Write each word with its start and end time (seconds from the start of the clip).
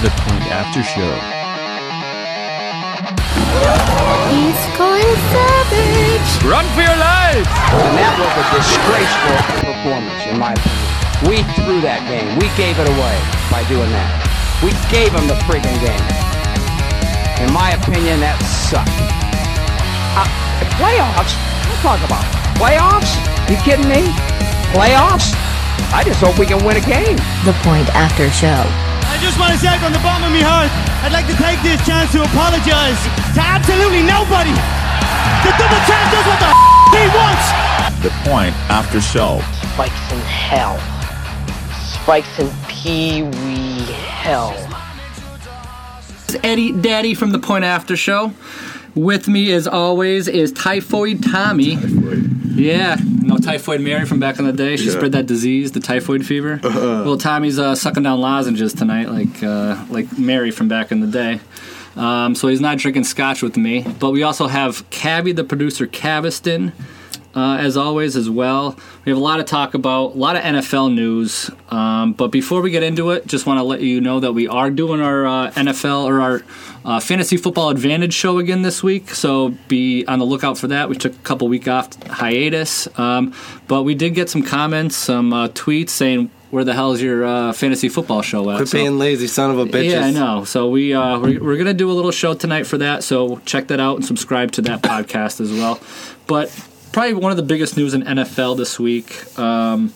The 0.00 0.08
Point 0.24 0.48
After 0.48 0.80
Show. 0.80 1.12
He's 4.32 4.60
going 4.80 5.12
savage. 5.28 6.30
Run 6.40 6.64
for 6.72 6.80
your 6.80 6.96
life! 6.96 7.44
And 7.44 7.92
that 8.00 8.16
was 8.16 8.32
a 8.32 8.46
disgraceful 8.56 9.36
performance, 9.60 10.24
in 10.24 10.40
my 10.40 10.56
opinion. 10.56 10.88
We 11.28 11.44
threw 11.52 11.84
that 11.84 12.00
game. 12.08 12.32
We 12.40 12.48
gave 12.56 12.80
it 12.80 12.88
away 12.88 13.16
by 13.52 13.60
doing 13.68 13.92
that. 13.92 14.08
We 14.64 14.72
gave 14.88 15.12
them 15.12 15.28
the 15.28 15.36
friggin' 15.44 15.68
game. 15.84 16.08
In 17.44 17.52
my 17.52 17.76
opinion, 17.76 18.24
that 18.24 18.40
sucked. 18.48 18.88
Uh, 20.16 20.24
playoffs? 20.80 21.36
What 21.68 21.76
talk 21.84 22.00
about? 22.00 22.24
Playoffs? 22.56 23.20
You 23.52 23.60
kidding 23.60 23.84
me? 23.84 24.08
Playoffs? 24.72 25.36
I 25.92 26.08
just 26.08 26.24
hope 26.24 26.40
we 26.40 26.48
can 26.48 26.64
win 26.64 26.80
a 26.80 26.84
game. 26.88 27.20
The 27.44 27.52
Point 27.60 27.92
After 27.92 28.32
Show. 28.32 28.89
I 29.10 29.18
just 29.18 29.36
want 29.42 29.50
to 29.50 29.58
say 29.58 29.74
from 29.82 29.92
the 29.92 29.98
bottom 30.06 30.30
of 30.30 30.32
my 30.32 30.46
heart, 30.46 30.70
I'd 31.02 31.10
like 31.10 31.26
to 31.26 31.34
take 31.34 31.58
this 31.66 31.82
chance 31.82 32.14
to 32.14 32.22
apologize 32.22 32.94
to 33.34 33.42
absolutely 33.42 34.06
nobody. 34.06 34.54
The 35.42 35.50
double 35.58 35.82
champ 35.90 36.06
does 36.14 36.26
what 36.30 36.38
the 36.38 36.50
he 36.94 37.06
wants. 37.18 37.46
The 38.06 38.10
Point 38.28 38.54
After 38.70 39.00
Show. 39.00 39.42
Spikes 39.74 40.12
in 40.12 40.20
hell. 40.20 40.78
Spikes 42.02 42.38
in 42.38 42.50
pee 42.68 43.22
wee 43.22 43.82
hell. 43.92 44.54
This 46.26 46.36
is 46.36 46.40
Eddie 46.44 46.72
Daddy 46.72 47.14
from 47.14 47.30
the 47.30 47.38
Point 47.38 47.64
After 47.64 47.96
Show. 47.96 48.32
With 48.94 49.28
me, 49.28 49.52
as 49.52 49.66
always, 49.66 50.28
is 50.28 50.52
Typhoid 50.52 51.22
Tommy. 51.22 51.76
Typhoid. 51.76 52.26
Yeah, 52.56 52.96
no 53.22 53.36
Typhoid 53.38 53.80
Mary 53.80 54.04
from 54.04 54.18
back 54.20 54.38
in 54.38 54.44
the 54.44 54.52
day. 54.52 54.76
She 54.76 54.90
spread 54.90 55.12
that 55.12 55.26
disease, 55.26 55.72
the 55.72 55.80
typhoid 55.80 56.26
fever. 56.26 56.60
Well, 56.62 57.16
Tommy's 57.16 57.58
uh, 57.58 57.74
sucking 57.74 58.02
down 58.02 58.20
lozenges 58.20 58.74
tonight, 58.74 59.08
like 59.08 59.42
uh, 59.42 59.82
like 59.88 60.18
Mary 60.18 60.50
from 60.50 60.68
back 60.68 60.92
in 60.92 61.00
the 61.00 61.06
day. 61.06 61.40
Um, 61.96 62.34
so 62.34 62.48
he's 62.48 62.60
not 62.60 62.78
drinking 62.78 63.04
scotch 63.04 63.42
with 63.42 63.56
me. 63.56 63.82
But 63.98 64.10
we 64.10 64.22
also 64.22 64.46
have 64.46 64.88
Cabby, 64.90 65.32
the 65.32 65.44
producer, 65.44 65.86
Caviston, 65.86 66.72
uh, 67.34 67.56
as 67.60 67.76
always, 67.76 68.16
as 68.16 68.28
well. 68.28 68.76
We 69.04 69.10
have 69.10 69.18
a 69.18 69.22
lot 69.22 69.36
to 69.36 69.44
talk 69.44 69.74
about, 69.74 70.14
a 70.14 70.18
lot 70.18 70.36
of 70.36 70.42
NFL 70.42 70.94
news. 70.94 71.50
Um, 71.70 72.12
but 72.12 72.28
before 72.28 72.60
we 72.60 72.70
get 72.70 72.82
into 72.82 73.10
it, 73.10 73.26
just 73.26 73.46
want 73.46 73.58
to 73.58 73.62
let 73.64 73.80
you 73.80 74.00
know 74.00 74.20
that 74.20 74.32
we 74.32 74.48
are 74.48 74.70
doing 74.70 75.00
our 75.00 75.26
uh, 75.26 75.50
NFL 75.52 76.04
or 76.04 76.20
our 76.20 76.42
uh, 76.84 76.98
Fantasy 77.00 77.36
Football 77.36 77.68
Advantage 77.70 78.14
show 78.14 78.38
again 78.38 78.62
this 78.62 78.82
week. 78.82 79.10
So 79.10 79.54
be 79.68 80.04
on 80.06 80.18
the 80.18 80.24
lookout 80.24 80.58
for 80.58 80.66
that. 80.68 80.88
We 80.88 80.96
took 80.96 81.14
a 81.14 81.18
couple 81.18 81.46
week 81.48 81.68
off 81.68 81.94
hiatus, 82.06 82.88
um, 82.98 83.34
but 83.68 83.82
we 83.84 83.94
did 83.94 84.14
get 84.14 84.28
some 84.30 84.42
comments, 84.42 84.96
some 84.96 85.32
uh, 85.32 85.48
tweets 85.48 85.90
saying. 85.90 86.30
Where 86.50 86.64
the 86.64 86.74
hell 86.74 86.90
is 86.90 87.00
your 87.00 87.24
uh, 87.24 87.52
fantasy 87.52 87.88
football 87.88 88.22
show 88.22 88.50
at? 88.50 88.56
Quit 88.56 88.68
So- 88.70 88.78
being 88.78 88.98
lazy, 88.98 89.28
son 89.28 89.52
of 89.52 89.60
a 89.60 89.66
bitches. 89.66 89.90
yeah, 89.92 90.06
I 90.06 90.10
know. 90.10 90.42
So 90.42 90.68
we 90.68 90.92
uh, 90.92 91.16
we're, 91.20 91.40
we're 91.40 91.56
gonna 91.56 91.72
do 91.74 91.88
a 91.88 91.94
little 91.94 92.10
show 92.10 92.34
tonight 92.34 92.66
for 92.66 92.76
that. 92.78 93.04
So 93.04 93.36
check 93.44 93.68
that 93.68 93.78
out 93.78 93.94
and 93.98 94.04
subscribe 94.04 94.50
to 94.52 94.62
that 94.62 94.82
podcast 94.82 95.40
as 95.40 95.52
well. 95.52 95.78
But 96.26 96.48
probably 96.92 97.14
one 97.14 97.30
of 97.30 97.36
the 97.36 97.42
biggest 97.42 97.76
news 97.76 97.94
in 97.94 98.02
NFL 98.02 98.56
this 98.56 98.78
week. 98.78 99.38
Um, 99.38 99.92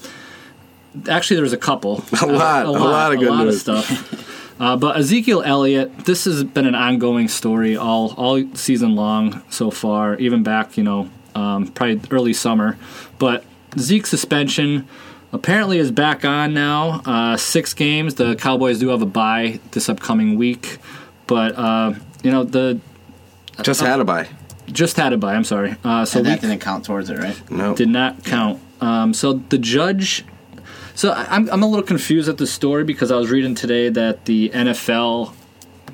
actually, 1.09 1.37
there's 1.37 1.53
a 1.53 1.59
couple. 1.59 2.05
A 2.23 2.27
lot, 2.27 2.67
a 2.67 2.71
lot 2.71 3.13
of 3.13 3.19
good 3.19 3.29
lot 3.29 3.45
news. 3.45 3.67
of 3.69 3.85
stuff. 3.85 4.61
Uh, 4.61 4.77
but 4.77 4.97
Ezekiel 4.97 5.43
Elliott, 5.43 6.05
this 6.05 6.25
has 6.27 6.45
been 6.45 6.67
an 6.67 6.77
ongoing 6.77 7.27
story 7.27 7.77
all 7.77 8.15
all 8.15 8.43
season 8.55 8.95
long 8.95 9.43
so 9.51 9.71
far, 9.71 10.17
even 10.19 10.43
back 10.45 10.77
you 10.77 10.85
know 10.85 11.11
um, 11.35 11.67
probably 11.69 12.01
early 12.11 12.33
summer. 12.33 12.79
But 13.19 13.45
Zeke's 13.77 14.11
suspension 14.11 14.87
apparently 15.33 15.79
is 15.79 15.91
back 15.91 16.25
on 16.25 16.55
now. 16.55 17.03
Uh, 17.05 17.37
six 17.37 17.75
games. 17.75 18.15
The 18.15 18.37
Cowboys 18.37 18.79
do 18.79 18.89
have 18.89 19.03
a 19.03 19.07
bye 19.07 19.59
this 19.73 19.89
upcoming 19.89 20.37
week, 20.37 20.79
but 21.27 21.59
uh, 21.59 21.95
you 22.23 22.31
know 22.31 22.45
the 22.45 22.79
Just 23.63 23.81
had 23.81 23.99
a 23.99 24.05
bye. 24.05 24.29
Just 24.73 24.97
had 24.97 25.13
a 25.13 25.17
bye. 25.17 25.35
I'm 25.35 25.45
sorry. 25.45 25.77
Uh, 25.85 26.05
so 26.05 26.19
And 26.21 26.29
week 26.29 26.41
that 26.41 26.47
didn't 26.49 26.63
count 26.63 26.85
towards 26.85 27.11
it, 27.11 27.19
right? 27.19 27.51
No. 27.51 27.75
did 27.75 27.89
not 27.89 28.25
count. 28.25 28.61
Um, 28.81 29.15
so 29.15 29.35
the 29.35 29.59
judge. 29.59 30.25
So 30.95 31.11
I- 31.13 31.27
I'm 31.31 31.49
I'm 31.51 31.63
a 31.63 31.67
little 31.67 31.85
confused 31.85 32.29
at 32.29 32.39
the 32.39 32.47
story 32.47 32.85
because 32.85 33.11
I 33.11 33.17
was 33.17 33.31
reading 33.31 33.55
today 33.55 33.89
that 33.89 34.25
the 34.27 34.51
NFL 34.51 35.33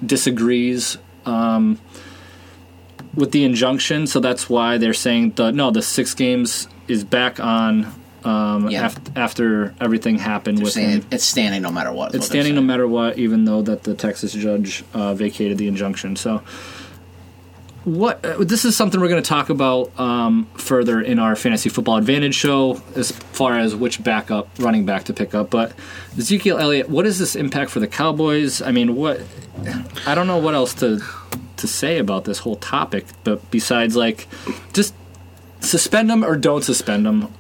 disagrees 0.05 0.99
um, 1.27 1.79
with 3.15 3.33
the 3.33 3.45
injunction, 3.45 4.07
so 4.07 4.21
that's 4.21 4.49
why 4.49 4.79
they're 4.79 4.93
saying 4.95 5.33
the 5.37 5.51
no 5.53 5.71
the 5.71 5.83
six 5.83 6.15
games 6.15 6.69
is 6.89 7.05
back 7.05 7.41
on 7.41 7.93
um, 8.25 8.69
Yeah. 8.71 8.87
af- 8.87 8.99
after 9.17 9.75
everything 9.81 10.19
happened 10.19 10.59
They're 10.59 10.65
with 10.65 10.75
him. 10.75 11.07
it's 11.11 11.25
standing 11.25 11.63
no 11.63 11.71
matter 11.71 11.93
what. 11.93 12.09
It's 12.15 12.19
what 12.19 12.25
standing 12.25 12.55
no 12.55 12.61
matter 12.61 12.87
what, 12.87 13.19
even 13.19 13.45
though 13.47 13.63
that 13.63 13.83
the 13.85 13.95
Texas 13.95 14.33
judge 14.33 14.85
uh, 14.93 15.15
vacated 15.15 15.57
the 15.59 15.67
injunction. 15.69 16.17
So, 16.17 16.43
what 17.97 18.25
uh, 18.25 18.37
this 18.39 18.65
is 18.65 18.77
something 18.77 19.01
we're 19.01 19.09
going 19.09 19.23
to 19.23 19.29
talk 19.29 19.51
about 19.51 19.99
um, 19.99 20.47
further 20.55 21.01
in 21.01 21.19
our 21.19 21.35
fantasy 21.35 21.69
football 21.69 21.97
advantage 21.97 22.35
show, 22.35 22.81
as 22.95 23.11
far 23.11 23.59
as 23.59 23.75
which 23.75 24.03
backup 24.03 24.49
running 24.59 24.87
back 24.87 25.05
to 25.05 25.13
pick 25.13 25.35
up. 25.35 25.51
But 25.51 25.73
Ezekiel 26.17 26.59
Elliott, 26.59 26.89
what 26.89 27.07
is 27.07 27.19
this 27.19 27.35
impact 27.35 27.71
for 27.71 27.81
the 27.81 27.89
Cowboys? 27.89 28.63
I 28.63 28.71
mean, 28.71 28.95
what? 28.95 29.21
I 30.07 30.15
don't 30.15 30.27
know 30.27 30.39
what 30.39 30.55
else 30.55 30.75
to 30.75 31.01
to 31.57 31.67
say 31.67 31.99
about 31.99 32.25
this 32.25 32.39
whole 32.39 32.57
topic, 32.57 33.07
but 33.25 33.51
besides 33.51 33.97
like, 33.97 34.29
just 34.73 34.95
suspend 35.61 36.09
them 36.09 36.25
or 36.25 36.37
don't 36.37 36.63
suspend 36.63 37.05
them. 37.05 37.33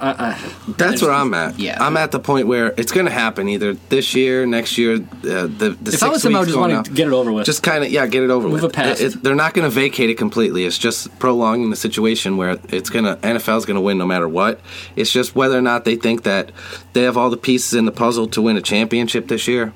I, 0.00 0.30
I, 0.30 0.52
That's 0.78 1.02
where 1.02 1.10
I'm 1.12 1.34
at. 1.34 1.58
Yeah. 1.58 1.76
I'm 1.84 1.96
at 1.96 2.10
the 2.10 2.18
point 2.20 2.46
where 2.46 2.72
it's 2.78 2.90
going 2.90 3.06
to 3.06 3.12
happen 3.12 3.48
either 3.48 3.74
this 3.74 4.14
year, 4.14 4.46
next 4.46 4.78
year. 4.78 4.94
Uh, 4.94 4.98
the 5.46 5.76
the 5.80 5.90
if 5.92 6.02
I 6.02 6.06
six 6.06 6.10
was 6.10 6.24
him, 6.24 6.36
I 6.36 6.38
would 6.38 6.46
weeks 6.46 6.48
just 6.48 6.58
going 6.58 6.72
want 6.74 6.86
to 6.86 6.92
get 6.92 7.06
it 7.08 7.12
over 7.12 7.30
with. 7.32 7.44
Just 7.46 7.62
kind 7.62 7.84
of 7.84 7.90
yeah, 7.90 8.06
get 8.06 8.22
it 8.22 8.30
over 8.30 8.48
Move 8.48 8.62
with. 8.62 8.72
it 8.72 8.74
past. 8.74 9.00
It- 9.00 9.14
it- 9.16 9.22
they're 9.22 9.34
not 9.34 9.52
going 9.54 9.64
to 9.64 9.70
vacate 9.70 10.08
it 10.10 10.14
completely. 10.16 10.64
It's 10.64 10.78
just 10.78 11.16
prolonging 11.18 11.70
the 11.70 11.76
situation 11.76 12.36
where 12.36 12.58
it's 12.70 12.88
going 12.90 13.04
to 13.04 13.16
NFL's 13.16 13.66
going 13.66 13.74
to 13.76 13.80
win 13.82 13.98
no 13.98 14.06
matter 14.06 14.28
what. 14.28 14.60
It's 14.96 15.12
just 15.12 15.34
whether 15.36 15.58
or 15.58 15.62
not 15.62 15.84
they 15.84 15.96
think 15.96 16.22
that 16.22 16.50
they 16.94 17.02
have 17.02 17.16
all 17.16 17.28
the 17.30 17.36
pieces 17.36 17.74
in 17.74 17.84
the 17.84 17.92
puzzle 17.92 18.26
to 18.28 18.40
win 18.42 18.56
a 18.56 18.62
championship 18.62 19.28
this 19.28 19.46
year, 19.46 19.72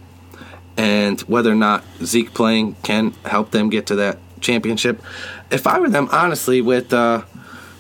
and 0.77 1.21
whether 1.23 1.53
or 1.53 1.57
not 1.57 1.85
Zeke 2.03 2.33
playing 2.35 2.77
can 2.83 3.13
help 3.25 3.51
them 3.51 3.69
get 3.69 3.87
to 3.89 3.97
that 3.97 4.19
championship. 4.41 5.03
If 5.51 5.67
I 5.67 5.79
were 5.79 5.89
them, 5.89 6.09
honestly, 6.11 6.61
with 6.61 6.93
uh, 6.93 7.23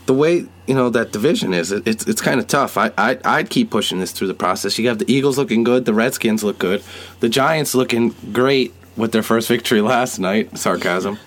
the 0.06 0.15
way 0.15 0.47
you 0.66 0.75
know 0.75 0.91
that 0.91 1.12
division 1.12 1.52
is, 1.54 1.72
it, 1.72 1.86
it's 1.86 2.06
it's 2.06 2.20
kind 2.20 2.41
of 2.41 2.47
tough. 2.47 2.76
I, 2.76 2.91
I 2.97 3.19
I'd 3.25 3.50
keep 3.50 3.70
pushing 3.70 4.00
this 4.00 4.12
through 4.12 4.28
the 4.28 4.34
process. 4.34 4.78
You 4.78 4.88
have 4.88 4.98
the 4.98 5.10
Eagles 5.10 5.38
looking 5.38 5.64
good, 5.64 5.84
the 5.84 5.94
Redskins 5.94 6.42
look 6.44 6.58
good, 6.58 6.82
the 7.20 7.28
Giants 7.28 7.75
looking 7.75 8.14
great 8.32 8.75
with 8.97 9.12
their 9.12 9.22
first 9.22 9.48
victory 9.48 9.80
last 9.94 10.19
night. 10.19 10.56
Sarcasm. 10.56 11.19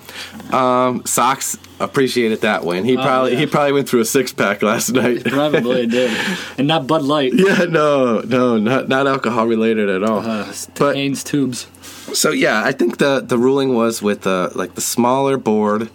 Um, 0.52 1.06
Sox 1.06 1.58
appreciated 1.80 2.42
that 2.42 2.66
win. 2.66 2.86
He 2.86 2.96
probably 2.96 3.34
yeah. 3.34 3.40
he 3.40 3.46
probably 3.46 3.74
went 3.74 3.90
through 3.90 4.00
a 4.00 4.06
six 4.06 4.34
pack 4.34 4.62
last 4.64 4.90
night. 4.92 5.24
Probably 5.38 5.86
did, 5.86 6.12
and 6.58 6.68
not 6.68 6.88
Bud 6.88 7.04
Light. 7.04 7.34
yeah, 7.36 7.66
no, 7.66 8.22
no, 8.22 8.58
not 8.58 8.88
not 8.88 9.06
alcohol 9.08 9.46
related 9.46 9.90
at 9.90 10.04
all. 10.04 10.20
Uh, 10.20 10.52
But- 10.76 10.96
Hanes 10.96 11.24
tubes. 11.24 11.68
So 12.14 12.32
yeah, 12.32 12.64
I 12.64 12.72
think 12.72 12.98
the 12.98 13.20
the 13.20 13.38
ruling 13.38 13.76
was 13.76 14.02
with 14.02 14.26
uh, 14.26 14.50
like 14.56 14.76
the 14.76 14.82
smaller 14.82 15.38
board. 15.38 15.90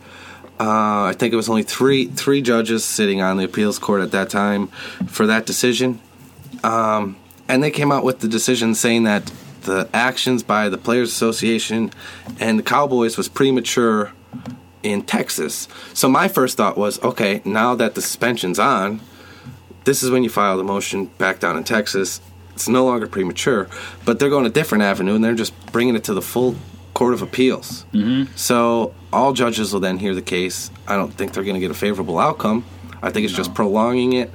Uh, 0.62 1.06
I 1.06 1.14
think 1.18 1.32
it 1.32 1.36
was 1.36 1.48
only 1.48 1.64
three 1.64 2.06
three 2.06 2.40
judges 2.40 2.84
sitting 2.84 3.20
on 3.20 3.36
the 3.36 3.42
appeals 3.42 3.80
court 3.80 4.00
at 4.00 4.12
that 4.12 4.30
time 4.30 4.68
for 5.08 5.26
that 5.26 5.44
decision, 5.44 6.00
um, 6.62 7.16
and 7.48 7.64
they 7.64 7.72
came 7.72 7.90
out 7.90 8.04
with 8.04 8.20
the 8.20 8.28
decision 8.28 8.76
saying 8.76 9.02
that 9.02 9.32
the 9.62 9.88
actions 9.92 10.44
by 10.44 10.68
the 10.68 10.78
Players 10.78 11.10
Association 11.10 11.90
and 12.38 12.60
the 12.60 12.62
Cowboys 12.62 13.16
was 13.16 13.28
premature 13.28 14.12
in 14.84 15.02
Texas. 15.02 15.66
So 15.94 16.08
my 16.08 16.28
first 16.28 16.56
thought 16.56 16.78
was, 16.78 17.02
okay, 17.02 17.42
now 17.44 17.74
that 17.74 17.96
the 17.96 18.02
suspension's 18.02 18.60
on, 18.60 19.00
this 19.82 20.04
is 20.04 20.12
when 20.12 20.22
you 20.22 20.30
file 20.30 20.56
the 20.56 20.62
motion 20.62 21.06
back 21.18 21.40
down 21.40 21.56
in 21.56 21.64
Texas. 21.64 22.20
It's 22.54 22.68
no 22.68 22.84
longer 22.84 23.08
premature, 23.08 23.68
but 24.04 24.20
they're 24.20 24.30
going 24.30 24.46
a 24.46 24.50
different 24.50 24.84
avenue 24.84 25.16
and 25.16 25.24
they're 25.24 25.34
just 25.34 25.54
bringing 25.72 25.96
it 25.96 26.04
to 26.04 26.14
the 26.14 26.22
full 26.22 26.54
Court 27.02 27.14
of 27.14 27.22
Appeals. 27.22 27.84
Mm-hmm. 27.92 28.32
So 28.36 28.94
all 29.12 29.32
judges 29.32 29.72
will 29.72 29.80
then 29.80 29.98
hear 29.98 30.14
the 30.14 30.22
case. 30.22 30.70
I 30.86 30.94
don't 30.94 31.12
think 31.12 31.32
they're 31.32 31.42
going 31.42 31.56
to 31.56 31.60
get 31.60 31.72
a 31.72 31.74
favorable 31.74 32.16
outcome. 32.16 32.64
I 33.02 33.10
think 33.10 33.24
it's 33.24 33.34
just 33.34 33.54
prolonging 33.54 34.12
it. 34.12 34.30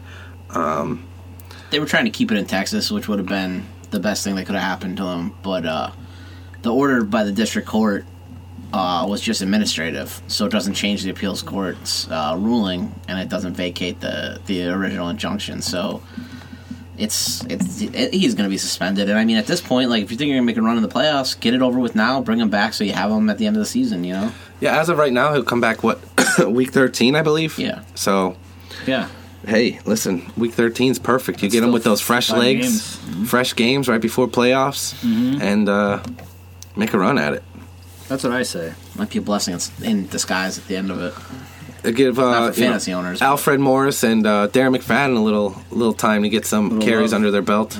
They 1.70 1.80
were 1.80 1.86
trying 1.86 2.04
to 2.04 2.12
keep 2.12 2.30
it 2.30 2.36
in 2.36 2.46
Texas, 2.46 2.92
which 2.92 3.08
would 3.08 3.20
have 3.20 3.28
been 3.28 3.66
the 3.92 4.02
best 4.02 4.26
thing 4.26 4.36
that 4.36 4.48
could 4.48 4.56
have 4.56 4.66
happened 4.66 4.98
to 4.98 5.04
them. 5.04 5.34
But 5.44 5.66
uh, 5.66 5.92
the 6.62 6.74
order 6.74 7.06
by 7.06 7.24
the 7.24 7.32
district 7.32 7.70
court 7.70 8.04
uh, 8.74 9.06
was 9.08 9.22
just 9.22 9.42
administrative, 9.42 10.22
so 10.28 10.46
it 10.46 10.52
doesn't 10.52 10.74
change 10.74 11.04
the 11.04 11.10
appeals 11.10 11.42
court's 11.42 12.12
uh, 12.12 12.36
ruling, 12.38 12.94
and 13.08 13.18
it 13.18 13.30
doesn't 13.30 13.54
vacate 13.54 14.02
the 14.02 14.42
the 14.46 14.68
original 14.68 15.08
injunction. 15.08 15.62
So 15.62 16.04
it's 16.98 17.44
it's 17.46 17.82
it, 17.82 18.14
he's 18.14 18.34
going 18.36 18.46
to 18.48 18.50
be 18.50 18.58
suspended. 18.58 19.10
And 19.10 19.18
I 19.20 19.26
mean, 19.26 19.38
at 19.38 19.46
this 19.48 19.62
point, 19.62 19.90
like 19.90 20.04
if 20.04 20.12
you 20.12 20.18
think 20.18 20.28
you're 20.30 20.38
going 20.38 20.46
to 20.48 20.52
make 20.54 20.58
a 20.58 20.62
run 20.62 20.78
in 20.78 20.84
the 20.84 20.90
playoffs, 20.90 21.40
get 21.40 21.54
it 21.54 21.62
over 21.62 21.80
with 21.80 21.96
now. 21.96 22.22
Bring 22.22 22.40
him 22.40 22.50
back 22.50 22.74
so 22.74 22.84
you 22.84 22.94
have 22.94 23.12
him 23.12 23.30
at 23.30 23.38
the 23.38 23.46
end 23.48 23.56
of 23.56 23.60
the 23.62 23.66
season. 23.68 24.04
You 24.04 24.14
know. 24.14 24.32
Yeah, 24.60 24.80
as 24.80 24.90
of 24.90 24.98
right 24.98 25.14
now, 25.14 25.34
he'll 25.34 25.44
come 25.44 25.62
back, 25.62 25.84
what, 25.84 26.00
week 26.48 26.72
13, 26.72 27.16
I 27.16 27.22
believe? 27.22 27.60
Yeah. 27.60 27.84
So, 27.94 28.36
Yeah. 28.88 29.08
hey, 29.46 29.80
listen, 29.86 30.32
week 30.36 30.54
13 30.54 30.90
is 30.94 30.98
perfect. 30.98 31.44
You 31.44 31.50
get 31.50 31.64
him 31.64 31.72
with 31.72 31.84
those 31.84 32.02
fresh 32.02 32.32
legs, 32.32 32.98
games. 32.98 33.30
fresh 33.30 33.54
games 33.56 33.88
right 33.88 34.02
before 34.02 34.28
playoffs, 34.28 34.96
and 35.04 35.70
uh, 35.70 36.02
make 36.76 36.92
a 36.94 36.98
run 36.98 37.20
at 37.20 37.34
it. 37.34 37.44
That's 38.08 38.24
what 38.24 38.34
I 38.34 38.42
say. 38.42 38.74
Might 38.96 39.12
be 39.12 39.20
a 39.20 39.22
blessing 39.22 39.54
in- 39.54 39.86
in 39.86 40.08
disguise 40.08 40.58
at 40.58 40.66
the 40.68 40.76
end 40.76 40.90
of 40.90 41.02
it. 41.04 41.14
Uh, 41.86 41.92
Give 41.92 42.18
uh, 42.20 42.22
Not 42.22 42.54
for 42.56 42.60
you 42.60 42.66
know, 42.66 42.72
fantasy 42.72 42.94
owners. 42.94 43.22
Alfred 43.22 43.60
Morris 43.60 44.04
and 44.04 44.26
uh, 44.26 44.48
Darren 44.50 44.76
McFadden 44.76 45.16
a 45.18 45.20
little 45.20 45.62
little 45.72 45.94
time 45.94 46.24
to 46.24 46.30
get 46.30 46.46
some 46.46 46.80
carries 46.82 47.12
love. 47.12 47.20
under 47.20 47.32
their 47.32 47.42
belt. 47.42 47.80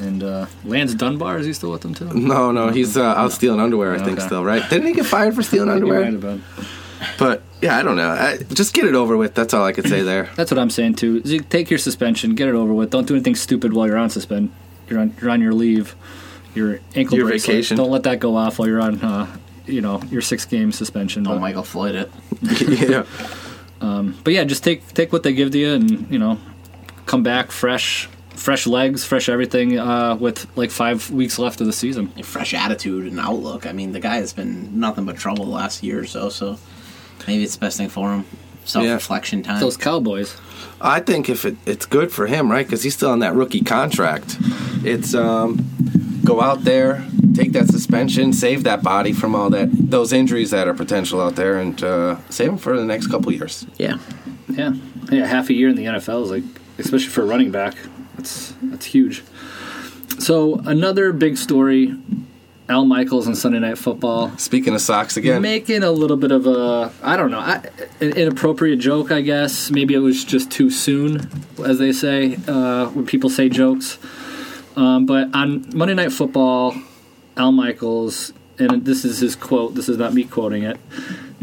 And 0.00 0.22
uh, 0.22 0.46
Lance 0.64 0.94
Dunbar 0.94 1.38
is 1.38 1.46
he 1.46 1.52
still 1.52 1.70
with 1.72 1.80
them 1.82 1.92
too? 1.94 2.06
No, 2.14 2.52
no, 2.52 2.68
he's 2.70 2.96
uh, 2.96 3.02
out 3.04 3.32
stealing 3.32 3.60
underwear. 3.60 3.94
I 3.94 3.98
think 3.98 4.18
Okay. 4.18 4.26
still, 4.26 4.44
right? 4.44 4.62
Didn't 4.70 4.86
he 4.86 4.92
get 4.92 5.06
fired 5.06 5.34
for 5.34 5.42
stealing 5.42 5.68
underwear? 5.76 6.04
have 6.04 6.20
been. 6.20 6.42
But 7.18 7.42
yeah, 7.60 7.76
I 7.78 7.82
don't 7.82 7.96
know. 7.96 8.10
I, 8.10 8.38
just 8.54 8.74
get 8.74 8.84
it 8.84 8.94
over 8.94 9.16
with. 9.16 9.34
That's 9.34 9.54
all 9.54 9.64
I 9.64 9.72
could 9.72 9.88
say 9.88 10.02
there. 10.02 10.30
That's 10.36 10.50
what 10.50 10.58
I'm 10.58 10.70
saying 10.70 10.94
too. 10.96 11.22
you 11.24 11.40
Take 11.40 11.70
your 11.70 11.78
suspension, 11.78 12.34
get 12.34 12.48
it 12.48 12.54
over 12.54 12.72
with. 12.74 12.90
Don't 12.90 13.06
do 13.06 13.14
anything 13.14 13.34
stupid 13.36 13.72
while 13.72 13.86
you're 13.86 13.96
on 13.98 14.10
suspend. 14.10 14.52
You're 14.88 15.00
on 15.00 15.14
you're 15.20 15.30
on 15.30 15.40
your 15.40 15.52
leave. 15.54 15.94
Your 16.54 16.80
ankle 16.94 17.16
Your 17.18 17.28
bracelet. 17.28 17.54
vacation. 17.56 17.76
Don't 17.76 17.90
let 17.90 18.02
that 18.04 18.18
go 18.20 18.36
off 18.36 18.58
while 18.58 18.66
you're 18.68 18.80
on. 18.80 19.00
Uh, 19.00 19.36
you 19.68 19.80
know 19.80 20.02
your 20.10 20.22
six 20.22 20.44
game 20.44 20.72
suspension. 20.72 21.22
Don't 21.22 21.36
But, 21.36 21.40
Michael 21.40 21.62
Floyd 21.62 21.94
it. 21.94 22.10
yeah. 22.90 23.04
but 24.24 24.32
yeah, 24.32 24.44
just 24.44 24.64
take 24.64 24.86
take 24.94 25.12
what 25.12 25.22
they 25.22 25.32
give 25.32 25.50
to 25.52 25.58
you, 25.58 25.74
and 25.74 26.10
you 26.10 26.18
know, 26.18 26.38
come 27.06 27.22
back 27.22 27.50
fresh, 27.50 28.08
fresh 28.30 28.66
legs, 28.66 29.04
fresh 29.04 29.28
everything. 29.28 29.78
Uh, 29.78 30.16
with 30.16 30.46
like 30.56 30.70
five 30.70 31.10
weeks 31.10 31.38
left 31.38 31.60
of 31.60 31.66
the 31.66 31.72
season. 31.72 32.12
A 32.16 32.22
fresh 32.22 32.54
attitude 32.54 33.06
and 33.06 33.20
outlook. 33.20 33.66
I 33.66 33.72
mean, 33.72 33.92
the 33.92 34.00
guy 34.00 34.16
has 34.16 34.32
been 34.32 34.80
nothing 34.80 35.04
but 35.04 35.16
trouble 35.16 35.44
the 35.44 35.50
last 35.50 35.82
year 35.82 36.00
or 36.00 36.06
so. 36.06 36.28
So 36.28 36.58
maybe 37.26 37.42
it's 37.44 37.54
the 37.54 37.60
best 37.60 37.76
thing 37.76 37.88
for 37.88 38.12
him. 38.12 38.24
Self 38.64 38.84
reflection 38.84 39.42
time. 39.42 39.60
Those 39.60 39.78
Cowboys. 39.78 40.36
I 40.80 41.00
think 41.00 41.28
if 41.28 41.44
it, 41.44 41.56
it's 41.66 41.86
good 41.86 42.12
for 42.12 42.26
him, 42.26 42.50
right? 42.50 42.66
Because 42.66 42.82
he's 42.82 42.94
still 42.94 43.10
on 43.10 43.20
that 43.20 43.34
rookie 43.34 43.62
contract. 43.62 44.36
It's 44.84 45.14
um, 45.14 45.66
go 46.28 46.42
out 46.42 46.62
there, 46.64 47.04
take 47.34 47.52
that 47.52 47.68
suspension, 47.68 48.32
save 48.32 48.62
that 48.64 48.82
body 48.82 49.12
from 49.14 49.34
all 49.34 49.48
that 49.50 49.68
those 49.72 50.12
injuries 50.12 50.50
that 50.50 50.68
are 50.68 50.74
potential 50.74 51.20
out 51.20 51.36
there, 51.36 51.58
and 51.58 51.82
uh, 51.82 52.16
save 52.28 52.50
him 52.50 52.58
for 52.58 52.76
the 52.76 52.84
next 52.84 53.06
couple 53.08 53.32
years. 53.32 53.66
yeah. 53.78 53.98
Yeah, 54.50 54.72
yeah. 55.10 55.26
Half 55.26 55.50
a 55.50 55.54
year 55.54 55.68
in 55.68 55.76
the 55.76 55.84
NFL 55.84 56.24
is 56.24 56.30
like, 56.30 56.42
especially 56.78 57.10
for 57.10 57.22
a 57.22 57.26
running 57.26 57.50
back, 57.50 57.74
that's 58.16 58.54
that's 58.62 58.86
huge. 58.86 59.22
So 60.18 60.56
another 60.64 61.12
big 61.12 61.36
story: 61.36 61.94
Al 62.68 62.86
Michaels 62.86 63.28
on 63.28 63.34
Sunday 63.34 63.58
Night 63.58 63.76
Football 63.76 64.36
Speaking 64.38 64.74
of 64.74 64.80
socks 64.80 65.18
again, 65.18 65.42
making 65.42 65.82
a 65.82 65.90
little 65.90 66.16
bit 66.16 66.32
of 66.32 66.46
a 66.46 66.90
I 67.02 67.16
don't 67.18 67.30
know 67.30 67.40
I, 67.40 67.62
an 68.00 68.16
inappropriate 68.16 68.78
joke. 68.78 69.12
I 69.12 69.20
guess 69.20 69.70
maybe 69.70 69.92
it 69.94 69.98
was 69.98 70.24
just 70.24 70.50
too 70.50 70.70
soon, 70.70 71.28
as 71.64 71.78
they 71.78 71.92
say 71.92 72.38
uh, 72.48 72.86
when 72.88 73.04
people 73.04 73.28
say 73.28 73.48
jokes. 73.50 73.98
Um, 74.78 75.06
but 75.06 75.34
on 75.34 75.76
Monday 75.76 75.94
Night 75.94 76.12
Football, 76.12 76.76
Al 77.36 77.50
Michaels, 77.50 78.32
and 78.60 78.84
this 78.84 79.04
is 79.04 79.18
his 79.18 79.34
quote. 79.34 79.74
This 79.74 79.88
is 79.88 79.98
not 79.98 80.14
me 80.14 80.22
quoting 80.22 80.62
it. 80.62 80.78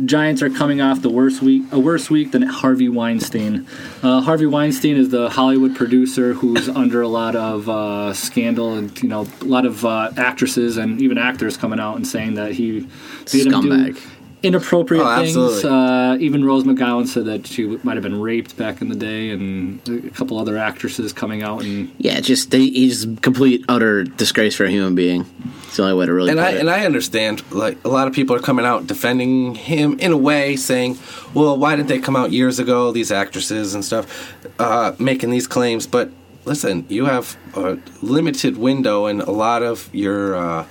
Giants 0.06 0.42
are 0.42 0.50
coming 0.50 0.80
off 0.80 1.02
the 1.02 1.10
worst 1.10 1.42
week, 1.42 1.64
a 1.72 1.80
worse 1.80 2.10
week 2.10 2.32
than 2.32 2.44
Harvey 2.44 2.88
Weinstein. 2.88 3.68
Uh, 4.02 4.22
Harvey 4.22 4.46
Weinstein 4.46 4.96
is 4.96 5.10
the 5.10 5.30
Hollywood 5.30 5.76
producer 5.76 6.34
who's 6.34 6.70
under 6.84 7.02
a 7.02 7.10
lot 7.10 7.36
of 7.36 7.68
uh, 7.68 8.14
scandal, 8.14 8.74
and 8.74 9.02
you 9.04 9.10
know, 9.10 9.28
a 9.42 9.46
lot 9.46 9.66
of 9.66 9.86
uh, 9.86 10.12
actresses 10.16 10.78
and 10.78 11.02
even 11.02 11.18
actors 11.18 11.58
coming 11.58 11.80
out 11.80 11.98
and 11.98 12.08
saying 12.08 12.36
that 12.36 12.54
he 12.54 12.88
made 13.34 13.48
him 13.48 13.62
do 13.62 13.70
Scumbag. 13.70 14.02
Inappropriate 14.44 15.04
Oh, 15.06 15.16
things. 15.24 15.66
Uh, 15.66 16.18
even 16.20 16.46
Rose 16.46 16.64
McGowan 16.64 17.08
said 17.08 17.26
that 17.26 17.48
she 17.48 17.66
might 17.84 17.96
have 17.96 18.04
been 18.04 18.20
raped 18.22 18.56
back 18.58 18.82
in 18.82 18.90
the 18.90 18.96
day, 18.96 19.30
and 19.32 19.80
a 19.90 20.10
couple 20.12 20.38
other 20.38 20.58
actresses 20.58 21.14
coming 21.14 21.42
out 21.44 21.64
and 21.64 21.92
Yeah, 21.98 22.20
just 22.20 22.52
they, 22.52 22.68
he's 22.68 23.06
complete 23.22 23.66
utter 23.68 24.04
disgrace 24.04 24.56
for 24.56 24.66
a 24.66 24.70
human 24.70 24.94
being. 24.96 25.26
It's 25.68 25.78
the 25.78 25.84
only 25.84 25.96
way 25.96 26.06
to 26.06 26.14
really 26.14 26.30
and 26.32 26.40
put 26.40 26.46
I 26.46 26.52
it. 26.52 26.60
and 26.60 26.70
I 26.70 26.86
understand. 26.86 27.44
Like 27.52 27.78
a 27.84 27.90
lot 27.90 28.08
of 28.08 28.14
people 28.14 28.36
are 28.36 28.40
coming 28.40 28.66
out 28.66 28.88
defending 28.88 29.56
him 29.56 30.00
in 30.00 30.12
a 30.12 30.18
way, 30.18 30.56
saying, 30.56 30.98
"Well, 31.34 31.58
why 31.58 31.76
didn't 31.76 31.90
they 31.90 32.00
come 32.00 32.16
out 32.16 32.32
years 32.32 32.60
ago? 32.60 32.92
These 32.92 33.12
actresses 33.12 33.74
and 33.74 33.84
stuff, 33.84 34.34
uh, 34.60 34.94
making 35.00 35.32
these 35.32 35.48
claims." 35.48 35.88
But 35.88 36.12
listen, 36.46 36.86
you 36.90 37.06
have 37.06 37.36
a 37.56 37.78
limited 38.02 38.58
window 38.58 39.08
in 39.08 39.22
a 39.22 39.32
lot 39.32 39.64
of 39.64 39.90
your 39.94 40.36
uh, 40.36 40.66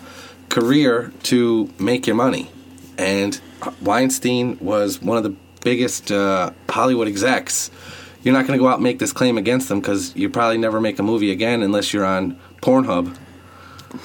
career 0.49 1.13
to 1.25 1.69
make 1.79 2.07
your 2.07 2.17
money, 2.17 2.51
and 2.97 3.41
Weinstein 3.83 4.59
was 4.61 5.01
one 5.03 5.17
of 5.17 5.23
the 5.25 5.35
biggest 5.63 6.11
uh, 6.13 6.51
Hollywood 6.69 7.09
execs. 7.09 7.71
You're 8.23 8.35
not 8.35 8.47
going 8.47 8.59
to 8.59 8.63
go 8.63 8.69
out 8.69 8.75
and 8.75 8.83
make 8.83 8.99
this 8.99 9.13
claim 9.13 9.37
against 9.39 9.69
them 9.69 9.81
because 9.81 10.15
you 10.17 10.31
probably 10.31 10.59
never 10.59 10.81
make 10.81 10.99
a 10.99 11.03
movie 11.03 11.31
again 11.31 11.63
unless 11.63 11.93
you're 11.93 12.05
on 12.07 12.39
Pornhub. 12.63 13.17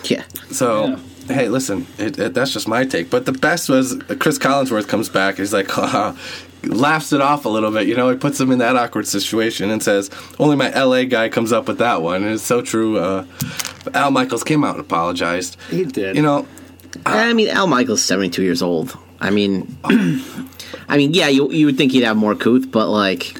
yeah. 0.05 0.23
So, 0.51 0.87
Yeah. 0.87 1.33
hey, 1.35 1.47
listen, 1.49 1.87
it, 1.97 2.19
it, 2.19 2.33
that's 2.33 2.51
just 2.51 2.67
my 2.67 2.85
take. 2.85 3.09
But 3.09 3.25
the 3.25 3.31
best 3.31 3.69
was 3.69 3.93
uh, 3.93 4.15
Chris 4.19 4.37
Collinsworth 4.37 4.87
comes 4.87 5.07
back. 5.09 5.37
He's 5.37 5.53
like, 5.53 5.69
laughs 6.63 7.13
it 7.13 7.21
off 7.21 7.45
a 7.45 7.49
little 7.49 7.71
bit. 7.71 7.87
You 7.87 7.95
know, 7.95 8.09
he 8.09 8.17
puts 8.17 8.39
him 8.39 8.51
in 8.51 8.59
that 8.59 8.75
awkward 8.75 9.07
situation 9.07 9.69
and 9.69 9.81
says, 9.81 10.09
only 10.37 10.57
my 10.57 10.69
LA 10.71 11.03
guy 11.05 11.29
comes 11.29 11.53
up 11.53 11.67
with 11.69 11.77
that 11.77 12.01
one. 12.01 12.23
And 12.23 12.33
it's 12.33 12.43
so 12.43 12.61
true. 12.61 12.97
Uh, 12.97 13.25
Al 13.93 14.11
Michaels 14.11 14.43
came 14.43 14.63
out 14.65 14.75
and 14.75 14.81
apologized. 14.85 15.55
he 15.69 15.85
did. 15.85 16.17
You 16.17 16.21
know, 16.21 16.45
I 17.05 17.31
mean, 17.33 17.47
Al 17.47 17.67
Michaels, 17.67 18.01
seventy 18.03 18.29
two 18.29 18.43
years 18.43 18.61
old. 18.61 18.97
I 19.21 19.29
mean, 19.31 19.77
I 19.83 20.97
mean, 20.97 21.13
yeah, 21.13 21.27
you 21.27 21.51
you 21.51 21.65
would 21.65 21.77
think 21.77 21.91
he'd 21.91 22.03
have 22.03 22.17
more 22.17 22.35
couth, 22.35 22.71
but 22.71 22.87
like 22.89 23.35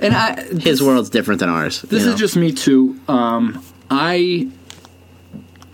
and 0.00 0.14
I 0.14 0.42
his 0.42 0.82
world's 0.82 1.10
different 1.10 1.40
than 1.40 1.48
ours. 1.48 1.82
This 1.82 2.02
you 2.02 2.08
is 2.08 2.14
know? 2.14 2.16
just 2.16 2.36
me 2.36 2.52
too. 2.52 2.98
Um, 3.08 3.62
I 3.90 4.48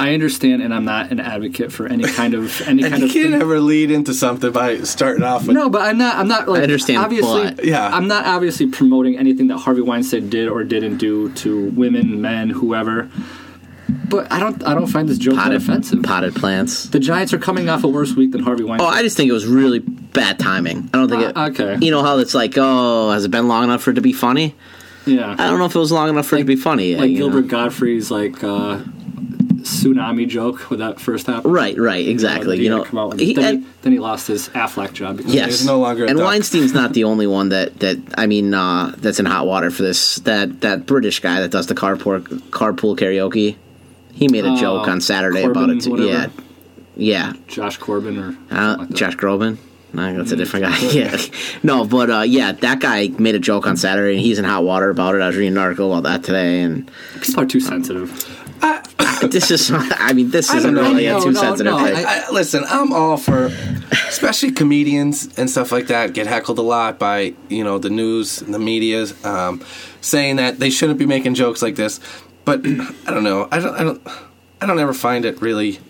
I 0.00 0.14
understand, 0.14 0.62
and 0.62 0.74
I'm 0.74 0.84
not 0.84 1.12
an 1.12 1.20
advocate 1.20 1.70
for 1.70 1.86
any 1.86 2.04
kind 2.04 2.34
of 2.34 2.60
any 2.62 2.82
and 2.82 2.90
kind 2.92 3.02
you 3.02 3.08
of. 3.08 3.14
You 3.14 3.22
can't 3.30 3.42
ever 3.42 3.60
lead 3.60 3.90
into 3.90 4.12
something 4.14 4.50
by 4.50 4.78
starting 4.82 5.22
off 5.22 5.46
with. 5.46 5.54
No, 5.54 5.68
but 5.70 5.82
I'm 5.82 5.98
not. 5.98 6.16
I'm 6.16 6.26
not 6.28 6.48
like. 6.48 6.60
I 6.60 6.62
understand, 6.64 6.98
Obviously, 6.98 7.52
but- 7.52 7.64
Yeah. 7.64 7.86
I'm 7.86 8.08
not 8.08 8.26
obviously 8.26 8.66
promoting 8.66 9.16
anything 9.16 9.46
that 9.48 9.58
Harvey 9.58 9.82
Weinstein 9.82 10.28
did 10.28 10.48
or 10.48 10.64
didn't 10.64 10.96
do 10.96 11.30
to 11.34 11.68
women, 11.70 12.20
men, 12.20 12.50
whoever. 12.50 13.08
But 14.08 14.30
I 14.32 14.40
don't. 14.40 14.62
I 14.64 14.74
don't 14.74 14.86
find 14.88 15.08
this 15.08 15.18
joke 15.18 15.34
that 15.36 15.44
potted 15.44 15.62
offensive. 15.62 16.02
potted 16.02 16.34
plants. 16.34 16.84
The 16.86 16.98
Giants 17.00 17.32
are 17.32 17.38
coming 17.38 17.68
off 17.68 17.84
a 17.84 17.88
worse 17.88 18.14
week 18.14 18.32
than 18.32 18.42
Harvey 18.42 18.64
Weinstein. 18.64 18.86
Oh, 18.86 18.92
I 18.92 19.02
just 19.02 19.16
think 19.16 19.28
it 19.28 19.32
was 19.32 19.46
really 19.46 19.78
bad 19.78 20.38
timing. 20.38 20.90
I 20.92 20.98
don't 20.98 21.08
think 21.08 21.22
it. 21.22 21.36
Uh, 21.36 21.48
okay. 21.48 21.78
You 21.80 21.90
know 21.90 22.02
how 22.02 22.18
it's 22.18 22.34
like, 22.34 22.54
oh, 22.56 23.10
has 23.10 23.24
it 23.24 23.30
been 23.30 23.48
long 23.48 23.64
enough 23.64 23.82
for 23.82 23.90
it 23.92 23.94
to 23.94 24.00
be 24.00 24.12
funny? 24.12 24.54
yeah. 25.06 25.32
I 25.38 25.48
don't 25.48 25.58
know 25.58 25.64
if 25.66 25.74
it 25.74 25.78
was 25.78 25.92
long 25.92 26.08
enough 26.10 26.26
for 26.26 26.36
it 26.36 26.40
to 26.40 26.44
be 26.44 26.56
funny. 26.56 26.94
like 26.96 27.10
you 27.10 27.18
know? 27.20 27.30
Gilbert 27.30 27.48
Gottfried's 27.48 28.10
like 28.10 28.42
uh, 28.44 28.80
tsunami 29.62 30.28
joke 30.28 30.70
with 30.70 30.80
that 30.80 31.00
first 31.00 31.26
half. 31.26 31.42
Right, 31.44 31.76
right, 31.78 32.06
exactly. 32.06 32.60
You 32.62 32.70
know, 32.70 32.84
come 32.84 32.98
out 32.98 33.18
he- 33.18 33.32
then, 33.34 33.44
and- 33.44 33.64
he, 33.64 33.70
then 33.82 33.92
he 33.92 33.98
lost 33.98 34.26
his 34.28 34.48
Aflac 34.50 34.92
job. 34.92 35.16
Because 35.18 35.34
Yes, 35.34 35.46
He's 35.60 35.66
no 35.66 35.78
longer 35.78 36.04
a 36.04 36.08
and 36.08 36.18
duck. 36.18 36.26
Weinstein's 36.26 36.72
not 36.72 36.92
the 36.92 37.04
only 37.12 37.26
one 37.26 37.48
that 37.50 37.78
that 37.80 37.98
I 38.16 38.26
mean 38.26 38.52
uh, 38.54 38.94
that's 38.98 39.18
in 39.20 39.26
hot 39.26 39.46
water 39.46 39.70
for 39.70 39.82
this. 39.82 40.16
That 40.20 40.60
that 40.62 40.86
British 40.86 41.20
guy 41.20 41.40
that 41.40 41.50
does 41.50 41.66
the 41.66 41.74
carpool 41.74 42.20
carpool 42.50 42.96
karaoke. 42.96 43.56
He 44.12 44.28
made 44.28 44.44
a 44.44 44.50
Oh, 44.52 44.56
joke 44.56 44.88
on 44.88 45.00
Saturday 45.00 45.42
about 45.42 45.70
it. 45.70 45.80
Too. 45.82 45.96
Yeah, 46.06 46.28
yeah. 46.96 47.32
Josh 47.48 47.78
Corbin 47.78 48.18
or 48.18 48.32
something 48.32 48.56
Uh, 48.56 48.76
like. 48.78 48.90
Josh 48.90 49.16
Groban. 49.16 49.56
No, 49.94 50.16
that's 50.16 50.32
a 50.32 50.34
Mm. 50.34 50.38
different 50.38 50.64
guy. 50.66 50.78
yeah, 50.92 51.16
no, 51.62 51.84
but 51.84 52.10
uh, 52.10 52.20
yeah, 52.20 52.52
that 52.52 52.80
guy 52.80 53.08
made 53.18 53.34
a 53.34 53.38
joke 53.38 53.66
on 53.66 53.76
Saturday, 53.76 54.14
and 54.16 54.24
he's 54.24 54.38
in 54.38 54.44
hot 54.44 54.64
water 54.64 54.88
about 54.90 55.14
it. 55.14 55.20
I 55.20 55.26
was 55.26 55.36
reading 55.36 55.52
an 55.52 55.58
article 55.58 55.92
about 55.92 56.04
that 56.04 56.24
today, 56.24 56.62
and 56.62 56.90
People 57.20 57.42
are 57.42 57.46
too 57.46 57.60
sensitive. 57.60 58.10
this 59.30 59.50
is. 59.50 59.70
I 59.72 60.12
mean, 60.12 60.30
this 60.30 60.52
isn't 60.54 60.74
don't 60.74 60.84
know. 60.84 60.90
really 60.90 61.06
a 61.06 61.20
too 61.20 61.32
no, 61.32 61.40
sensitive 61.40 61.72
no, 61.72 61.84
thing. 61.84 61.96
I, 62.06 62.24
I, 62.26 62.30
listen, 62.30 62.64
I'm 62.68 62.92
all 62.92 63.16
for, 63.16 63.46
especially 64.08 64.52
comedians 64.52 65.36
and 65.36 65.50
stuff 65.50 65.72
like 65.72 65.88
that 65.88 66.12
get 66.14 66.26
heckled 66.26 66.58
a 66.58 66.62
lot 66.62 66.98
by 66.98 67.34
you 67.48 67.62
know 67.64 67.78
the 67.78 67.90
news 67.90 68.40
and 68.40 68.54
the 68.54 68.58
media 68.60 69.06
um, 69.24 69.62
saying 70.00 70.36
that 70.36 70.58
they 70.58 70.70
shouldn't 70.70 70.98
be 70.98 71.06
making 71.06 71.34
jokes 71.34 71.60
like 71.60 71.74
this. 71.76 72.00
But 72.44 72.60
I 72.66 73.10
don't 73.10 73.24
know. 73.24 73.48
I 73.50 73.60
don't. 73.60 73.74
I 73.74 73.84
don't. 73.84 74.02
I 74.60 74.66
don't 74.66 74.78
ever 74.78 74.94
find 74.94 75.24
it 75.24 75.40
really 75.40 75.80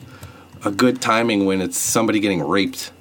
a 0.65 0.71
good 0.71 1.01
timing 1.01 1.45
when 1.47 1.61
it's 1.61 1.77
somebody 1.77 2.21
getting 2.21 2.43
raped. 2.43 2.93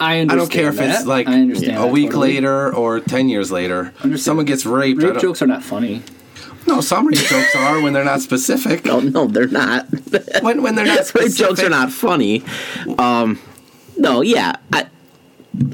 I 0.00 0.20
understand 0.20 0.30
I 0.32 0.34
don't 0.34 0.50
care 0.50 0.68
if 0.68 0.80
it's 0.80 1.06
like 1.06 1.28
a 1.28 1.86
week 1.86 2.10
totally. 2.10 2.34
later 2.34 2.74
or 2.74 3.00
ten 3.00 3.28
years 3.28 3.50
later. 3.52 3.92
Understand. 4.02 4.20
Someone 4.20 4.44
gets 4.46 4.66
raped. 4.66 5.02
Rape 5.02 5.18
jokes 5.18 5.40
are 5.42 5.46
not 5.46 5.62
funny. 5.62 6.02
No, 6.66 6.80
some 6.80 7.06
rape 7.06 7.18
jokes 7.18 7.54
are 7.54 7.80
when 7.82 7.92
they're 7.92 8.04
not 8.04 8.20
specific. 8.20 8.86
Oh 8.94 9.00
no, 9.00 9.26
they're 9.26 9.46
not. 9.46 9.86
When 10.42 10.62
when 10.62 10.74
they're 10.74 10.86
not 10.86 10.98
Rape 11.14 11.28
specific. 11.30 11.36
jokes 11.36 11.62
are 11.62 11.70
not 11.70 11.90
funny. 11.92 12.42
Um, 12.98 13.38
no, 13.96 14.20
yeah, 14.20 14.54
I, 14.72 14.86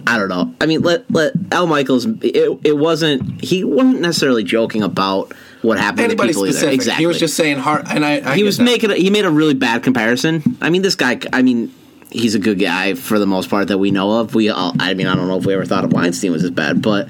I 0.07 0.19
don't 0.19 0.29
know. 0.29 0.55
I 0.61 0.67
mean, 0.67 0.83
let 0.83 1.11
let 1.11 1.33
Al 1.53 1.67
Michaels. 1.67 2.07
It, 2.23 2.59
it 2.65 2.77
wasn't. 2.77 3.43
He 3.43 3.65
wasn't 3.65 4.01
necessarily 4.01 4.45
joking 4.45 4.83
about 4.83 5.33
what 5.63 5.79
happened 5.79 6.01
Anybody 6.01 6.29
to 6.29 6.33
people 6.35 6.45
either. 6.47 6.53
specific. 6.53 6.75
Exactly. 6.75 7.03
He 7.03 7.07
was 7.07 7.19
just 7.19 7.37
saying 7.37 7.59
hard. 7.59 7.87
And 7.89 8.05
I. 8.05 8.33
I 8.33 8.37
he 8.37 8.43
was 8.43 8.57
that. 8.59 8.65
making. 8.65 8.91
A, 8.91 8.95
he 8.95 9.11
made 9.11 9.25
a 9.25 9.31
really 9.31 9.55
bad 9.55 9.83
comparison. 9.83 10.43
I 10.61 10.71
mean, 10.71 10.83
this 10.83 10.95
guy. 10.95 11.21
I 11.33 11.43
mean. 11.43 11.75
He's 12.13 12.35
a 12.35 12.41
good 12.41 12.59
guy 12.59 12.95
for 12.95 13.21
the 13.21 13.27
most 13.27 13.49
part 13.51 13.69
that 13.69 13.79
we 13.79 13.93
know 13.93 14.19
of. 14.19 14.35
We 14.35 14.49
all, 14.49 14.73
I 14.81 14.95
mean, 14.95 15.07
I 15.07 15.15
don't 15.15 15.29
know 15.29 15.37
if 15.39 15.47
we 15.47 15.55
ever 15.55 15.65
thought 15.65 15.85
of 15.85 15.93
Weinstein 15.93 16.33
was 16.33 16.43
as 16.43 16.51
bad, 16.51 16.83
but 16.83 17.07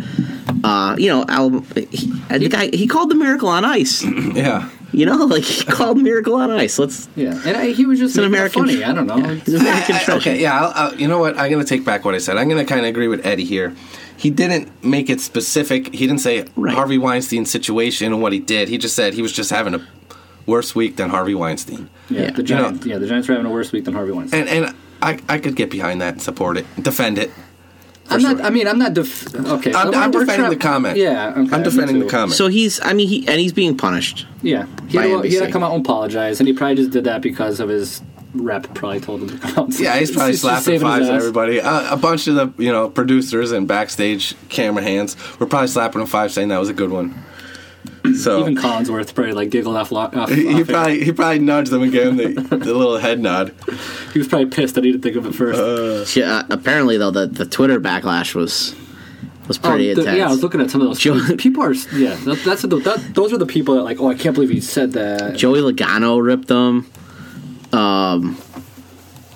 uh, 0.62 0.94
you 0.98 1.08
know, 1.08 1.24
Al, 1.26 1.60
he, 1.74 2.12
the 2.28 2.50
guy 2.50 2.68
he 2.70 2.86
called 2.86 3.10
the 3.10 3.14
Miracle 3.14 3.48
on 3.48 3.64
Ice. 3.64 4.04
Yeah. 4.04 4.68
You 4.92 5.06
know, 5.06 5.24
like 5.24 5.44
he 5.44 5.64
called 5.64 5.98
Miracle 5.98 6.34
on 6.34 6.50
Ice. 6.50 6.78
Let's. 6.78 7.08
Yeah, 7.16 7.40
and 7.46 7.56
I, 7.56 7.72
he 7.72 7.86
was 7.86 7.98
just 7.98 8.16
an 8.18 8.24
American 8.24 8.66
funny. 8.66 8.82
I 8.82 8.92
don't 8.92 9.06
know. 9.06 9.16
Yeah, 9.18 9.34
he's 9.34 9.54
an 9.54 9.60
American 9.60 9.94
treasure. 10.00 10.12
Okay, 10.18 10.40
yeah. 10.40 10.58
I'll, 10.60 10.72
I'll, 10.74 10.94
you 10.96 11.06
know 11.06 11.18
what? 11.18 11.38
I'm 11.38 11.50
going 11.50 11.64
to 11.64 11.68
take 11.68 11.84
back 11.84 12.04
what 12.04 12.14
I 12.14 12.18
said. 12.18 12.36
I'm 12.36 12.48
going 12.48 12.64
to 12.64 12.68
kind 12.68 12.80
of 12.80 12.86
agree 12.88 13.06
with 13.08 13.24
Eddie 13.24 13.44
here. 13.44 13.74
He 14.16 14.30
didn't 14.30 14.84
make 14.84 15.08
it 15.08 15.20
specific. 15.20 15.94
He 15.94 16.06
didn't 16.06 16.18
say 16.20 16.44
Right. 16.56 16.74
Harvey 16.74 16.98
Weinstein 16.98 17.46
situation 17.46 18.12
and 18.12 18.20
what 18.20 18.32
he 18.32 18.38
did. 18.40 18.68
He 18.68 18.78
just 18.78 18.94
said 18.96 19.14
he 19.14 19.22
was 19.22 19.32
just 19.32 19.50
having 19.50 19.74
a 19.74 19.86
worse 20.46 20.74
week 20.74 20.96
than 20.96 21.08
Harvey 21.10 21.34
Weinstein. 21.34 21.88
Yeah, 22.08 22.22
Yeah. 22.22 22.30
the 22.32 22.42
You 22.44 22.54
know- 22.56 22.62
Giants. 22.64 22.86
yeah, 22.86 22.98
the 22.98 23.06
Giants 23.06 23.28
are 23.28 23.32
having 23.32 23.46
a 23.46 23.50
worse 23.50 23.72
week 23.72 23.84
than 23.84 23.94
Harvey 23.94 24.12
Weinstein. 24.12 24.46
And 24.48 24.64
and 24.66 24.76
I, 25.02 25.18
I 25.28 25.38
could 25.38 25.56
get 25.56 25.70
behind 25.70 26.00
that 26.02 26.14
and 26.14 26.22
support 26.22 26.58
it, 26.58 26.66
defend 26.82 27.16
it. 27.16 27.30
For 28.10 28.14
I'm 28.16 28.22
not. 28.22 28.40
I 28.44 28.50
mean, 28.50 28.66
I'm 28.68 28.78
not. 28.78 28.94
Def- 28.94 29.34
okay, 29.34 29.72
I'm, 29.72 29.88
we're- 29.90 29.98
I'm 29.98 30.10
defending 30.10 30.36
tra- 30.36 30.48
the 30.50 30.56
comment. 30.56 30.96
Yeah, 30.98 31.30
okay, 31.36 31.54
I'm 31.54 31.62
defending 31.62 31.98
the 32.00 32.04
too. 32.04 32.10
comment. 32.10 32.32
So 32.36 32.48
he's. 32.48 32.80
I 32.82 32.92
mean, 32.92 33.08
he 33.08 33.26
and 33.28 33.40
he's 33.40 33.52
being 33.52 33.76
punished. 33.76 34.26
Yeah, 34.42 34.66
he 34.88 34.98
By 34.98 35.06
had, 35.06 35.22
to, 35.22 35.28
he 35.28 35.34
had 35.36 35.46
to 35.46 35.52
come 35.52 35.62
out 35.62 35.72
and 35.74 35.84
apologize, 35.84 36.40
and 36.40 36.46
he 36.48 36.52
probably 36.54 36.76
just 36.76 36.90
did 36.90 37.04
that 37.04 37.22
because 37.22 37.60
of 37.60 37.68
his 37.68 38.02
rep. 38.34 38.72
Probably 38.74 39.00
told 39.00 39.22
him 39.22 39.28
to 39.30 39.38
come 39.38 39.64
out. 39.64 39.78
yeah, 39.80 39.96
he's 39.98 40.10
probably 40.14 40.32
just 40.32 40.42
slapping 40.42 40.64
saving 40.64 40.80
fives 40.86 41.08
at 41.08 41.14
everybody. 41.14 41.60
Uh, 41.60 41.94
a 41.94 41.96
bunch 41.96 42.26
of 42.26 42.34
the 42.34 42.62
you 42.62 42.70
know 42.72 42.88
producers 42.90 43.52
and 43.52 43.66
backstage 43.68 44.34
camera 44.48 44.82
hands 44.82 45.16
were 45.38 45.46
probably 45.46 45.68
slapping 45.68 46.00
him 46.00 46.06
five, 46.06 46.32
saying 46.32 46.48
that 46.48 46.58
was 46.58 46.68
a 46.68 46.74
good 46.74 46.90
one. 46.90 47.14
So 48.16 48.40
Even 48.40 48.56
Collinsworth 48.56 49.14
probably 49.14 49.32
like 49.32 49.50
giggled 49.50 49.76
off. 49.76 49.92
Lo- 49.92 50.00
off, 50.00 50.30
he, 50.30 50.46
he 50.46 50.54
off 50.54 50.58
air. 50.60 50.64
probably 50.74 51.04
he 51.04 51.12
probably 51.12 51.38
nudged 51.38 51.70
them 51.70 51.82
and 51.82 51.92
gave 51.92 52.06
him 52.08 52.16
the, 52.16 52.28
the 52.56 52.74
little 52.74 52.96
head 52.98 53.20
nod. 53.20 53.54
he 54.12 54.18
was 54.18 54.26
probably 54.28 54.46
pissed 54.48 54.74
that 54.76 54.84
he 54.84 54.92
didn't 54.92 55.02
think 55.02 55.16
of 55.16 55.26
it 55.26 55.34
first. 55.34 56.16
Yeah, 56.16 56.42
apparently, 56.50 56.96
though, 56.96 57.10
the, 57.10 57.26
the 57.26 57.44
Twitter 57.46 57.78
backlash 57.80 58.34
was 58.34 58.74
was 59.48 59.58
pretty 59.58 59.90
Um, 59.90 59.96
the- 59.96 60.00
intense. 60.02 60.18
yeah, 60.18 60.28
I 60.28 60.30
was 60.30 60.42
looking 60.42 60.60
at 60.60 60.70
some 60.70 60.80
of 60.80 60.86
those. 60.88 60.98
Joe- 60.98 61.20
people 61.38 61.62
are. 61.62 61.72
Yeah, 61.74 62.14
that, 62.24 62.42
that's 62.44 62.62
the, 62.62 62.68
that, 62.78 63.14
those 63.14 63.32
are 63.32 63.38
the 63.38 63.46
people 63.46 63.74
that 63.74 63.82
like. 63.82 64.00
Oh, 64.00 64.08
I 64.08 64.14
can't 64.14 64.34
believe 64.34 64.50
he 64.50 64.60
said 64.60 64.92
that. 64.92 65.36
Joey 65.36 65.60
Logano 65.60 66.22
ripped 66.24 66.48
them. 66.48 66.90
Um, 67.72 68.36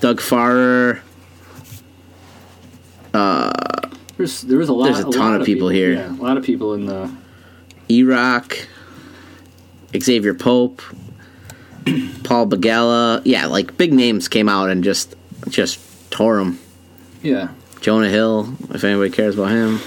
Doug 0.01 0.21
Farrer. 0.21 1.03
There's 4.17 4.43
there 4.43 4.59
was 4.59 4.69
a 4.69 4.73
lot. 4.73 4.85
There's 4.87 5.01
a 5.01 5.11
ton 5.11 5.33
lot 5.33 5.41
of 5.41 5.47
people 5.47 5.69
here. 5.69 5.93
Yeah, 5.95 6.13
a 6.13 6.23
lot 6.23 6.37
of 6.37 6.45
people 6.45 6.75
in 6.75 6.87
the. 6.87 7.11
E-Rock, 7.89 8.57
Xavier 9.99 10.35
Pope, 10.35 10.83
Paul 12.25 12.49
Begala. 12.49 13.23
Yeah, 13.25 13.47
like 13.47 13.77
big 13.77 13.93
names 13.93 14.29
came 14.29 14.49
out 14.49 14.71
and 14.71 14.83
just 14.85 15.15
just 15.49 15.79
tore 16.11 16.39
them. 16.39 16.59
Yeah, 17.23 17.49
Jonah 17.81 18.09
Hill, 18.09 18.55
if 18.71 18.85
anybody 18.85 19.11
cares 19.11 19.35
about 19.39 19.51
him. 19.51 19.81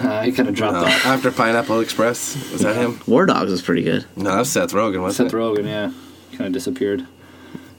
uh, 0.00 0.22
he 0.22 0.32
kind 0.32 0.48
of 0.48 0.54
dropped 0.54 0.76
Uh, 0.76 0.80
off. 0.90 1.06
after 1.06 1.30
Pineapple 1.30 1.80
Express, 1.80 2.34
was 2.52 2.62
that 2.62 2.76
him? 2.76 3.00
War 3.06 3.26
Dogs 3.26 3.50
was 3.50 3.62
pretty 3.62 3.82
good. 3.82 4.04
No, 4.16 4.30
that 4.30 4.38
was 4.38 4.50
Seth 4.50 4.72
Rogen, 4.72 5.00
wasn't 5.02 5.30
Seth 5.30 5.34
it? 5.34 5.40
Rogen, 5.40 5.64
yeah, 5.66 5.92
kind 6.32 6.46
of 6.48 6.52
disappeared. 6.52 7.06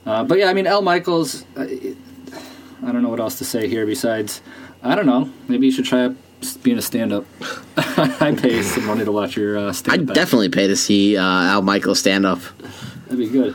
Uh, 0.05 0.23
but 0.23 0.37
yeah, 0.39 0.49
I 0.49 0.53
mean, 0.53 0.67
Al 0.67 0.81
Michaels. 0.81 1.43
uh, 1.57 1.63
I 2.83 2.91
don't 2.91 3.01
know 3.01 3.09
what 3.09 3.19
else 3.19 3.37
to 3.39 3.45
say 3.45 3.67
here 3.67 3.85
besides, 3.85 4.41
I 4.83 4.95
don't 4.95 5.05
know. 5.07 5.29
Maybe 5.47 5.65
you 5.65 5.71
should 5.71 5.85
try 5.85 6.09
being 6.63 6.77
a 6.77 6.81
stand-up. 6.81 7.25
I 7.77 8.35
pay 8.39 8.61
some 8.61 8.85
money 8.85 9.05
to 9.05 9.11
watch 9.11 9.35
your 9.35 9.57
uh, 9.57 9.67
I'd 9.69 9.75
stand-up. 9.75 10.09
act. 10.09 10.15
definitely 10.15 10.49
pay 10.49 10.67
to 10.67 10.75
see 10.75 11.17
uh, 11.17 11.21
Al 11.23 11.61
Michaels 11.61 11.99
stand 11.99 12.25
up. 12.25 12.39
That'd 13.05 13.17
be 13.19 13.27
good. 13.29 13.53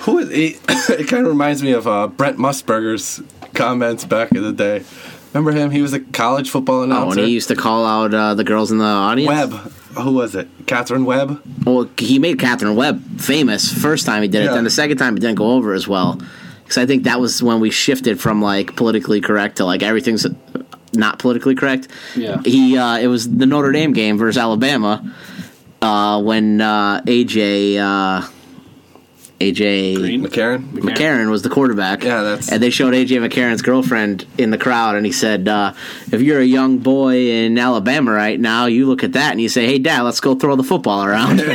Who 0.00 0.18
is 0.18 0.30
he? 0.30 0.56
it 0.68 1.08
kind 1.08 1.24
of 1.26 1.32
reminds 1.32 1.62
me 1.62 1.72
of 1.72 1.86
uh, 1.86 2.06
Brent 2.08 2.38
Musburger's 2.38 3.22
comments 3.54 4.04
back 4.04 4.32
in 4.32 4.42
the 4.42 4.52
day. 4.52 4.84
Remember 5.32 5.52
him? 5.52 5.70
He 5.70 5.82
was 5.82 5.92
a 5.92 6.00
college 6.00 6.48
football 6.50 6.80
Oh, 6.80 6.84
announcer. 6.84 7.18
and 7.20 7.28
he 7.28 7.34
used 7.34 7.48
to 7.48 7.56
call 7.56 7.84
out 7.84 8.14
uh, 8.14 8.34
the 8.34 8.44
girls 8.44 8.70
in 8.72 8.78
the 8.78 8.84
audience. 8.84 9.28
Webb. 9.28 9.52
Who 10.02 10.12
was 10.12 10.34
it? 10.34 10.48
Katherine 10.66 11.04
Webb. 11.04 11.42
Well, 11.64 11.88
he 11.98 12.18
made 12.18 12.38
Katherine 12.38 12.76
Webb 12.76 13.02
famous 13.20 13.72
first 13.72 14.04
time 14.06 14.22
he 14.22 14.28
did 14.28 14.42
it. 14.42 14.44
Yeah. 14.46 14.54
Then 14.54 14.64
the 14.64 14.70
second 14.70 14.98
time 14.98 15.16
it 15.16 15.20
didn't 15.20 15.36
go 15.38 15.52
over 15.52 15.72
as 15.74 15.88
well. 15.88 16.20
Because 16.62 16.78
I 16.78 16.86
think 16.86 17.04
that 17.04 17.18
was 17.20 17.42
when 17.42 17.60
we 17.60 17.70
shifted 17.70 18.20
from 18.20 18.42
like 18.42 18.76
politically 18.76 19.20
correct 19.20 19.56
to 19.56 19.64
like 19.64 19.82
everything's 19.82 20.26
not 20.96 21.18
politically 21.18 21.54
correct. 21.54 21.88
Yeah. 22.16 22.40
He 22.44 22.76
uh, 22.76 22.98
it 22.98 23.06
was 23.08 23.28
the 23.34 23.46
Notre 23.46 23.72
Dame 23.72 23.92
game 23.92 24.18
versus 24.18 24.38
Alabama 24.38 25.14
uh, 25.82 26.22
when 26.22 26.60
uh, 26.60 27.00
AJ 27.02 27.76
uh, 27.78 28.28
AJ 29.40 29.96
Green? 29.96 30.24
McCarron. 30.24 30.72
McCarron 30.72 31.30
was 31.30 31.42
the 31.42 31.50
quarterback. 31.50 32.02
Yeah, 32.02 32.22
that's- 32.22 32.50
And 32.50 32.62
they 32.62 32.70
showed 32.70 32.94
AJ 32.94 33.20
McCarron's 33.28 33.60
girlfriend 33.60 34.24
in 34.38 34.50
the 34.50 34.56
crowd, 34.56 34.94
and 34.96 35.04
he 35.04 35.12
said, 35.12 35.46
uh, 35.46 35.74
"If 36.10 36.22
you're 36.22 36.40
a 36.40 36.44
young 36.44 36.78
boy 36.78 37.28
in 37.30 37.58
Alabama 37.58 38.12
right 38.12 38.40
now, 38.40 38.64
you 38.64 38.86
look 38.86 39.04
at 39.04 39.12
that 39.12 39.32
and 39.32 39.40
you 39.40 39.50
say, 39.50 39.66
hey, 39.66 39.78
Dad, 39.78 40.02
let's 40.02 40.20
go 40.20 40.34
throw 40.34 40.56
the 40.56 40.62
football 40.64 41.04
around.'" 41.04 41.40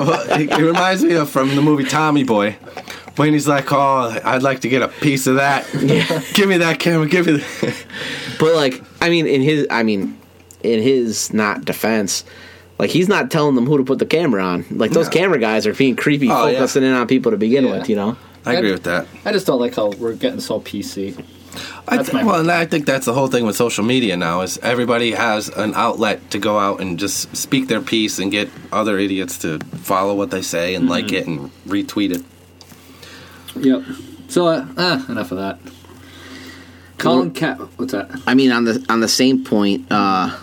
Well, 0.00 0.40
it, 0.40 0.50
it 0.50 0.62
reminds 0.64 1.02
me 1.02 1.14
of 1.14 1.28
from 1.28 1.54
the 1.56 1.60
movie 1.62 1.84
Tommy 1.84 2.22
Boy. 2.24 2.56
When 3.20 3.34
he's 3.34 3.46
like, 3.46 3.70
"Oh, 3.70 4.18
I'd 4.24 4.42
like 4.42 4.60
to 4.60 4.68
get 4.70 4.80
a 4.80 4.88
piece 4.88 5.26
of 5.26 5.34
that. 5.36 5.70
give 6.32 6.48
me 6.48 6.56
that 6.56 6.78
camera. 6.78 7.06
Give 7.06 7.26
me." 7.26 7.32
The... 7.32 7.74
But 8.38 8.54
like, 8.54 8.82
I 9.02 9.10
mean, 9.10 9.26
in 9.26 9.42
his, 9.42 9.66
I 9.70 9.82
mean, 9.82 10.18
in 10.62 10.82
his 10.82 11.30
not 11.30 11.66
defense, 11.66 12.24
like 12.78 12.88
he's 12.88 13.08
not 13.08 13.30
telling 13.30 13.56
them 13.56 13.66
who 13.66 13.76
to 13.76 13.84
put 13.84 13.98
the 13.98 14.06
camera 14.06 14.42
on. 14.42 14.64
Like 14.70 14.92
those 14.92 15.08
No. 15.08 15.12
camera 15.12 15.38
guys 15.38 15.66
are 15.66 15.74
being 15.74 15.96
creepy, 15.96 16.30
Oh, 16.30 16.46
yeah. 16.46 16.54
focusing 16.54 16.82
in 16.82 16.94
on 16.94 17.06
people 17.06 17.30
to 17.30 17.36
begin 17.36 17.66
Yeah. 17.66 17.78
with. 17.80 17.90
You 17.90 17.96
know, 17.96 18.16
I 18.46 18.54
agree 18.54 18.72
with 18.72 18.84
that. 18.84 19.06
I 19.26 19.32
just 19.32 19.46
don't 19.46 19.60
like 19.60 19.74
how 19.74 19.90
we're 19.90 20.14
getting 20.14 20.40
so 20.40 20.58
PC. 20.58 21.14
I 21.86 21.96
That's 21.96 22.08
think, 22.08 22.24
my- 22.24 22.32
well, 22.32 22.40
and 22.40 22.50
I 22.50 22.64
think 22.64 22.86
that's 22.86 23.04
the 23.04 23.12
whole 23.12 23.26
thing 23.26 23.44
with 23.44 23.56
social 23.56 23.84
media 23.84 24.16
now 24.16 24.40
is 24.40 24.56
everybody 24.62 25.12
has 25.12 25.48
an 25.50 25.74
outlet 25.74 26.30
to 26.30 26.38
go 26.38 26.58
out 26.58 26.80
and 26.80 26.98
just 26.98 27.36
speak 27.36 27.68
their 27.68 27.82
piece 27.82 28.18
and 28.18 28.30
get 28.30 28.48
other 28.72 28.98
idiots 28.98 29.36
to 29.38 29.58
follow 29.82 30.14
what 30.14 30.30
they 30.30 30.40
say 30.40 30.74
and 30.74 30.88
like 30.88 31.08
mm-hmm. 31.08 31.16
it 31.16 31.26
and 31.26 31.50
retweet 31.66 32.12
it. 32.14 32.24
Yep. 33.56 33.82
So, 34.28 34.46
uh, 34.46 34.66
ah, 34.76 35.10
enough 35.10 35.32
of 35.32 35.38
that. 35.38 35.58
Colin 36.98 37.32
Cat. 37.32 37.58
What's 37.76 37.92
that? 37.92 38.10
I 38.26 38.34
mean, 38.34 38.52
on 38.52 38.64
the 38.64 38.84
on 38.88 39.00
the 39.00 39.08
same 39.08 39.44
point, 39.44 39.86
uh, 39.90 40.38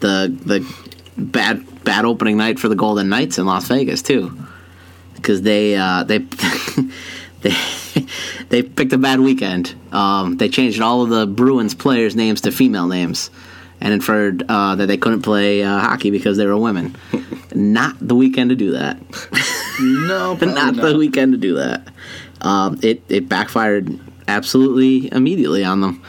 the 0.00 0.34
the 0.44 0.74
bad 1.16 1.84
bad 1.84 2.04
opening 2.04 2.36
night 2.36 2.58
for 2.58 2.68
the 2.68 2.76
Golden 2.76 3.08
Knights 3.08 3.38
in 3.38 3.46
Las 3.46 3.66
Vegas 3.68 4.02
too, 4.02 4.36
because 5.14 5.42
they 5.42 5.76
uh, 5.76 6.04
they 6.04 6.18
they 7.40 7.56
they 8.50 8.62
picked 8.62 8.92
a 8.92 8.98
bad 8.98 9.20
weekend. 9.20 9.74
Um, 9.92 10.36
they 10.36 10.48
changed 10.48 10.80
all 10.80 11.02
of 11.02 11.08
the 11.08 11.26
Bruins 11.26 11.74
players' 11.74 12.14
names 12.14 12.42
to 12.42 12.52
female 12.52 12.86
names, 12.86 13.30
and 13.80 13.92
inferred 13.92 14.44
uh, 14.48 14.74
that 14.74 14.86
they 14.86 14.98
couldn't 14.98 15.22
play 15.22 15.62
uh, 15.62 15.78
hockey 15.78 16.10
because 16.10 16.36
they 16.36 16.46
were 16.46 16.56
women. 16.56 16.96
not 17.54 17.96
the 18.00 18.14
weekend 18.14 18.50
to 18.50 18.56
do 18.56 18.72
that. 18.72 18.98
No, 19.80 20.34
not, 20.40 20.76
not. 20.76 20.76
the 20.76 20.96
weekend 20.98 21.32
to 21.32 21.38
do 21.38 21.54
that. 21.54 21.88
Um, 22.40 22.78
it 22.82 23.02
it 23.08 23.28
backfired 23.28 23.98
absolutely 24.28 25.10
immediately 25.12 25.64
on 25.64 25.80
them. 25.80 26.02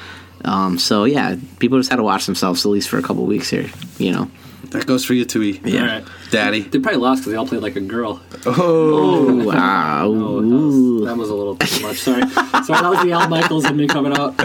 Um, 0.45 0.77
so 0.79 1.03
yeah, 1.05 1.35
people 1.59 1.77
just 1.79 1.89
had 1.89 1.97
to 1.97 2.03
watch 2.03 2.25
themselves 2.25 2.65
at 2.65 2.69
least 2.69 2.89
for 2.89 2.97
a 2.97 3.01
couple 3.01 3.25
weeks 3.25 3.49
here. 3.49 3.69
You 3.97 4.11
know, 4.13 4.31
That 4.69 4.85
goes 4.85 5.03
for 5.03 5.13
you 5.13 5.25
too, 5.25 5.43
E. 5.43 5.59
All 5.79 5.85
right. 5.85 6.03
Daddy. 6.31 6.61
They 6.61 6.79
probably 6.79 7.01
lost 7.01 7.21
because 7.21 7.31
they 7.31 7.37
all 7.37 7.47
played 7.47 7.61
like 7.61 7.75
a 7.75 7.81
girl. 7.81 8.21
Oh, 8.45 9.43
wow. 9.43 10.05
Oh, 10.05 10.41
that 10.41 10.47
was, 10.47 11.05
that 11.07 11.17
was 11.17 11.29
a 11.29 11.33
little 11.35 11.55
too 11.55 11.81
much. 11.81 11.97
Sorry. 11.97 12.21
Sorry, 12.29 12.81
that 12.81 12.89
was 12.89 13.03
the 13.03 13.11
Al 13.11 13.27
Michaels 13.27 13.65
in 13.65 13.75
me 13.75 13.87
coming 13.87 14.13
out. 14.15 14.35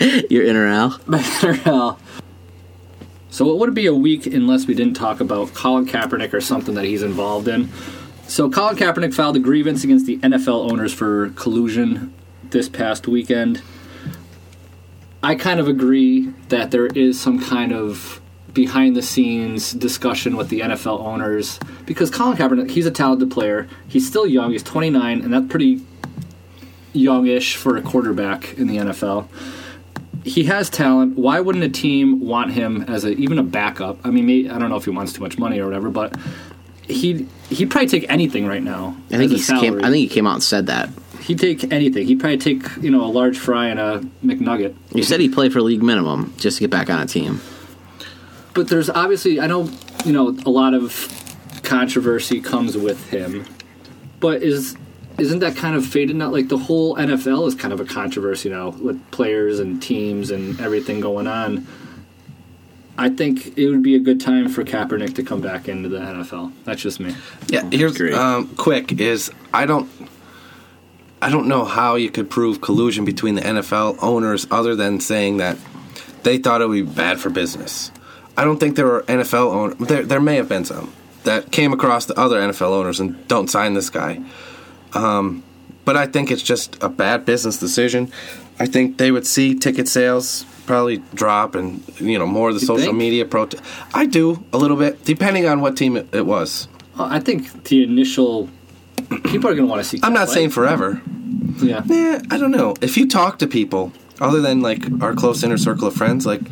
your 0.30 0.44
inner 0.44 0.66
Al. 0.66 0.98
My 1.06 1.22
inner 1.42 1.60
Al. 1.66 1.98
So 3.30 3.50
it 3.52 3.58
would 3.58 3.74
be 3.74 3.86
a 3.86 3.94
week 3.94 4.26
unless 4.26 4.66
we 4.66 4.74
didn't 4.74 4.94
talk 4.94 5.20
about 5.20 5.52
Colin 5.54 5.86
Kaepernick 5.86 6.32
or 6.32 6.40
something 6.40 6.74
that 6.74 6.84
he's 6.86 7.02
involved 7.02 7.46
in. 7.46 7.68
So 8.28 8.50
Colin 8.50 8.76
Kaepernick 8.76 9.14
filed 9.14 9.36
a 9.36 9.38
grievance 9.38 9.84
against 9.84 10.04
the 10.04 10.18
NFL 10.18 10.70
owners 10.70 10.92
for 10.92 11.30
collusion 11.30 12.12
this 12.50 12.68
past 12.68 13.08
weekend. 13.08 13.62
I 15.22 15.34
kind 15.34 15.58
of 15.58 15.66
agree 15.66 16.28
that 16.50 16.70
there 16.70 16.88
is 16.88 17.18
some 17.18 17.40
kind 17.42 17.72
of 17.72 18.20
behind 18.52 18.94
the 18.94 19.02
scenes 19.02 19.72
discussion 19.72 20.36
with 20.36 20.50
the 20.50 20.60
NFL 20.60 21.00
owners 21.00 21.58
because 21.86 22.10
Colin 22.10 22.36
Kaepernick, 22.36 22.70
he's 22.70 22.84
a 22.84 22.90
talented 22.90 23.30
player. 23.30 23.66
He's 23.88 24.06
still 24.06 24.26
young. 24.26 24.52
He's 24.52 24.62
29, 24.62 25.22
and 25.22 25.32
that's 25.32 25.46
pretty 25.46 25.80
youngish 26.92 27.56
for 27.56 27.78
a 27.78 27.82
quarterback 27.82 28.58
in 28.58 28.66
the 28.66 28.76
NFL. 28.76 29.26
He 30.24 30.44
has 30.44 30.68
talent. 30.68 31.16
Why 31.16 31.40
wouldn't 31.40 31.64
a 31.64 31.70
team 31.70 32.20
want 32.20 32.52
him 32.52 32.82
as 32.82 33.04
a 33.04 33.12
even 33.12 33.38
a 33.38 33.42
backup? 33.42 33.98
I 34.04 34.10
mean, 34.10 34.50
I 34.50 34.58
don't 34.58 34.68
know 34.68 34.76
if 34.76 34.84
he 34.84 34.90
wants 34.90 35.14
too 35.14 35.22
much 35.22 35.38
money 35.38 35.58
or 35.60 35.64
whatever, 35.64 35.88
but 35.88 36.14
he 36.88 37.26
he'd 37.50 37.70
probably 37.70 37.88
take 37.88 38.06
anything 38.10 38.46
right 38.46 38.62
now. 38.62 38.96
I 39.10 39.16
think 39.18 39.32
he 39.32 39.42
came. 39.42 39.78
I 39.84 39.90
think 39.90 39.96
he 39.96 40.08
came 40.08 40.26
out 40.26 40.34
and 40.34 40.42
said 40.42 40.66
that. 40.66 40.88
he'd 41.20 41.38
take 41.38 41.70
anything. 41.72 42.06
He'd 42.06 42.20
probably 42.20 42.38
take 42.38 42.64
you 42.82 42.90
know 42.90 43.04
a 43.04 43.12
large 43.12 43.38
fry 43.38 43.66
and 43.68 43.78
a 43.78 44.00
McNugget. 44.24 44.74
He 44.92 45.02
said 45.02 45.20
he'd 45.20 45.32
play 45.34 45.48
for 45.48 45.60
league 45.60 45.82
minimum 45.82 46.34
just 46.38 46.56
to 46.58 46.62
get 46.62 46.70
back 46.70 46.90
on 46.90 47.00
a 47.00 47.06
team. 47.06 47.40
but 48.54 48.68
there's 48.68 48.90
obviously 48.90 49.40
I 49.40 49.46
know 49.46 49.70
you 50.04 50.12
know 50.12 50.28
a 50.46 50.50
lot 50.50 50.74
of 50.74 51.14
controversy 51.62 52.40
comes 52.40 52.76
with 52.76 53.10
him, 53.10 53.44
but 54.20 54.42
is 54.42 54.76
isn't 55.18 55.40
that 55.40 55.56
kind 55.56 55.74
of 55.76 55.84
faded 55.84 56.16
now? 56.16 56.30
Like 56.30 56.48
the 56.48 56.58
whole 56.58 56.96
NFL 56.96 57.46
is 57.48 57.54
kind 57.54 57.72
of 57.74 57.80
a 57.80 57.84
controversy 57.84 58.48
now 58.48 58.70
with 58.70 58.98
players 59.10 59.58
and 59.58 59.82
teams 59.82 60.30
and 60.30 60.58
everything 60.60 61.00
going 61.00 61.26
on. 61.26 61.66
I 62.98 63.08
think 63.08 63.56
it 63.56 63.70
would 63.70 63.82
be 63.82 63.94
a 63.94 64.00
good 64.00 64.20
time 64.20 64.48
for 64.48 64.64
Kaepernick 64.64 65.14
to 65.14 65.22
come 65.22 65.40
back 65.40 65.68
into 65.68 65.88
the 65.88 66.00
NFL. 66.00 66.52
That's 66.64 66.82
just 66.82 66.98
me. 66.98 67.14
Yeah, 67.46 67.62
here's 67.70 68.00
um, 68.12 68.48
quick 68.56 68.92
is 69.00 69.30
I 69.54 69.66
don't 69.66 69.88
I 71.22 71.30
don't 71.30 71.46
know 71.46 71.64
how 71.64 71.94
you 71.94 72.10
could 72.10 72.28
prove 72.28 72.60
collusion 72.60 73.04
between 73.04 73.36
the 73.36 73.40
NFL 73.40 74.02
owners 74.02 74.48
other 74.50 74.74
than 74.74 74.98
saying 74.98 75.36
that 75.36 75.56
they 76.24 76.38
thought 76.38 76.60
it 76.60 76.68
would 76.68 76.86
be 76.86 76.92
bad 76.92 77.20
for 77.20 77.30
business. 77.30 77.92
I 78.36 78.44
don't 78.44 78.58
think 78.58 78.74
there 78.74 78.86
were 78.86 79.02
NFL 79.02 79.52
owners. 79.52 79.78
There, 79.78 80.02
there 80.04 80.20
may 80.20 80.34
have 80.34 80.48
been 80.48 80.64
some 80.64 80.92
that 81.22 81.52
came 81.52 81.72
across 81.72 82.06
the 82.06 82.18
other 82.18 82.40
NFL 82.40 82.70
owners 82.70 82.98
and 82.98 83.26
don't 83.28 83.48
sign 83.48 83.74
this 83.74 83.90
guy. 83.90 84.20
Um, 84.92 85.44
but 85.84 85.96
I 85.96 86.06
think 86.06 86.30
it's 86.30 86.42
just 86.42 86.82
a 86.82 86.88
bad 86.88 87.24
business 87.24 87.58
decision. 87.58 88.12
I 88.58 88.66
think 88.66 88.98
they 88.98 89.12
would 89.12 89.26
see 89.26 89.54
ticket 89.54 89.86
sales 89.86 90.44
probably 90.68 90.98
drop 91.14 91.54
and 91.56 91.82
you 91.98 92.18
know 92.18 92.26
more 92.26 92.50
of 92.50 92.54
the 92.54 92.60
You 92.60 92.66
social 92.66 92.86
think? 92.86 92.96
media 92.98 93.24
protest. 93.24 93.62
I 93.92 94.06
do 94.06 94.44
a 94.52 94.58
little 94.58 94.76
bit, 94.76 95.04
depending 95.04 95.46
on 95.46 95.60
what 95.60 95.76
team 95.76 95.96
it, 95.96 96.08
it 96.14 96.26
was. 96.26 96.68
Well, 96.96 97.08
I 97.10 97.18
think 97.20 97.64
the 97.64 97.82
initial 97.82 98.48
people 99.24 99.48
are 99.50 99.54
going 99.54 99.66
to 99.66 99.66
want 99.66 99.82
to 99.82 99.88
see. 99.88 99.98
I'm 100.02 100.12
not 100.12 100.26
play. 100.26 100.34
saying 100.34 100.50
forever. 100.50 101.00
Yeah. 101.58 101.82
Yeah, 101.86 102.20
I 102.30 102.38
don't 102.38 102.52
know. 102.52 102.74
If 102.80 102.96
you 102.96 103.08
talk 103.08 103.38
to 103.40 103.46
people 103.48 103.92
other 104.20 104.40
than 104.40 104.60
like 104.60 104.84
our 105.02 105.14
close 105.14 105.42
inner 105.42 105.58
circle 105.58 105.88
of 105.88 105.94
friends, 105.94 106.24
like 106.26 106.42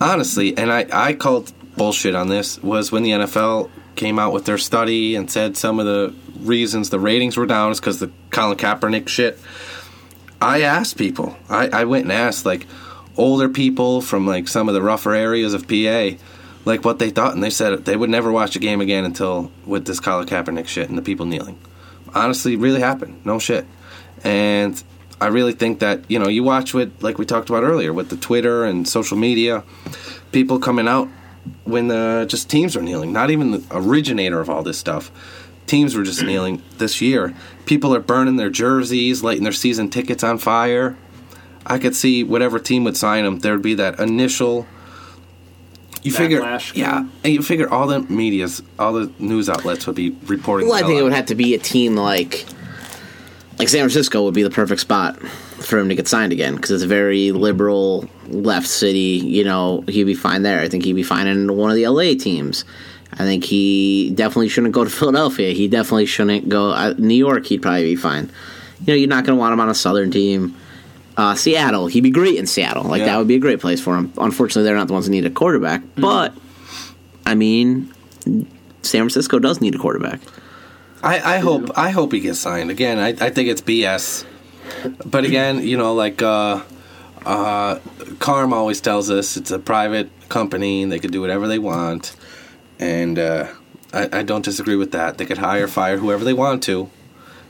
honestly, 0.00 0.56
and 0.56 0.72
I 0.72 0.86
I 0.92 1.12
called 1.14 1.52
bullshit 1.76 2.14
on 2.14 2.28
this 2.28 2.62
was 2.62 2.92
when 2.92 3.02
the 3.02 3.10
NFL 3.10 3.68
came 3.96 4.18
out 4.18 4.32
with 4.32 4.44
their 4.44 4.58
study 4.58 5.16
and 5.16 5.30
said 5.30 5.56
some 5.56 5.78
of 5.80 5.86
the 5.86 6.14
reasons 6.40 6.90
the 6.90 6.98
ratings 7.00 7.36
were 7.36 7.46
down 7.46 7.72
is 7.72 7.80
because 7.80 7.98
the 8.00 8.10
Colin 8.30 8.56
Kaepernick 8.56 9.08
shit. 9.08 9.38
I 10.40 10.62
asked 10.62 10.98
people. 10.98 11.36
I, 11.48 11.68
I 11.68 11.84
went 11.84 12.04
and 12.04 12.12
asked 12.12 12.44
like 12.44 12.66
older 13.16 13.48
people 13.48 14.00
from 14.00 14.26
like 14.26 14.48
some 14.48 14.68
of 14.68 14.74
the 14.74 14.82
rougher 14.82 15.14
areas 15.14 15.54
of 15.54 15.68
PA, 15.68 16.10
like 16.64 16.84
what 16.84 16.98
they 16.98 17.10
thought, 17.10 17.34
and 17.34 17.42
they 17.42 17.50
said 17.50 17.84
they 17.84 17.96
would 17.96 18.10
never 18.10 18.32
watch 18.32 18.56
a 18.56 18.58
game 18.58 18.80
again 18.80 19.04
until 19.04 19.50
with 19.64 19.86
this 19.86 20.00
Colin 20.00 20.26
Kaepernick 20.26 20.66
shit 20.66 20.88
and 20.88 20.98
the 20.98 21.02
people 21.02 21.26
kneeling. 21.26 21.58
Honestly, 22.14 22.56
really 22.56 22.80
happened. 22.80 23.20
No 23.24 23.38
shit. 23.38 23.66
And 24.22 24.82
I 25.20 25.28
really 25.28 25.52
think 25.52 25.80
that 25.80 26.10
you 26.10 26.18
know 26.18 26.28
you 26.28 26.42
watch 26.42 26.74
with 26.74 27.02
like 27.02 27.18
we 27.18 27.24
talked 27.24 27.48
about 27.50 27.62
earlier 27.62 27.92
with 27.92 28.10
the 28.10 28.16
Twitter 28.16 28.64
and 28.64 28.88
social 28.88 29.16
media, 29.16 29.64
people 30.32 30.58
coming 30.58 30.88
out 30.88 31.08
when 31.64 31.88
the 31.88 32.26
just 32.28 32.50
teams 32.50 32.76
are 32.76 32.82
kneeling. 32.82 33.12
Not 33.12 33.30
even 33.30 33.50
the 33.50 33.64
originator 33.70 34.40
of 34.40 34.50
all 34.50 34.62
this 34.62 34.78
stuff. 34.78 35.10
Teams 35.66 35.94
were 35.94 36.02
just 36.02 36.22
kneeling 36.22 36.62
this 36.76 37.00
year. 37.00 37.34
People 37.64 37.94
are 37.94 38.00
burning 38.00 38.36
their 38.36 38.50
jerseys, 38.50 39.22
lighting 39.22 39.44
their 39.44 39.52
season 39.52 39.88
tickets 39.88 40.22
on 40.22 40.36
fire. 40.36 40.96
I 41.66 41.78
could 41.78 41.94
see 41.96 42.24
whatever 42.24 42.58
team 42.58 42.84
would 42.84 42.96
sign 42.96 43.24
him, 43.24 43.38
There 43.38 43.52
would 43.52 43.62
be 43.62 43.74
that 43.74 43.98
initial. 43.98 44.66
You 46.02 46.12
figure, 46.12 46.40
yeah, 46.74 47.06
and 47.24 47.32
you 47.32 47.42
figure 47.42 47.66
all 47.66 47.86
the 47.86 48.00
media's, 48.00 48.62
all 48.78 48.92
the 48.92 49.10
news 49.18 49.48
outlets 49.48 49.86
would 49.86 49.96
be 49.96 50.10
reporting. 50.26 50.68
Well, 50.68 50.76
I 50.76 50.86
think 50.86 51.00
it 51.00 51.02
would 51.02 51.14
have 51.14 51.26
to 51.26 51.34
be 51.34 51.54
a 51.54 51.58
team 51.58 51.96
like 51.96 52.44
like 53.58 53.68
San 53.68 53.80
Francisco 53.80 54.22
would 54.24 54.34
be 54.34 54.42
the 54.42 54.50
perfect 54.50 54.80
spot 54.80 55.18
for 55.20 55.78
him 55.78 55.88
to 55.88 55.94
get 55.94 56.08
signed 56.08 56.32
again 56.32 56.56
because 56.56 56.70
it's 56.72 56.82
a 56.82 56.88
very 56.88 57.32
liberal 57.32 58.08
left 58.26 58.66
city. 58.66 59.20
You 59.24 59.44
know, 59.44 59.84
he'd 59.88 60.04
be 60.04 60.14
fine 60.14 60.42
there. 60.42 60.60
I 60.60 60.68
think 60.68 60.84
he'd 60.84 60.92
be 60.92 61.02
fine 61.02 61.26
in 61.26 61.56
one 61.56 61.70
of 61.70 61.76
the 61.76 61.86
LA 61.86 62.14
teams. 62.18 62.64
I 63.12 63.18
think 63.18 63.44
he 63.44 64.10
definitely 64.10 64.48
shouldn't 64.48 64.74
go 64.74 64.84
to 64.84 64.90
Philadelphia. 65.00 65.52
He 65.52 65.68
definitely 65.68 66.06
shouldn't 66.06 66.48
go 66.48 66.70
uh, 66.70 66.94
New 66.98 67.14
York. 67.14 67.46
He'd 67.46 67.62
probably 67.62 67.84
be 67.84 67.96
fine. 67.96 68.30
You 68.80 68.86
know, 68.88 68.94
you're 68.94 69.08
not 69.08 69.24
going 69.24 69.36
to 69.36 69.40
want 69.40 69.52
him 69.52 69.60
on 69.60 69.68
a 69.68 69.74
Southern 69.74 70.10
team. 70.10 70.56
Uh, 71.16 71.34
Seattle, 71.34 71.86
he'd 71.86 72.00
be 72.02 72.10
great 72.10 72.36
in 72.36 72.46
Seattle. 72.46 72.84
Like 72.84 73.00
Yeah. 73.00 73.06
that 73.06 73.18
would 73.18 73.28
be 73.28 73.36
a 73.36 73.40
great 73.40 73.60
place 73.60 73.80
for 73.80 73.96
him. 73.96 74.12
Unfortunately, 74.18 74.64
they're 74.64 74.74
not 74.76 74.88
the 74.88 74.92
ones 74.94 75.06
that 75.06 75.12
need 75.12 75.24
a 75.24 75.30
quarterback. 75.30 75.82
But 75.96 76.32
I 77.24 77.34
mean, 77.34 77.92
San 78.82 79.00
Francisco 79.02 79.38
does 79.38 79.60
need 79.60 79.74
a 79.74 79.78
quarterback. 79.78 80.20
I, 81.02 81.36
I 81.36 81.38
hope 81.38 81.70
I 81.76 81.90
hope 81.90 82.12
he 82.12 82.20
gets 82.20 82.38
signed 82.40 82.70
again. 82.70 82.98
I, 82.98 83.08
I 83.08 83.30
think 83.30 83.48
it's 83.48 83.60
BS, 83.60 84.24
but 85.04 85.24
again, 85.24 85.62
you 85.62 85.76
know, 85.76 85.94
like 85.94 86.22
uh, 86.22 86.62
uh, 87.26 87.78
Carm 88.18 88.52
always 88.52 88.80
tells 88.80 89.10
us, 89.10 89.36
it's 89.36 89.50
a 89.50 89.58
private 89.58 90.10
company 90.30 90.82
and 90.82 90.90
they 90.90 90.98
can 90.98 91.10
do 91.10 91.20
whatever 91.20 91.46
they 91.46 91.58
want, 91.58 92.16
and 92.78 93.18
uh, 93.18 93.48
I, 93.92 94.20
I 94.20 94.22
don't 94.22 94.44
disagree 94.44 94.76
with 94.76 94.92
that. 94.92 95.18
They 95.18 95.26
could 95.26 95.38
hire, 95.38 95.68
fire 95.68 95.98
whoever 95.98 96.24
they 96.24 96.32
want 96.32 96.62
to, 96.64 96.88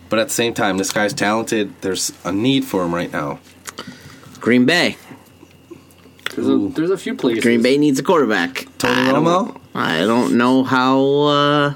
but 0.09 0.19
at 0.19 0.29
the 0.29 0.35
same 0.35 0.53
time, 0.53 0.77
this 0.77 0.93
guy's 0.93 1.15
talented. 1.15 1.73
There's 1.81 2.13
a 2.25 2.33
need 2.33 2.65
for 2.65 2.85
him 2.85 2.93
right 2.95 3.13
now. 3.13 3.39
Green 4.45 4.67
Bay. 4.67 4.99
There's 6.35 6.47
a, 6.49 6.59
there's 6.69 6.91
a 6.91 6.99
few 6.99 7.15
places. 7.15 7.43
Green 7.43 7.63
Bay 7.63 7.79
needs 7.79 7.99
a 7.99 8.03
quarterback. 8.03 8.67
Tony 8.77 9.01
I 9.09 9.13
don't- 9.13 9.25
Romo? 9.25 9.61
I 9.75 10.01
don't 10.01 10.37
know 10.37 10.63
how 10.65 11.01
uh, 11.23 11.75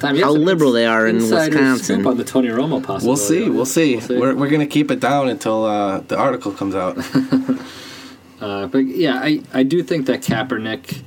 Time, 0.00 0.16
how 0.18 0.32
liberal 0.32 0.72
they 0.72 0.84
are 0.84 1.06
in 1.06 1.18
Wisconsin. 1.18 1.76
scoop 1.78 2.06
on 2.06 2.16
the 2.16 2.24
Tony 2.24 2.48
Romo 2.48 2.82
possibility. 2.82 3.06
We'll 3.06 3.16
see. 3.16 3.48
We'll 3.48 3.64
see. 3.64 3.92
We'll 3.96 4.00
see. 4.08 4.18
We're, 4.18 4.34
we're 4.34 4.50
gonna 4.50 4.66
keep 4.66 4.90
it 4.90 4.98
down 4.98 5.28
until 5.28 5.64
uh, 5.64 6.00
the 6.00 6.18
article 6.18 6.52
comes 6.52 6.74
out. 6.74 6.98
Uh, 8.40 8.66
but 8.66 8.80
yeah, 8.80 9.20
I, 9.22 9.40
I 9.54 9.62
do 9.62 9.84
think 9.84 10.06
that 10.06 10.20
Kaepernick, 10.20 11.02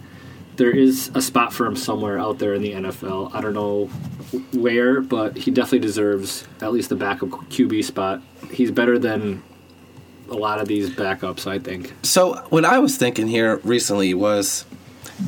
there 0.55 0.71
is 0.71 1.11
a 1.15 1.21
spot 1.21 1.51
for 1.51 1.65
him 1.65 1.75
somewhere 1.75 2.17
out 2.17 2.39
there 2.39 2.53
in 2.53 2.61
the 2.61 2.71
NFL. 2.71 3.35
I 3.35 3.41
don't 3.41 3.53
know 3.53 3.87
where, 4.53 5.01
but 5.01 5.35
he 5.35 5.51
definitely 5.51 5.79
deserves 5.79 6.47
at 6.61 6.71
least 6.71 6.87
the 6.87 6.95
backup 6.95 7.31
QB 7.49 7.83
spot. 7.83 8.21
He's 8.53 8.71
better 8.71 8.97
than 8.97 9.43
a 10.29 10.33
lot 10.33 10.59
of 10.59 10.67
these 10.67 10.89
backups, 10.89 11.47
I 11.47 11.59
think. 11.59 11.93
So 12.03 12.35
what 12.49 12.65
I 12.65 12.79
was 12.79 12.97
thinking 12.97 13.27
here 13.27 13.57
recently 13.63 14.13
was, 14.13 14.65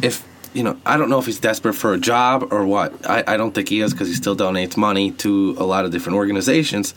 if 0.02 0.26
you 0.54 0.64
know, 0.64 0.76
I 0.86 0.98
don't 0.98 1.10
know 1.10 1.20
if 1.20 1.26
he's 1.26 1.40
desperate 1.40 1.74
for 1.74 1.94
a 1.94 2.00
job 2.00 2.52
or 2.52 2.66
what. 2.66 3.08
I, 3.08 3.24
I 3.28 3.38
don't 3.38 3.54
think 3.54 3.70
he 3.70 3.82
is 3.82 3.94
because 3.94 4.08
he 4.08 4.16
still 4.16 4.36
donates 4.36 4.76
money 4.76 5.12
to 5.12 5.56
a 5.60 5.64
lot 5.64 5.86
of 5.86 5.92
different 5.92 6.16
organizations. 6.16 6.96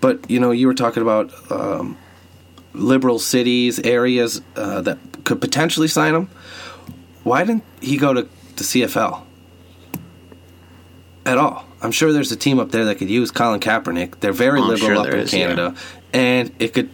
But 0.00 0.30
you 0.30 0.40
know, 0.40 0.50
you 0.50 0.66
were 0.66 0.74
talking 0.74 1.02
about 1.02 1.30
um, 1.50 1.98
liberal 2.72 3.18
cities, 3.18 3.78
areas 3.80 4.40
uh, 4.56 4.80
that 4.82 4.98
could 5.24 5.40
potentially 5.40 5.88
sign 5.88 6.14
him. 6.14 6.30
Why 7.22 7.44
didn't 7.44 7.64
he 7.80 7.96
go 7.96 8.14
to 8.14 8.22
the 8.22 8.64
CFL 8.64 9.22
at 11.26 11.38
all? 11.38 11.66
I'm 11.82 11.92
sure 11.92 12.12
there's 12.12 12.32
a 12.32 12.36
team 12.36 12.58
up 12.58 12.70
there 12.70 12.86
that 12.86 12.96
could 12.96 13.10
use 13.10 13.30
Colin 13.30 13.60
Kaepernick. 13.60 14.20
They're 14.20 14.32
very 14.32 14.60
Oh, 14.60 14.64
I'm 14.64 14.68
liberal 14.70 14.88
sure 14.88 14.96
up 14.96 15.04
there 15.04 15.16
in 15.16 15.20
is, 15.20 15.30
Canada, 15.30 15.74
and 16.12 16.52
it 16.58 16.72
could 16.72 16.90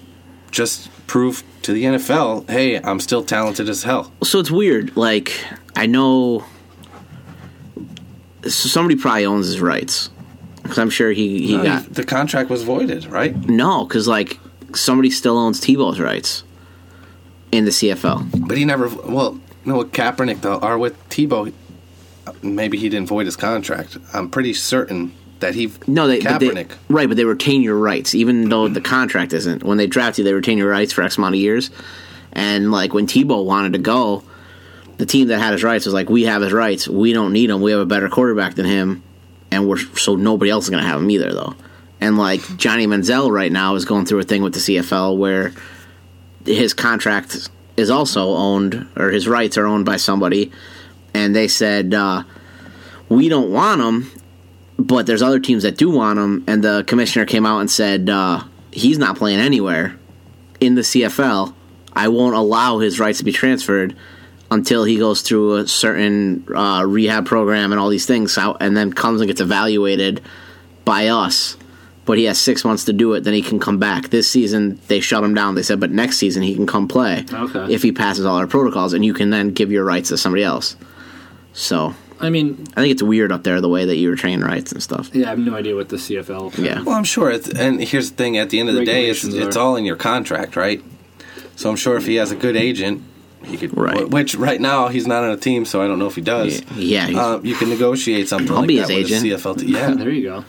just 0.50 0.88
prove 1.06 1.42
to 1.62 1.72
the 1.72 1.84
NFL, 1.84 2.48
hey, 2.50 2.76
I'm 2.76 3.00
still 3.00 3.22
talented 3.24 3.68
as 3.68 3.82
hell. 3.82 4.12
So 4.22 4.38
it's 4.40 4.50
weird. 4.50 4.96
Like 4.96 5.32
I 5.76 5.86
know 5.86 6.44
somebody 8.46 8.96
probably 8.96 9.26
owns 9.26 9.46
his 9.46 9.60
rights 9.60 10.10
because 10.62 10.78
I'm 10.78 10.90
sure 10.90 11.10
he 11.12 11.46
he 11.46 11.56
No, 11.56 11.62
got 11.64 11.82
he- 11.82 11.88
the 11.88 12.04
contract 12.04 12.50
was 12.50 12.62
voided, 12.62 13.06
right? 13.06 13.34
no 13.48 13.84
because 13.84 14.06
like 14.08 14.38
somebody 14.74 15.10
still 15.10 15.38
owns 15.38 15.60
Tebow's 15.60 15.98
rights 16.00 16.44
in 17.52 17.64
the 17.64 17.70
CFL. 17.70 18.46
But 18.46 18.56
he 18.58 18.64
never. 18.64 18.88
Well, 18.88 19.40
no, 19.64 19.78
with 19.78 19.92
Kaepernick 19.92 20.42
though, 20.42 20.56
or 20.58 20.78
with 20.78 20.96
Tebow, 21.08 21.52
maybe 22.42 22.76
he 22.78 22.88
didn't 22.88 23.08
void 23.08 23.26
his 23.26 23.36
contract. 23.36 23.96
I'm 24.12 24.28
pretty 24.30 24.52
certain 24.54 25.12
that 25.40 25.54
he. 25.54 25.72
No, 25.86 26.06
they, 26.06 26.20
but 26.20 26.38
they 26.38 26.48
Kaepernick. 26.48 26.72
right, 26.88 27.08
but 27.08 27.16
they 27.16 27.24
retain 27.24 27.62
your 27.62 27.76
rights, 27.76 28.14
even 28.14 28.48
though 28.48 28.68
the 28.68 28.80
contract 28.80 29.32
isn't. 29.32 29.62
When 29.62 29.78
they 29.78 29.86
draft 29.86 30.18
you, 30.18 30.24
they 30.24 30.32
retain 30.32 30.58
your 30.58 30.70
rights 30.70 30.92
for 30.92 31.02
X 31.02 31.18
amount 31.18 31.34
of 31.34 31.40
years. 31.40 31.70
And 32.32 32.70
like 32.70 32.92
when 32.92 33.06
Tebow 33.06 33.44
wanted 33.44 33.72
to 33.72 33.78
go, 33.78 34.22
the 34.98 35.06
team 35.06 35.28
that 35.28 35.38
had 35.38 35.52
his 35.52 35.64
rights 35.64 35.84
was 35.86 35.94
like, 35.94 36.08
"We 36.10 36.24
have 36.24 36.42
his 36.42 36.52
rights. 36.52 36.88
We 36.88 37.12
don't 37.12 37.32
need 37.32 37.50
him. 37.50 37.60
We 37.60 37.70
have 37.70 37.80
a 37.80 37.86
better 37.86 38.08
quarterback 38.08 38.54
than 38.54 38.66
him, 38.66 39.02
and 39.50 39.68
we're 39.68 39.78
so 39.78 40.16
nobody 40.16 40.50
else 40.50 40.64
is 40.64 40.70
going 40.70 40.82
to 40.82 40.88
have 40.88 41.00
him 41.00 41.10
either, 41.10 41.32
though." 41.32 41.54
And 42.00 42.18
like 42.18 42.40
Johnny 42.56 42.86
Manziel 42.86 43.30
right 43.30 43.50
now 43.50 43.74
is 43.74 43.84
going 43.84 44.06
through 44.06 44.20
a 44.20 44.24
thing 44.24 44.42
with 44.42 44.54
the 44.54 44.60
CFL 44.60 45.16
where 45.16 45.52
his 46.44 46.74
contract 46.74 47.48
is 47.76 47.90
also 47.90 48.34
owned, 48.34 48.86
or 48.96 49.10
his 49.10 49.28
rights 49.28 49.56
are 49.56 49.66
owned 49.66 49.84
by 49.84 49.96
somebody, 49.96 50.52
and 51.14 51.34
they 51.34 51.48
said 51.48 51.94
uh, 51.94 52.22
we 53.08 53.28
don't 53.28 53.50
want 53.50 53.80
him 53.80 54.10
but 54.78 55.06
there's 55.06 55.22
other 55.22 55.40
teams 55.40 55.64
that 55.64 55.76
do 55.76 55.90
want 55.90 56.18
him, 56.18 56.44
and 56.46 56.62
the 56.62 56.84
commissioner 56.86 57.26
came 57.26 57.44
out 57.44 57.60
and 57.60 57.70
said 57.70 58.08
uh, 58.08 58.42
he's 58.70 58.98
not 58.98 59.16
playing 59.16 59.40
anywhere 59.40 59.98
in 60.60 60.74
the 60.76 60.82
CFL. 60.82 61.54
I 61.94 62.08
won't 62.08 62.36
allow 62.36 62.78
his 62.78 63.00
rights 63.00 63.18
to 63.18 63.24
be 63.24 63.32
transferred 63.32 63.96
until 64.50 64.84
he 64.84 64.96
goes 64.96 65.20
through 65.22 65.56
a 65.56 65.66
certain 65.68 66.46
uh, 66.54 66.84
rehab 66.86 67.26
program 67.26 67.72
and 67.72 67.80
all 67.80 67.88
these 67.88 68.06
things, 68.06 68.38
out, 68.38 68.58
and 68.60 68.76
then 68.76 68.92
comes 68.92 69.20
and 69.20 69.28
gets 69.28 69.40
evaluated 69.40 70.22
by 70.84 71.08
us. 71.08 71.56
But 72.06 72.16
he 72.16 72.24
has 72.24 72.40
six 72.40 72.64
months 72.64 72.84
to 72.86 72.94
do 72.94 73.12
it. 73.12 73.24
Then 73.24 73.34
he 73.34 73.42
can 73.42 73.58
come 73.60 73.78
back. 73.78 74.08
This 74.08 74.30
season 74.30 74.80
they 74.88 75.00
shut 75.00 75.22
him 75.22 75.34
down. 75.34 75.56
They 75.56 75.62
said, 75.62 75.78
but 75.80 75.90
next 75.90 76.16
season 76.16 76.42
he 76.42 76.54
can 76.54 76.66
come 76.66 76.88
play 76.88 77.26
Okay. 77.30 77.66
if 77.74 77.82
he 77.82 77.92
passes 77.92 78.24
all 78.24 78.36
our 78.36 78.46
protocols, 78.46 78.94
and 78.94 79.04
you 79.04 79.12
can 79.12 79.28
then 79.28 79.50
give 79.50 79.70
your 79.70 79.84
rights 79.84 80.08
to 80.08 80.16
somebody 80.16 80.42
else. 80.44 80.76
So 81.52 81.94
I 82.20 82.30
mean, 82.30 82.66
I 82.76 82.80
think 82.82 82.92
it's 82.92 83.02
weird 83.02 83.30
up 83.32 83.44
there 83.44 83.60
the 83.60 83.68
way 83.68 83.84
that 83.84 83.96
you 83.96 84.08
were 84.08 84.14
retain 84.14 84.40
rights 84.42 84.72
and 84.72 84.82
stuff. 84.82 85.10
yeah, 85.14 85.26
I 85.26 85.30
have 85.30 85.38
no 85.38 85.54
idea 85.54 85.74
what 85.76 85.88
the 85.88 85.96
CFL. 85.96 86.58
Yeah. 86.58 86.82
Well, 86.82 86.96
I'm 86.96 87.04
sure. 87.04 87.30
It's, 87.30 87.48
and 87.48 87.80
here's 87.82 88.10
the 88.10 88.16
thing: 88.16 88.36
at 88.36 88.50
the 88.50 88.58
end 88.60 88.68
of 88.68 88.74
the 88.74 88.84
day, 88.84 89.08
it's, 89.08 89.24
it's 89.24 89.56
all 89.56 89.76
in 89.76 89.84
your 89.84 89.96
contract, 89.96 90.56
right? 90.56 90.82
So 91.56 91.70
I'm 91.70 91.76
sure 91.76 91.96
if 91.96 92.06
he 92.06 92.16
has 92.16 92.30
a 92.32 92.36
good 92.36 92.56
agent 92.56 93.02
He 93.44 93.56
could, 93.56 93.76
Right. 93.76 94.08
Which 94.08 94.34
right 94.34 94.60
now 94.60 94.88
he's 94.88 95.06
not 95.06 95.22
on 95.24 95.30
a 95.30 95.36
team, 95.36 95.64
so 95.64 95.80
I 95.82 95.86
don't 95.86 95.98
know 96.00 96.06
if 96.08 96.14
he 96.16 96.20
does. 96.20 96.60
Yeah, 96.76 97.06
he's- 97.06 97.18
Uh, 97.18 97.40
you 97.42 97.54
can 97.54 97.68
negotiate 97.68 98.28
something 98.28 98.50
I'll 98.50 98.58
like 98.58 98.68
be 98.68 98.78
his 98.78 98.88
with 98.88 98.96
agent. 98.96 99.24
a 99.24 99.28
CFL 99.36 99.54
team. 99.58 99.68
Yeah, 99.70 99.90
there 99.94 100.10
you 100.10 100.22
go. 100.24 100.44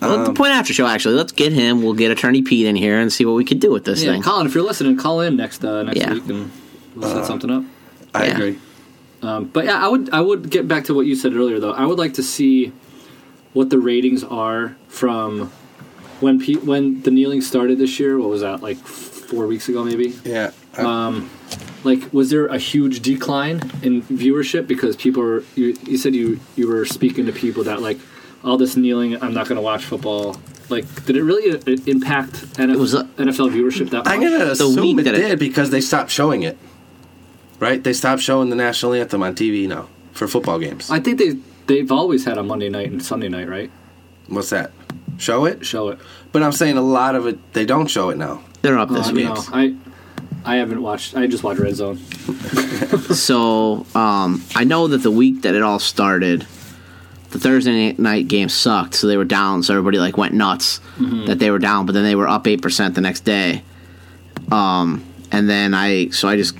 Well, 0.00 0.24
the 0.24 0.32
point 0.32 0.50
after 0.52 0.72
show, 0.72 0.86
actually, 0.86 1.14
let's 1.16 1.32
get 1.32 1.52
him. 1.52 1.82
We'll 1.82 1.94
get 1.94 2.10
Attorney 2.12 2.42
Pete 2.42 2.66
in 2.66 2.76
here 2.76 2.98
and 3.00 3.12
see 3.12 3.24
what 3.24 3.34
we 3.34 3.44
could 3.44 3.58
do 3.60 3.70
with 3.72 3.84
this 3.84 4.02
Yeah, 4.02 4.12
thing. 4.12 4.22
Colin, 4.22 4.46
if 4.46 4.54
you're 4.54 4.62
listening, 4.64 4.96
call 4.96 5.20
in 5.22 5.36
next 5.36 5.64
uh, 5.64 5.82
next 5.82 5.98
Yeah. 5.98 6.12
week 6.14 6.28
and 6.28 6.50
we'll 6.94 7.08
set 7.12 7.24
something 7.26 7.50
up. 7.50 7.64
I 8.14 8.26
Yeah. 8.26 8.30
agree. 8.34 8.58
Um, 9.22 9.44
but 9.46 9.64
yeah, 9.64 9.84
I 9.84 9.88
would 9.88 10.10
I 10.10 10.20
would 10.20 10.50
get 10.50 10.68
back 10.68 10.84
to 10.84 10.94
what 10.94 11.06
you 11.06 11.14
said 11.16 11.34
earlier 11.34 11.58
though. 11.60 11.72
I 11.72 11.84
would 11.86 11.98
like 11.98 12.14
to 12.14 12.22
see 12.22 12.72
what 13.52 13.70
the 13.70 13.78
ratings 13.78 14.22
are 14.24 14.76
from 14.88 15.50
when 16.20 16.38
pe- 16.40 16.54
when 16.54 17.02
the 17.02 17.10
kneeling 17.10 17.40
started 17.40 17.78
this 17.78 17.98
year. 17.98 18.18
What 18.18 18.28
was 18.28 18.42
that 18.42 18.62
like 18.62 18.76
four 18.78 19.46
weeks 19.46 19.68
ago 19.68 19.84
maybe? 19.84 20.16
Yeah. 20.24 20.52
Um, 20.76 21.30
like 21.84 22.12
was 22.12 22.30
there 22.30 22.46
a 22.46 22.58
huge 22.58 23.00
decline 23.00 23.56
in 23.82 24.02
viewership 24.02 24.66
because 24.68 24.94
people 24.96 25.22
were 25.22 25.42
you, 25.56 25.76
you 25.84 25.96
said 25.98 26.14
you 26.14 26.38
you 26.56 26.68
were 26.68 26.84
speaking 26.84 27.26
to 27.26 27.32
people 27.32 27.64
that 27.64 27.82
like 27.82 27.98
all 28.44 28.56
this 28.56 28.76
kneeling 28.76 29.20
I'm 29.22 29.34
not 29.34 29.48
going 29.48 29.56
to 29.56 29.62
watch 29.62 29.84
football. 29.84 30.40
Like, 30.70 30.84
did 31.06 31.16
it 31.16 31.22
really 31.24 31.50
uh, 31.50 31.80
impact 31.86 32.34
NFL, 32.58 32.76
was 32.76 32.92
a- 32.92 33.04
NFL 33.16 33.50
viewership 33.52 33.88
that 33.90 34.04
much? 34.04 34.06
I'm 34.08 34.20
gonna 34.20 34.44
The 34.44 34.52
assume 34.52 34.96
week 34.96 34.98
it 34.98 35.02
that 35.04 35.14
it- 35.14 35.28
did 35.28 35.38
because 35.38 35.70
they 35.70 35.80
stopped 35.80 36.10
showing 36.10 36.42
it. 36.42 36.58
Right? 37.60 37.82
They 37.82 37.92
stopped 37.92 38.22
showing 38.22 38.50
the 38.50 38.56
national 38.56 38.94
anthem 38.94 39.22
on 39.22 39.34
TV 39.34 39.66
now 39.68 39.88
for 40.12 40.28
football 40.28 40.58
games. 40.58 40.90
I 40.90 41.00
think 41.00 41.18
they 41.18 41.36
they've 41.66 41.90
always 41.90 42.24
had 42.24 42.38
a 42.38 42.42
Monday 42.42 42.68
night 42.68 42.90
and 42.90 43.02
Sunday 43.04 43.28
night, 43.28 43.48
right? 43.48 43.70
What's 44.28 44.50
that? 44.50 44.70
Show 45.18 45.44
it? 45.46 45.66
Show 45.66 45.88
it. 45.88 45.98
But 46.30 46.42
I'm 46.42 46.52
saying 46.52 46.76
a 46.76 46.82
lot 46.82 47.14
of 47.16 47.26
it 47.26 47.52
they 47.54 47.64
don't 47.66 47.88
show 47.88 48.10
it 48.10 48.16
now. 48.18 48.42
They're 48.62 48.78
up 48.78 48.88
this 48.90 49.08
Oh, 49.08 49.12
week. 49.12 49.24
no, 49.24 49.42
I 49.52 49.74
I 50.44 50.56
haven't 50.56 50.82
watched. 50.82 51.16
I 51.16 51.26
just 51.26 51.42
watched 51.42 51.60
Red 51.60 51.74
Zone. 51.76 51.98
So 53.14 53.86
um, 53.94 54.42
I 54.54 54.64
know 54.64 54.86
that 54.88 54.98
the 54.98 55.10
week 55.10 55.42
that 55.42 55.54
it 55.54 55.62
all 55.62 55.78
started, 55.78 56.46
the 57.30 57.38
Thursday 57.38 57.92
night 57.94 58.28
game 58.28 58.48
sucked, 58.48 58.94
so 58.94 59.06
they 59.06 59.16
were 59.16 59.24
down. 59.24 59.62
So 59.62 59.74
everybody 59.74 59.98
like 59.98 60.16
went 60.16 60.34
nuts 60.34 60.80
that 61.26 61.38
they 61.38 61.50
were 61.50 61.58
down, 61.58 61.86
but 61.86 61.92
then 61.92 62.04
they 62.04 62.14
were 62.14 62.28
up 62.28 62.46
eight 62.46 62.62
percent 62.62 62.94
the 62.94 63.00
next 63.00 63.20
day. 63.20 63.62
Um, 64.52 65.04
and 65.32 65.48
then 65.48 65.74
I 65.74 66.08
so 66.10 66.28
I 66.28 66.36
just 66.36 66.54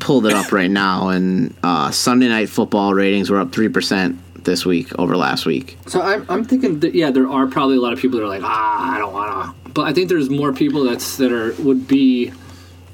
pulled 0.00 0.26
it 0.26 0.32
up 0.32 0.52
right 0.52 0.70
now, 0.70 1.08
and 1.08 1.54
uh, 1.62 1.90
Sunday 1.90 2.28
night 2.28 2.48
football 2.48 2.94
ratings 2.94 3.30
were 3.30 3.38
up 3.38 3.52
three 3.52 3.68
percent 3.68 4.18
this 4.44 4.64
week 4.64 4.98
over 4.98 5.16
last 5.16 5.46
week. 5.46 5.76
So 5.86 6.00
I'm, 6.00 6.26
I'm 6.28 6.44
thinking 6.44 6.80
that 6.80 6.94
yeah, 6.94 7.10
there 7.10 7.28
are 7.28 7.46
probably 7.46 7.76
a 7.76 7.80
lot 7.80 7.92
of 7.92 8.00
people 8.00 8.18
that 8.18 8.24
are 8.24 8.28
like 8.28 8.42
ah, 8.42 8.94
I 8.94 8.98
don't 8.98 9.12
wanna. 9.12 9.54
But 9.72 9.82
I 9.82 9.92
think 9.92 10.08
there's 10.08 10.30
more 10.30 10.52
people 10.52 10.84
that's 10.84 11.16
that 11.18 11.32
are 11.32 11.52
would 11.62 11.86
be 11.86 12.32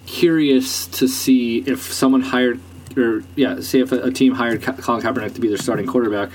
curious 0.06 0.86
to 0.86 1.08
see 1.08 1.58
if 1.58 1.80
someone 1.92 2.22
hired 2.22 2.60
or 2.96 3.22
yeah, 3.34 3.60
say 3.60 3.80
if 3.80 3.92
a, 3.92 4.02
a 4.02 4.10
team 4.10 4.34
hired 4.34 4.62
Ka- 4.62 4.72
Colin 4.72 5.02
Kaepernick 5.02 5.34
to 5.34 5.40
be 5.40 5.48
their 5.48 5.58
starting 5.58 5.86
quarterback 5.86 6.30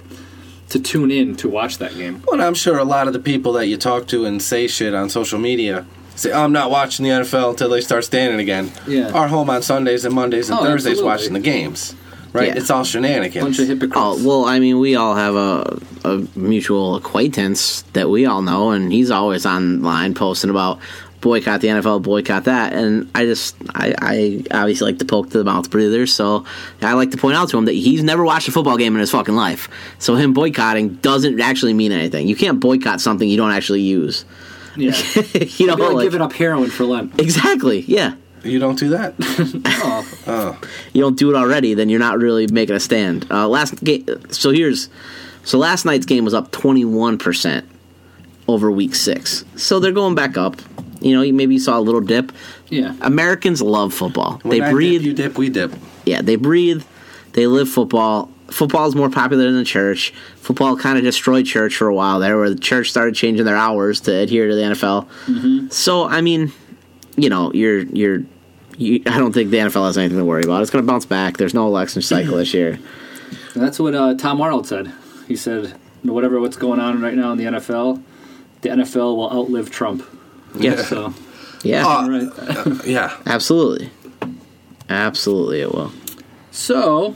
to 0.70 0.80
tune 0.80 1.12
in 1.12 1.36
to 1.36 1.50
watch 1.50 1.80
that 1.80 1.94
game. 1.96 2.24
Well, 2.28 2.42
I'm 2.42 2.54
sure 2.54 2.78
a 2.78 2.86
lot 2.86 3.08
of 3.08 3.14
the 3.14 3.20
people 3.20 3.54
that 3.54 3.68
you 3.68 3.78
talk 3.78 4.08
to 4.08 4.26
and 4.26 4.42
say 4.42 4.68
shit 4.68 4.94
on 4.94 5.10
social 5.10 5.40
media 5.40 5.86
say, 6.22 6.32
I'm 6.34 6.52
not 6.52 6.72
watching 6.72 7.04
the 7.04 7.10
NFL 7.12 7.52
until 7.52 7.70
they 7.70 7.82
start 7.82 8.04
standing 8.06 8.40
again. 8.40 8.72
Yeah. 8.88 9.12
Are 9.12 9.28
home 9.28 9.50
on 9.50 9.62
Sundays 9.62 10.06
and 10.06 10.14
Mondays 10.16 10.50
and 10.50 10.60
Oh, 10.60 10.64
Thursdays 10.64 10.94
absolutely. 11.00 11.06
watching 11.10 11.34
the 11.34 11.40
games. 11.40 11.96
Right? 12.34 12.48
Yeah. 12.50 12.58
It's 12.60 12.70
all 12.70 12.86
shenanigans. 12.86 13.44
Bunch 13.44 13.60
of 13.60 13.68
hypocrites. 13.68 13.94
Oh 13.98 14.26
well, 14.26 14.46
I 14.46 14.60
mean, 14.60 14.80
we 14.80 14.96
all 14.96 15.16
have 15.16 15.36
a, 15.36 15.80
a 16.06 16.24
mutual 16.34 16.96
acquaintance 16.96 17.82
that 17.94 18.10
we 18.10 18.26
all 18.26 18.42
know, 18.42 18.70
and 18.72 18.92
he's 18.92 19.12
always 19.12 19.46
online 19.46 20.14
posting 20.14 20.50
about 20.50 20.80
boycott 21.20 21.60
the 21.62 21.68
NFL, 21.68 22.02
boycott 22.02 22.46
that, 22.46 22.74
and 22.74 23.12
I 23.14 23.26
just, 23.26 23.56
I, 23.76 23.94
I 24.02 24.44
obviously 24.50 24.88
like 24.92 25.00
to 25.00 25.06
poke 25.06 25.30
the 25.30 25.44
mouth 25.44 25.70
breathers, 25.70 26.14
so 26.14 26.46
I 26.82 26.94
like 26.94 27.12
to 27.12 27.18
point 27.18 27.36
out 27.36 27.50
to 27.50 27.58
him 27.58 27.66
that 27.66 27.74
he's 27.74 28.02
never 28.02 28.24
watched 28.24 28.48
a 28.48 28.52
football 28.52 28.78
game 28.78 28.96
in 28.96 29.02
his 29.02 29.12
fucking 29.12 29.36
life. 29.36 29.70
So 30.00 30.16
him 30.16 30.34
boycotting 30.34 30.96
doesn't 30.96 31.40
actually 31.42 31.74
mean 31.74 31.92
anything. 31.92 32.28
You 32.28 32.36
can't 32.36 32.60
boycott 32.60 33.02
something 33.02 33.28
you 33.30 33.38
don't 33.38 33.52
actually 33.52 33.82
use. 33.82 34.26
Yeah, 34.76 34.96
you 35.58 35.68
know, 35.68 35.76
Maybe 35.76 35.88
like 35.88 35.94
like- 35.96 36.04
giving 36.06 36.22
up 36.22 36.34
heroin 36.34 36.70
for 36.70 36.86
Lent. 36.86 37.20
exactly, 37.20 37.82
yeah. 37.82 38.16
You 38.44 38.58
don't 38.58 38.80
do 38.80 38.90
that? 38.90 39.14
Oh, 40.28 40.60
you 40.94 41.02
don't 41.02 41.18
do 41.18 41.30
it 41.30 41.36
already, 41.36 41.74
then 41.76 41.90
you're 41.90 42.00
not 42.00 42.18
really 42.18 42.48
making 42.48 42.76
a 42.76 42.80
stand. 42.80 43.28
Uh, 43.32 43.48
last 43.48 43.84
game, 43.84 44.06
so 44.32 44.52
here's, 44.52 44.90
so 45.44 45.58
last 45.58 45.86
night's 45.86 46.06
game 46.06 46.24
was 46.26 46.34
up 46.34 46.52
21 46.52 47.18
percent 47.20 47.68
over 48.48 48.72
week 48.72 48.96
six. 48.96 49.46
So 49.56 49.80
they're 49.80 49.92
going 49.92 50.16
back 50.16 50.38
up. 50.38 50.56
You 51.02 51.16
know, 51.16 51.22
you 51.22 51.34
maybe 51.34 51.56
you 51.56 51.60
saw 51.60 51.78
a 51.78 51.82
little 51.82 52.02
dip. 52.02 52.32
yeah. 52.70 52.96
Americans 53.02 53.62
love 53.62 53.94
football. 53.94 54.40
When 54.44 54.58
they 54.60 54.66
I 54.66 54.72
breathe. 54.72 55.02
Dip, 55.02 55.06
you 55.08 55.14
dip, 55.14 55.38
we 55.38 55.50
dip. 55.50 55.74
yeah, 56.06 56.22
they 56.22 56.36
breathe. 56.36 56.84
They 57.34 57.46
live 57.48 57.70
football. 57.70 58.31
Football 58.52 58.88
is 58.88 58.96
more 58.96 59.10
popular 59.10 59.46
than 59.46 59.56
the 59.56 59.64
church. 59.66 60.12
Football 60.36 60.76
kind 60.78 60.98
of 60.98 61.04
destroyed 61.04 61.46
church 61.46 61.76
for 61.78 61.88
a 61.88 61.96
while 61.96 62.20
there, 62.20 62.38
where 62.38 62.50
the 62.50 62.60
church 62.60 62.90
started 62.90 63.16
changing 63.16 63.46
their 63.46 63.56
hours 63.56 64.02
to 64.02 64.14
adhere 64.16 64.48
to 64.50 64.56
the 64.56 64.62
NFL. 64.62 65.72
So 65.74 66.06
I 66.08 66.22
mean, 66.22 66.52
you 67.16 67.30
know, 67.30 67.52
you're 67.54 67.80
you're. 67.80 68.24
You, 68.78 69.04
I 69.06 69.20
don't 69.20 69.32
think 69.34 69.52
the 69.52 69.58
NFL 69.58 69.86
has 69.86 69.98
anything 69.98 70.18
to 70.18 70.26
worry 70.26 70.44
about. 70.44 70.62
It's 70.62 70.72
going 70.72 70.84
to 70.84 70.92
bounce 70.92 71.06
back. 71.06 71.38
There's 71.38 71.54
no 71.54 71.68
election 71.68 72.02
cycle 72.02 72.38
this 72.38 72.52
year. 72.54 72.80
That's 73.56 73.80
what 73.80 73.94
uh, 73.94 74.16
Tom 74.16 74.42
Arnold 74.42 74.66
said. 74.66 74.92
He 75.28 75.36
said, 75.36 75.76
"Whatever 76.04 76.40
what's 76.40 76.56
going 76.58 76.80
on 76.80 77.00
right 77.02 77.14
now 77.14 77.32
in 77.34 77.38
the 77.38 77.44
NFL, 77.46 78.02
the 78.62 78.70
NFL 78.70 79.16
will 79.18 79.32
outlive 79.32 79.70
Trump." 79.72 80.04
Yeah. 80.56 80.82
So, 80.84 81.14
Yeah, 81.64 81.86
Uh, 81.86 82.08
right. 82.10 82.86
Yeah. 82.86 83.16
absolutely, 83.28 83.92
absolutely, 84.90 85.62
it 85.62 85.72
will. 85.74 85.92
So, 86.52 87.16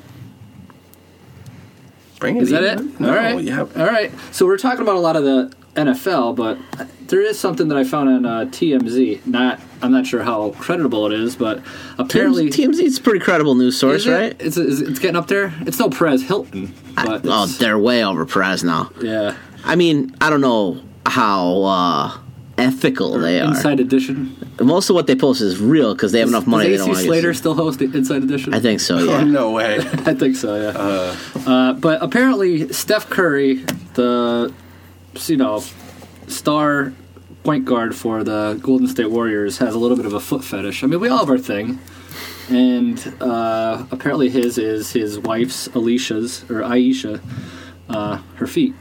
Bring 2.25 2.37
it 2.37 2.43
is 2.43 2.49
that 2.51 2.63
in. 2.63 2.89
it? 2.89 2.99
No, 2.99 3.09
All 3.09 3.15
right. 3.15 3.41
Yeah. 3.43 3.59
All 3.61 3.85
right. 3.85 4.11
So 4.31 4.45
we're 4.45 4.57
talking 4.57 4.81
about 4.81 4.95
a 4.95 4.99
lot 4.99 5.15
of 5.15 5.23
the 5.23 5.53
NFL, 5.75 6.35
but 6.35 6.57
there 7.07 7.21
is 7.21 7.37
something 7.39 7.67
that 7.67 7.77
I 7.77 7.83
found 7.83 8.09
on 8.09 8.25
uh, 8.25 8.45
TMZ. 8.45 9.25
Not, 9.27 9.59
I'm 9.81 9.91
not 9.91 10.05
sure 10.07 10.23
how 10.23 10.51
credible 10.51 11.05
it 11.07 11.13
is, 11.13 11.35
but 11.35 11.61
apparently, 11.97 12.49
TMZ 12.49 12.79
is 12.81 12.97
a 12.97 13.01
pretty 13.01 13.19
credible 13.19 13.55
news 13.55 13.77
source, 13.77 14.01
Is 14.01 14.07
it? 14.07 14.11
right? 14.11 14.35
It's, 14.39 14.57
it's 14.57 14.79
it's 14.79 14.99
getting 14.99 15.17
up 15.17 15.27
there. 15.27 15.53
It's 15.61 15.77
no 15.77 15.89
Perez 15.89 16.23
Hilton, 16.23 16.73
but 16.95 17.21
oh, 17.25 17.45
they're 17.45 17.77
way 17.77 18.03
over 18.05 18.25
Perez 18.25 18.63
now. 18.63 18.89
yeah, 19.01 19.35
I 19.65 19.75
mean, 19.75 20.15
I 20.21 20.29
don't 20.29 20.41
know 20.41 20.81
how 21.05 21.61
uh, 21.63 22.17
ethical 22.57 23.19
they 23.19 23.41
are. 23.41 23.47
Inside 23.49 23.79
Edition. 23.81 24.35
Most 24.59 24.89
of 24.89 24.95
what 24.95 25.07
they 25.07 25.15
post 25.15 25.41
is 25.41 25.59
real 25.59 25.93
because 25.93 26.11
they 26.11 26.19
have 26.19 26.29
enough 26.29 26.47
money. 26.47 26.65
They 26.65 26.71
Does 26.77 26.81
don't 26.85 26.89
AC 26.91 26.95
want 26.95 27.05
Slater 27.07 27.33
still 27.33 27.53
host 27.55 27.79
the 27.79 27.85
Inside 27.85 28.23
Edition? 28.23 28.53
I 28.53 28.59
think 28.59 28.79
so. 28.79 28.97
Oh, 28.97 29.03
Yeah. 29.03 29.23
no 29.23 29.51
way. 29.51 29.77
I 29.81 30.13
think 30.13 30.35
so, 30.37 30.55
yeah. 30.55 31.45
Uh, 31.45 31.73
but 31.73 32.01
apparently, 32.01 32.71
Steph 32.71 33.09
Curry, 33.09 33.65
the 33.95 34.53
you 35.27 35.37
know 35.37 35.63
star 36.27 36.93
point 37.43 37.65
guard 37.65 37.95
for 37.95 38.23
the 38.23 38.57
Golden 38.61 38.87
State 38.87 39.11
Warriors, 39.11 39.57
has 39.59 39.75
a 39.75 39.77
little 39.79 39.97
bit 39.97 40.05
of 40.05 40.13
a 40.13 40.19
foot 40.19 40.43
fetish. 40.43 40.83
I 40.83 40.87
mean, 40.87 40.99
we 40.99 41.09
all 41.09 41.19
have 41.19 41.29
our 41.29 41.37
thing, 41.37 41.79
and 42.49 43.13
uh, 43.21 43.85
apparently 43.91 44.29
his 44.29 44.57
is 44.57 44.91
his 44.93 45.19
wife's 45.19 45.67
Alicia's 45.67 46.45
or 46.49 46.63
Ayesha, 46.63 47.19
uh, 47.89 48.17
her 48.35 48.47
feet. 48.47 48.73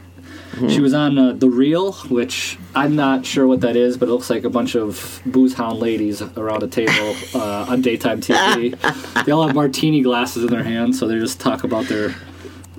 She 0.69 0.79
was 0.79 0.93
on 0.93 1.17
uh, 1.17 1.33
the 1.33 1.49
Real, 1.49 1.93
which 2.09 2.57
I'm 2.73 2.95
not 2.95 3.25
sure 3.25 3.45
what 3.47 3.61
that 3.61 3.75
is, 3.75 3.97
but 3.97 4.07
it 4.09 4.11
looks 4.11 4.29
like 4.29 4.43
a 4.43 4.49
bunch 4.49 4.75
of 4.75 5.21
booze 5.25 5.53
hound 5.53 5.79
ladies 5.79 6.21
around 6.21 6.63
a 6.63 6.67
table 6.67 7.15
uh, 7.33 7.65
on 7.69 7.81
daytime 7.81 8.21
TV. 8.21 9.25
they 9.25 9.31
all 9.31 9.45
have 9.45 9.55
martini 9.55 10.01
glasses 10.01 10.43
in 10.43 10.49
their 10.51 10.63
hands, 10.63 10.97
so 10.99 11.07
they 11.07 11.19
just 11.19 11.39
talk 11.39 11.63
about 11.63 11.85
their 11.85 12.09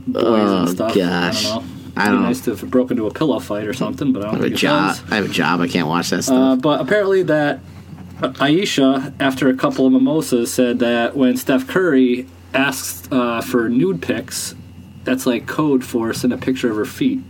boys 0.06 0.24
Oh, 0.24 0.58
and 0.60 0.68
stuff. 0.70 0.94
gosh. 0.94 1.46
I 1.46 1.54
don't 1.54 1.66
know. 1.66 1.72
I 1.98 2.02
It'd 2.02 2.12
be 2.12 2.16
don't 2.16 2.22
nice 2.24 2.40
to 2.42 2.50
have 2.54 2.70
broke 2.70 2.90
into 2.90 3.06
a 3.06 3.10
pillow 3.12 3.38
fight 3.40 3.66
or 3.66 3.72
something, 3.72 4.12
but 4.12 4.22
I 4.22 4.26
don't 4.26 4.34
I 4.40 4.44
have 4.44 4.52
a 4.52 4.56
job. 4.56 4.96
I 5.10 5.14
have 5.16 5.24
a 5.24 5.28
job. 5.28 5.60
I 5.60 5.68
can't 5.68 5.88
watch 5.88 6.10
that 6.10 6.18
Uh, 6.18 6.22
stuff. 6.22 6.60
but 6.62 6.80
apparently 6.80 7.22
that 7.24 7.60
Ayesha, 8.40 9.12
after 9.20 9.48
a 9.48 9.54
couple 9.54 9.86
of 9.86 9.92
mimosas, 9.92 10.52
said 10.52 10.78
that 10.78 11.16
when 11.16 11.36
Steph 11.36 11.66
Curry 11.66 12.26
asks 12.54 13.06
uh, 13.12 13.40
for 13.42 13.68
nude 13.68 14.00
pics, 14.02 14.54
that's 15.04 15.26
like 15.26 15.46
code 15.46 15.84
for 15.84 16.12
send 16.12 16.32
a 16.32 16.38
picture 16.38 16.70
of 16.70 16.76
her 16.76 16.84
feet. 16.86 17.20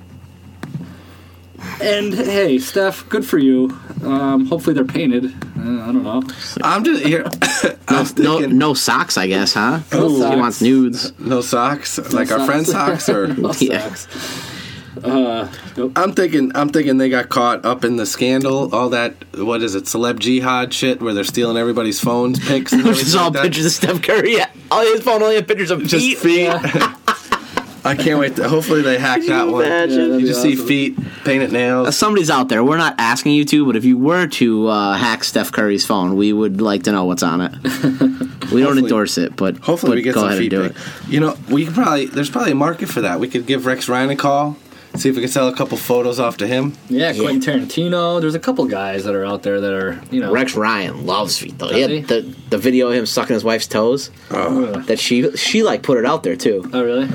And 1.81 2.15
hey, 2.15 2.59
Steph, 2.59 3.09
good 3.09 3.25
for 3.27 3.39
you. 3.39 3.77
Um, 4.03 4.47
hopefully 4.47 4.75
they're 4.75 4.85
painted. 4.85 5.27
Uh, 5.59 5.83
I 5.83 5.93
don't 5.93 6.03
know. 6.05 6.23
I'm 6.63 6.85
just 6.85 7.03
here. 7.05 7.25
no, 7.65 7.77
I'm 7.89 8.07
no, 8.17 8.39
thinking, 8.39 8.59
no 8.59 8.75
socks. 8.75 9.17
I 9.19 9.27
guess, 9.27 9.53
huh? 9.55 9.81
No 9.93 10.09
He 10.09 10.19
socks. 10.21 10.37
wants 10.37 10.63
nudes. 10.63 11.19
no 11.19 11.41
socks, 11.41 11.99
like 12.13 12.31
our 12.31 12.39
socks. 12.39 12.45
friend 12.47 12.67
socks, 12.67 13.09
or 13.09 13.27
No 13.35 13.53
Yeah. 13.61 13.95
socks. 13.95 14.53
Uh, 15.05 15.53
nope. 15.77 15.93
I'm 15.97 16.13
thinking, 16.15 16.51
I'm 16.55 16.71
thinking 16.71 16.97
they 16.97 17.11
got 17.11 17.29
caught 17.29 17.67
up 17.67 17.85
in 17.85 17.97
the 17.97 18.07
scandal, 18.07 18.75
all 18.75 18.89
that. 18.91 19.15
What 19.37 19.63
is 19.63 19.75
it, 19.75 19.85
celeb 19.85 20.19
jihad 20.19 20.73
shit, 20.73 21.03
where 21.03 21.13
they're 21.13 21.23
stealing 21.25 21.59
everybody's 21.59 22.01
phones, 22.01 22.39
pics, 22.41 22.73
and 22.73 22.83
Which 22.85 23.03
is 23.03 23.15
everything 23.15 23.19
all 23.21 23.25
like 23.27 23.33
that? 23.35 23.43
pictures 23.43 23.67
of 23.67 23.73
Steph 23.73 24.03
Curry. 24.03 24.37
Yeah. 24.37 24.49
All 24.71 24.81
his 24.83 25.03
phone 25.03 25.23
only 25.23 25.37
had 25.37 25.47
pictures 25.47 25.71
of 25.71 25.85
Just 25.87 26.05
feet. 26.05 26.19
feet. 26.19 26.49
I 27.87 27.95
can't 27.95 28.19
wait. 28.19 28.37
To, 28.37 28.49
hopefully 28.49 28.83
they 28.83 28.99
hack 28.99 29.23
that 29.27 29.47
one. 29.49 29.65
imagine? 29.65 30.19
You 30.21 30.27
just 30.27 30.43
see 30.43 30.57
feet, 30.57 30.97
painted 31.25 31.51
Uh, 31.51 31.53
nails. 31.53 31.97
Somebody's 31.97 32.31
out 32.31 32.49
there. 32.49 32.63
We're 32.65 32.77
not 32.79 32.95
asking 32.99 33.33
you 33.33 33.45
to, 33.47 33.65
but 33.67 33.77
if 33.77 33.85
you 33.85 33.97
were 33.97 34.27
to 34.27 34.67
uh, 34.69 34.95
hack 34.95 35.25
Steph 35.25 35.53
Curry's 35.53 35.87
phone, 35.87 36.17
we 36.17 36.33
would 36.33 36.61
like 36.61 36.83
to 36.85 36.93
know 36.93 37.05
what's 37.05 37.23
on 37.23 37.41
it. 37.41 37.53
we 37.63 37.69
don't 37.69 38.51
Hopefully- 38.51 38.79
endorse 38.83 39.19
it, 39.19 39.37
but 39.37 39.57
Hopefully 39.59 39.91
but 39.91 39.97
we 39.97 40.03
get 40.03 40.15
go 40.15 40.21
some 40.21 40.29
ahead 40.31 40.41
and 40.41 40.51
do 40.51 40.63
feedback. 40.69 40.83
it. 41.05 41.09
You 41.13 41.21
know, 41.21 41.37
we 41.49 41.65
could 41.65 41.75
probably 41.75 42.07
there's 42.07 42.31
probably 42.31 42.53
a 42.53 42.57
market 42.57 42.89
for 42.89 43.01
that. 43.03 43.21
We 43.21 43.29
could 43.29 43.47
give 43.47 43.67
Rex 43.67 43.89
Ryan 43.89 44.11
a 44.11 44.17
call, 44.17 44.57
see 44.97 45.09
if 45.09 45.15
we 45.17 45.21
can 45.23 45.31
sell 45.31 45.49
a 45.49 45.55
couple 45.55 45.77
photos 45.79 46.19
off 46.21 46.37
to 46.39 46.47
him. 46.47 46.73
Yeah, 46.89 47.13
Quentin 47.13 47.41
Tarantino. 47.67 48.21
There's 48.21 48.35
a 48.35 48.41
couple 48.41 48.65
guys 48.67 49.05
that 49.05 49.15
are 49.15 49.25
out 49.25 49.43
there 49.43 49.61
that 49.61 49.73
are, 49.73 50.01
you 50.11 50.21
know. 50.21 50.33
Rex 50.33 50.55
Ryan 50.57 51.07
loves 51.07 51.39
feet 51.39 51.59
though. 51.59 51.69
Does 51.69 51.77
He 51.89 51.97
he? 51.97 52.01
the 52.03 52.35
the 52.51 52.59
video 52.59 52.89
of 52.89 52.95
him 52.95 53.07
sucking 53.07 53.35
his 53.35 53.45
wife's 53.45 53.67
toes. 53.67 54.11
That 54.31 54.99
she 54.99 55.31
she 55.37 55.63
like 55.63 55.83
put 55.83 55.99
it 55.99 56.05
out 56.07 56.23
there 56.23 56.37
too. 56.37 56.69
Oh, 56.73 56.83
really? 56.85 57.09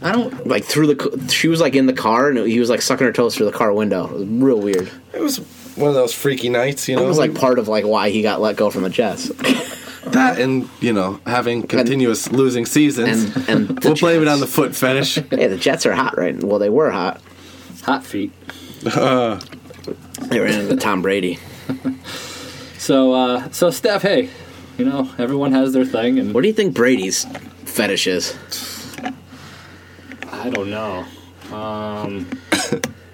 I 0.00 0.12
don't. 0.12 0.46
Like 0.46 0.64
through 0.64 0.94
the 0.94 1.28
she 1.30 1.48
was 1.48 1.60
like 1.60 1.74
in 1.74 1.86
the 1.86 1.92
car 1.92 2.28
and 2.28 2.38
he 2.38 2.60
was 2.60 2.70
like 2.70 2.82
sucking 2.82 3.06
her 3.06 3.12
toes 3.12 3.36
through 3.36 3.46
the 3.46 3.52
car 3.52 3.72
window. 3.72 4.06
It 4.06 4.12
was 4.12 4.26
real 4.26 4.60
weird. 4.60 4.90
It 5.12 5.20
was 5.20 5.38
one 5.76 5.88
of 5.88 5.94
those 5.94 6.14
freaky 6.14 6.48
nights, 6.48 6.88
you 6.88 6.96
know. 6.96 7.04
It 7.04 7.08
was 7.08 7.18
like 7.18 7.34
part 7.34 7.58
of 7.58 7.68
like 7.68 7.84
why 7.84 8.10
he 8.10 8.22
got 8.22 8.40
let 8.40 8.56
go 8.56 8.70
from 8.70 8.82
the 8.82 8.90
Jets. 8.90 9.28
that, 10.06 10.38
and 10.38 10.68
you 10.80 10.92
know, 10.92 11.20
having 11.26 11.62
continuous 11.66 12.30
losing 12.30 12.64
seasons. 12.66 13.36
And 13.48 13.68
and 13.68 13.80
we'll 13.84 13.96
blame 13.96 14.22
it 14.22 14.28
on 14.28 14.40
the 14.40 14.46
foot 14.46 14.74
fetish. 14.74 15.16
Hey, 15.30 15.46
the 15.48 15.56
Jets 15.56 15.84
are 15.86 15.92
hot 15.92 16.16
right. 16.16 16.42
Well, 16.42 16.58
they 16.58 16.70
were 16.70 16.90
hot. 16.90 17.20
Hot 17.82 18.04
feet. 18.04 18.32
They 18.82 20.40
ran 20.40 20.60
into 20.60 20.76
Tom 20.76 21.02
Brady. 21.02 21.38
So, 22.76 23.12
uh, 23.12 23.50
so 23.50 23.70
Steph, 23.70 24.02
hey, 24.02 24.30
you 24.78 24.84
know, 24.84 25.10
everyone 25.18 25.52
has 25.52 25.72
their 25.72 25.84
thing, 25.84 26.18
and 26.18 26.32
What 26.32 26.42
do 26.42 26.48
you 26.48 26.54
think 26.54 26.74
Brady's 26.74 27.24
fetish 27.64 28.06
is? 28.06 28.77
I 30.48 30.50
don't 30.50 30.70
know. 30.70 31.04
Um, 31.54 32.28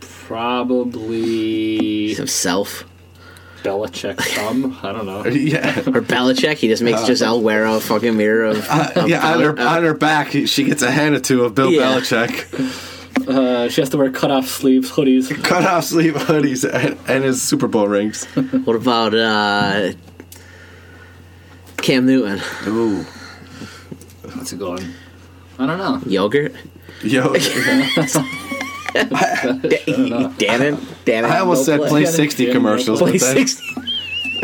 probably 0.01 2.15
Himself 2.15 2.85
Belichick 3.63 4.19
thumb. 4.21 4.79
I 4.83 4.93
don't 4.93 5.07
know. 5.07 5.25
yeah. 5.27 5.79
or 5.81 6.03
Belichick? 6.03 6.57
He 6.57 6.69
just 6.69 6.83
makes 6.83 7.07
Gisele 7.07 7.41
wear 7.41 7.65
a 7.65 7.81
fucking 7.81 8.15
mirror 8.17 8.45
of. 8.45 8.67
Uh, 8.69 9.07
yeah, 9.07 9.33
on 9.35 9.41
her, 9.41 9.59
on 9.59 9.83
her 9.85 9.95
back, 9.95 10.33
she 10.33 10.65
gets 10.65 10.83
a 10.83 10.91
hand 10.91 11.15
or 11.15 11.21
two 11.21 11.45
of 11.45 11.55
Bill 11.55 11.71
Yeah. 11.73 11.95
Belichick. 11.99 12.91
Uh, 13.29 13.69
she 13.71 13.81
has 13.81 13.89
to 13.91 13.97
wear 13.97 14.11
cutoff 14.11 14.47
sleeves, 14.47 14.91
hoodies. 14.91 15.31
Cut 15.45 15.65
off 15.65 15.85
sleeve 15.85 16.15
hoodies 16.15 16.69
and, 16.69 16.99
and 17.09 17.25
his 17.25 17.41
Super 17.41 17.69
Bowl 17.69 17.89
rings. 17.89 18.25
What 18.65 18.77
about 18.77 19.15
uh, 19.15 19.93
Cam 21.79 22.05
Newton? 22.05 22.41
Ooh. 22.67 23.03
What's 24.35 24.53
it 24.53 24.59
going? 24.59 24.85
I 25.59 25.67
don't 25.67 25.79
know. 25.79 26.01
Yogurt? 26.07 26.55
Yo, 27.03 27.35
Dannon? 28.95 30.77
Dannon? 31.05 31.25
I 31.31 31.39
almost 31.41 31.65
said 31.65 31.81
play 31.83 32.05
60 32.05 32.53
commercials. 32.53 33.01
Play 33.01 33.13
but 33.13 33.21
60. 33.21 33.63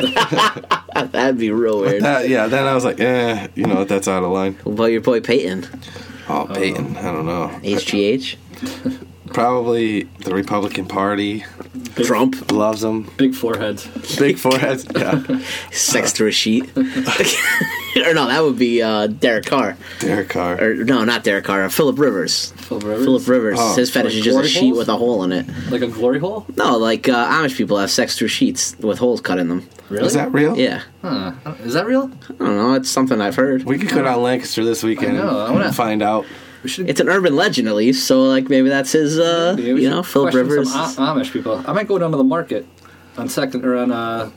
That'd 1.12 1.38
be 1.38 1.50
real 1.50 1.80
weird. 1.80 2.02
that, 2.02 2.28
yeah, 2.28 2.46
then 2.46 2.66
I 2.66 2.74
was 2.74 2.84
like, 2.84 3.00
eh, 3.00 3.48
you 3.54 3.66
know, 3.66 3.84
that's 3.84 4.08
out 4.08 4.22
of 4.22 4.30
line. 4.30 4.54
What 4.64 4.72
about 4.72 4.84
your 4.86 5.00
boy 5.00 5.20
Peyton? 5.20 5.66
Oh, 6.28 6.46
Peyton, 6.52 6.96
I 6.96 7.12
don't 7.12 7.26
know. 7.26 7.48
HGH? 7.62 8.36
Probably 9.32 10.04
the 10.24 10.34
Republican 10.34 10.86
Party 10.86 11.44
Trump? 11.96 12.50
loves 12.50 12.82
him. 12.82 13.10
Big 13.16 13.34
foreheads. 13.34 13.86
Big 14.18 14.38
foreheads. 14.38 14.86
Yeah. 14.94 15.22
Sex 15.70 16.12
to 16.14 16.26
a 16.26 16.32
sheet? 16.32 16.70
or 18.06 18.14
no, 18.14 18.26
that 18.28 18.42
would 18.42 18.58
be 18.58 18.82
uh, 18.82 19.06
Derek 19.08 19.46
Carr. 19.46 19.76
Derek 19.98 20.28
Carr. 20.28 20.62
Or 20.62 20.74
no, 20.76 21.04
not 21.04 21.24
Derek 21.24 21.44
Carr. 21.44 21.68
Philip 21.70 21.98
Rivers. 21.98 22.52
Philip 22.52 22.84
Rivers? 22.84 23.04
Philip 23.04 23.28
Rivers. 23.28 23.58
Oh. 23.60 23.74
His 23.76 23.90
fetish 23.90 24.12
Like 24.14 24.18
is 24.18 24.24
just 24.24 24.38
a 24.44 24.48
sheet 24.48 24.60
holes? 24.68 24.78
with 24.78 24.88
a 24.88 24.96
hole 24.96 25.22
in 25.24 25.32
it. 25.32 25.46
Like 25.70 25.82
a 25.82 25.86
glory 25.88 26.18
hole? 26.18 26.46
No, 26.56 26.76
like 26.78 27.08
uh, 27.08 27.28
Amish 27.30 27.56
people 27.56 27.78
have 27.78 27.90
sex 27.90 28.16
through 28.16 28.28
sheets 28.28 28.76
with 28.78 28.98
holes 28.98 29.20
cut 29.20 29.38
in 29.38 29.48
them. 29.48 29.68
Really? 29.88 30.06
Is 30.06 30.14
that 30.14 30.32
real? 30.32 30.56
Yeah. 30.56 30.82
Huh. 31.02 31.32
Is 31.64 31.74
that 31.74 31.86
real? 31.86 32.10
I 32.28 32.44
don't 32.44 32.56
know. 32.56 32.74
It's 32.74 32.88
something 32.88 33.20
I've 33.20 33.34
heard. 33.36 33.64
We 33.64 33.78
could 33.78 33.88
go 33.90 34.02
down 34.02 34.22
Lancaster 34.22 34.64
this 34.64 34.82
weekend 34.82 35.18
I 35.18 35.22
know, 35.22 35.38
I 35.40 35.50
wanna- 35.50 35.72
find 35.72 36.02
out. 36.02 36.26
We 36.62 36.68
should. 36.68 36.90
It's 36.90 37.00
an 37.00 37.08
urban 37.08 37.34
legend, 37.36 37.68
at 37.68 37.74
least. 37.74 38.06
So, 38.06 38.22
like, 38.24 38.50
maybe 38.50 38.68
that's 38.68 38.92
his. 38.92 39.18
Uh, 39.18 39.54
Maybe 39.56 39.80
you 39.82 39.88
know, 39.88 40.02
Philip 40.02 40.32
question 40.32 40.46
Rivers. 40.48 40.70
Some 40.70 41.02
Am- 41.04 41.16
Amish 41.16 41.32
people. 41.32 41.64
I 41.66 41.72
might 41.72 41.88
go 41.88 41.98
down 41.98 42.10
to 42.10 42.18
the 42.18 42.22
market 42.24 42.66
on 43.16 43.30
second 43.30 43.64
or 43.64 43.76
on 43.78 43.90
uh, 43.90 44.30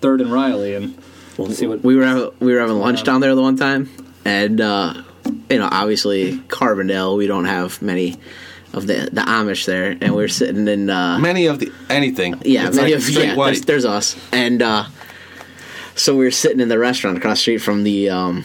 third 0.00 0.20
and 0.20 0.32
Riley 0.32 0.74
and 0.74 1.00
see 1.46 1.66
what. 1.66 1.82
we 1.82 1.96
were 1.96 2.04
having, 2.04 2.30
we 2.40 2.52
were 2.52 2.60
having 2.60 2.78
lunch 2.78 3.04
down 3.04 3.20
there 3.20 3.34
the 3.34 3.42
one 3.42 3.56
time, 3.56 3.88
and 4.24 4.60
uh, 4.60 4.94
you 5.50 5.58
know, 5.58 5.68
obviously 5.70 6.38
Carbondale, 6.48 7.16
we 7.16 7.26
don't 7.26 7.44
have 7.46 7.80
many 7.82 8.16
of 8.72 8.86
the 8.86 9.08
the 9.12 9.20
Amish 9.22 9.64
there, 9.66 9.96
and 10.00 10.14
we 10.14 10.22
are 10.24 10.28
sitting 10.28 10.68
in. 10.68 10.90
Uh, 10.90 11.18
Many 11.18 11.46
of 11.46 11.58
the 11.58 11.72
anything. 11.88 12.40
Yeah, 12.44 12.66
It's 12.68 12.76
many 12.76 12.92
like 12.94 13.02
of 13.02 13.08
yeah. 13.10 13.34
There's, 13.34 13.60
there's 13.62 13.84
us, 13.84 14.16
and 14.32 14.60
uh, 14.62 14.84
so 15.94 16.16
we 16.16 16.24
were 16.24 16.30
sitting 16.30 16.60
in 16.60 16.68
the 16.68 16.78
restaurant 16.78 17.16
across 17.18 17.38
the 17.38 17.42
street 17.42 17.58
from 17.58 17.82
the 17.84 18.10
um, 18.10 18.44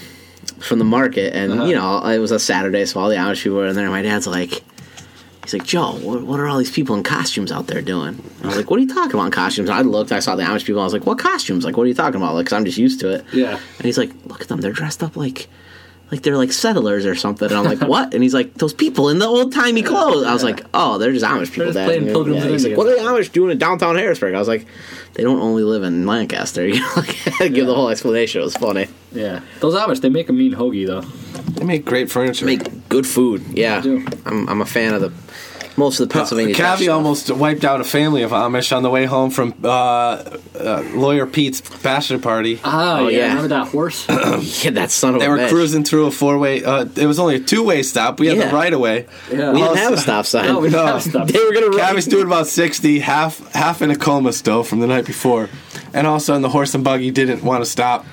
from 0.59 0.79
the 0.79 0.85
market, 0.85 1.33
and 1.35 1.51
Uh-huh. 1.53 1.65
you 1.65 1.75
know 1.75 2.05
it 2.05 2.19
was 2.19 2.31
a 2.31 2.39
Saturday, 2.39 2.85
so 2.85 2.99
all 2.99 3.09
the 3.09 3.15
Amish 3.15 3.43
people 3.43 3.57
were 3.57 3.67
in 3.67 3.75
there. 3.75 3.89
My 3.89 4.01
dad's 4.01 4.27
like. 4.27 4.63
He's 5.43 5.53
like, 5.53 5.65
Joe, 5.65 5.91
what, 5.97 6.23
what 6.23 6.39
are 6.39 6.47
all 6.47 6.57
these 6.57 6.71
people 6.71 6.95
in 6.95 7.03
costumes 7.03 7.51
out 7.51 7.67
there 7.67 7.81
doing? 7.81 8.23
I 8.43 8.47
was 8.47 8.55
like, 8.55 8.69
what 8.69 8.79
are 8.79 8.83
you 8.83 8.87
talking 8.87 9.11
about 9.13 9.25
in 9.25 9.31
costumes? 9.31 9.69
I 9.69 9.81
looked, 9.81 10.13
I 10.13 10.19
saw 10.19 10.35
the 10.35 10.43
Amish 10.43 10.65
people. 10.65 10.81
I 10.81 10.85
was 10.85 10.93
like, 10.93 11.05
what 11.05 11.19
costumes? 11.19 11.65
Like, 11.65 11.75
what 11.75 11.83
are 11.83 11.87
you 11.87 11.93
talking 11.93 12.15
about? 12.15 12.33
Like, 12.33 12.45
because 12.45 12.55
I'm 12.57 12.63
just 12.63 12.77
used 12.77 13.01
to 13.01 13.13
it. 13.15 13.25
Yeah. 13.33 13.59
And 13.77 13.85
he's 13.85 13.97
like, 13.97 14.11
look 14.25 14.41
at 14.41 14.47
them. 14.47 14.61
They're 14.61 14.71
dressed 14.71 15.03
up 15.03 15.17
like, 15.17 15.49
like 16.11 16.21
they're 16.21 16.37
like 16.37 16.53
settlers 16.53 17.05
or 17.05 17.15
something. 17.15 17.49
And 17.49 17.57
I'm 17.57 17.65
like, 17.65 17.81
what? 17.81 18.13
And 18.13 18.23
he's 18.23 18.33
like, 18.33 18.53
those 18.53 18.73
people 18.73 19.09
in 19.09 19.19
the 19.19 19.25
old 19.25 19.51
timey 19.51 19.83
clothes. 19.83 20.25
I 20.25 20.33
was 20.33 20.43
like, 20.43 20.63
oh, 20.73 20.97
they're 20.97 21.11
just 21.11 21.25
Amish 21.25 21.51
people. 21.51 21.73
Dad. 21.73 21.87
playing 21.87 22.05
Pilgrims 22.05 22.43
Yeah, 22.45 22.49
He's 22.49 22.65
like, 22.65 22.77
what 22.77 22.87
are 22.87 22.95
the 22.95 23.01
Amish 23.01 23.31
doing 23.31 23.51
in 23.51 23.57
downtown 23.57 23.95
Harrisburg? 23.97 24.35
I 24.35 24.39
was 24.39 24.47
like, 24.47 24.65
they 25.15 25.23
don't 25.23 25.41
only 25.41 25.63
live 25.63 25.83
in 25.83 26.05
Lancaster. 26.05 26.65
You 26.73 26.79
know, 26.79 26.91
like, 26.95 27.09
I 27.09 27.31
had 27.31 27.37
to 27.39 27.49
give 27.49 27.67
the 27.67 27.75
whole 27.75 27.89
explanation. 27.89 28.41
It 28.41 28.45
was 28.45 28.55
funny. 28.55 28.87
Yeah. 29.13 29.41
Those 29.59 29.75
Amish, 29.75 30.01
they 30.01 30.09
make 30.09 30.29
a 30.29 30.33
mean 30.33 30.53
hoagie 30.53 30.87
though. 30.87 31.01
They 31.01 31.65
make 31.65 31.85
great 31.85 32.09
furniture. 32.11 32.45
Make 32.45 32.89
good 32.89 33.05
food. 33.07 33.43
Yeah, 33.51 33.81
do. 33.81 34.05
I'm, 34.25 34.47
I'm 34.49 34.61
a 34.61 34.65
fan 34.65 34.93
of 34.93 35.01
the 35.01 35.11
most 35.75 35.99
of 35.99 36.07
the 36.07 36.13
Pennsylvania. 36.13 36.53
Dutch 36.53 36.63
Cavi 36.79 36.83
stuff. 36.83 36.93
almost 36.95 37.31
wiped 37.31 37.63
out 37.65 37.81
a 37.81 37.83
family 37.83 38.21
of 38.21 38.29
Amish 38.29 38.75
on 38.75 38.83
the 38.83 38.91
way 38.91 39.05
home 39.05 39.31
from 39.31 39.55
uh, 39.63 39.67
uh, 39.67 40.83
lawyer 40.93 41.25
Pete's 41.25 41.61
bachelor 41.81 42.19
party. 42.19 42.59
Oh, 42.63 43.05
Oh, 43.05 43.07
yeah. 43.07 43.17
yeah. 43.17 43.27
Remember 43.29 43.47
that 43.49 43.67
horse? 43.69 44.05
Yeah, 44.63 44.71
that 44.71 44.91
son 44.91 45.15
of 45.15 45.19
They 45.19 45.25
a 45.25 45.29
They 45.29 45.33
were 45.33 45.37
bitch. 45.39 45.49
cruising 45.49 45.83
through 45.83 46.05
a 46.05 46.11
four 46.11 46.37
way. 46.37 46.63
Uh, 46.63 46.85
it 46.95 47.07
was 47.07 47.17
only 47.17 47.35
a 47.35 47.39
two 47.39 47.63
way 47.63 47.81
stop. 47.81 48.19
We 48.19 48.27
had 48.27 48.37
Yeah. 48.37 48.49
the 48.49 48.55
right 48.55 48.71
of 48.71 48.79
way. 48.81 49.07
Yeah. 49.31 49.51
We 49.51 49.61
didn't 49.61 49.77
have 49.77 49.93
a 49.93 49.97
stop 49.97 50.25
sign. 50.27 50.45
No, 50.45 50.59
we 50.59 50.69
didn't 50.69 50.85
have 50.85 51.01
stuff. 51.01 51.27
they 51.27 51.43
were 51.43 51.53
gonna 51.53 51.69
run. 51.69 51.95
Cavi's 51.95 52.05
doing 52.05 52.27
about 52.27 52.45
sixty, 52.47 52.99
half 52.99 53.39
half 53.53 53.81
in 53.81 53.89
a 53.89 53.95
coma 53.95 54.31
still 54.33 54.63
from 54.63 54.79
the 54.79 54.87
night 54.87 55.05
before, 55.05 55.49
and 55.91 56.05
all 56.05 56.15
of 56.17 56.21
a 56.21 56.25
sudden 56.25 56.43
the 56.43 56.49
horse 56.49 56.75
and 56.75 56.83
buggy 56.83 57.09
didn't 57.09 57.43
want 57.43 57.63
to 57.63 57.69
stop. 57.69 58.05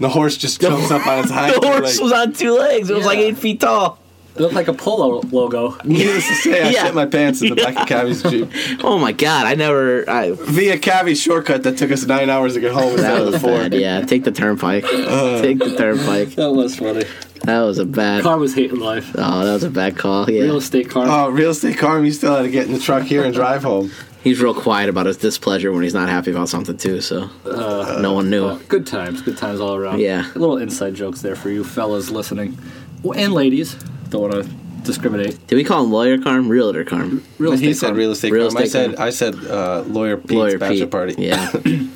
The 0.00 0.08
horse 0.08 0.36
just 0.36 0.60
jumps 0.60 0.90
up 0.90 1.06
on 1.06 1.20
its 1.20 1.30
hind 1.32 1.54
the 1.60 1.66
horse 1.66 1.80
legs. 1.82 2.00
was 2.00 2.12
on 2.12 2.32
two 2.32 2.56
legs. 2.56 2.88
It 2.90 2.96
was 2.96 3.06
like 3.06 3.18
eight 3.18 3.38
feet 3.38 3.60
tall. 3.60 3.98
It 4.38 4.42
looked 4.42 4.54
like 4.54 4.68
a 4.68 4.72
polo 4.72 5.20
logo. 5.32 5.76
Needless 5.84 6.26
to 6.28 6.34
say, 6.36 6.62
I 6.62 6.70
Yeah. 6.70 6.84
shit 6.84 6.94
my 6.94 7.06
pants 7.06 7.42
in 7.42 7.48
the 7.50 7.56
back 7.56 7.76
of 7.76 7.86
Cavi's 7.88 8.22
jeep 8.22 8.48
Oh 8.84 8.98
my 8.98 9.12
god! 9.12 9.46
I 9.46 9.54
never. 9.54 10.08
I, 10.08 10.32
via 10.32 10.78
Cavi's 10.78 11.20
shortcut 11.20 11.62
that 11.64 11.76
took 11.76 11.90
us 11.90 12.06
nine 12.06 12.30
hours 12.30 12.54
to 12.54 12.60
get 12.60 12.72
home 12.72 12.92
instead 12.92 13.02
that 13.12 13.20
of 13.20 13.26
was 13.26 13.34
the 13.34 13.40
four. 13.40 13.58
bad. 13.58 13.74
Yeah, 13.74 14.00
take 14.02 14.24
the 14.24 14.32
turnpike. 14.32 14.84
take 14.84 15.58
the 15.58 15.74
turnpike. 15.76 16.30
That 16.36 16.52
was 16.52 16.76
funny. 16.76 17.04
That 17.44 17.60
was 17.62 17.78
a 17.78 17.84
bad. 17.84 18.22
Car 18.22 18.38
was 18.38 18.54
hating 18.54 18.80
life. 18.80 19.10
Oh, 19.16 19.44
that 19.44 19.52
was 19.52 19.64
a 19.64 19.70
bad 19.70 19.96
call. 19.96 20.28
Yeah, 20.30 20.42
Real 20.42 20.56
estate 20.56 20.90
car. 20.90 21.06
Oh, 21.08 21.30
real 21.30 21.50
estate 21.50 21.78
car, 21.78 22.02
you 22.04 22.10
still 22.12 22.34
had 22.36 22.42
to 22.42 22.50
get 22.50 22.66
in 22.66 22.72
the 22.72 22.78
truck 22.80 23.04
here 23.04 23.24
and 23.24 23.32
drive 23.32 23.62
home. 23.62 23.90
he's 24.24 24.40
real 24.40 24.52
quiet 24.54 24.88
about 24.90 25.06
his 25.06 25.16
displeasure 25.16 25.72
when 25.72 25.82
he's 25.84 25.94
not 25.94 26.08
happy 26.08 26.30
about 26.32 26.48
something 26.48 26.76
too. 26.76 27.00
So 27.00 27.30
no 27.46 28.12
one 28.12 28.28
knew. 28.28 28.44
Uh, 28.46 28.58
good 28.68 28.86
times, 28.86 29.22
good 29.22 29.38
times 29.38 29.60
all 29.60 29.74
around. 29.76 30.00
Yeah. 30.00 30.26
little 30.34 30.58
inside 30.58 30.94
jokes 30.96 31.22
there 31.22 31.36
for 31.36 31.48
you 31.48 31.62
fellas 31.64 32.10
listening, 32.10 32.58
Well, 33.02 33.18
and 33.18 33.32
ladies. 33.32 33.76
Don't 34.10 34.22
want 34.22 34.32
to 34.34 34.42
discriminate. 34.84 35.46
Did 35.46 35.56
we 35.56 35.64
call 35.64 35.84
him 35.84 35.90
lawyer 35.92 36.18
Carm? 36.18 36.48
Realtor 36.48 36.84
Carm? 36.84 37.22
Real 37.38 37.52
he 37.52 37.74
said 37.74 37.88
car. 37.88 37.94
real 37.96 38.12
estate 38.12 38.32
Real 38.32 38.50
car. 38.50 38.62
I 38.62 38.66
said 38.66 38.96
car. 38.96 39.06
I 39.06 39.10
said 39.10 39.34
uh, 39.34 39.82
lawyer 39.82 40.16
Pete's 40.16 40.32
lawyer 40.32 40.58
bachelor 40.58 40.86
Pete. 40.86 40.90
party. 40.90 41.14
Yeah. 41.18 41.52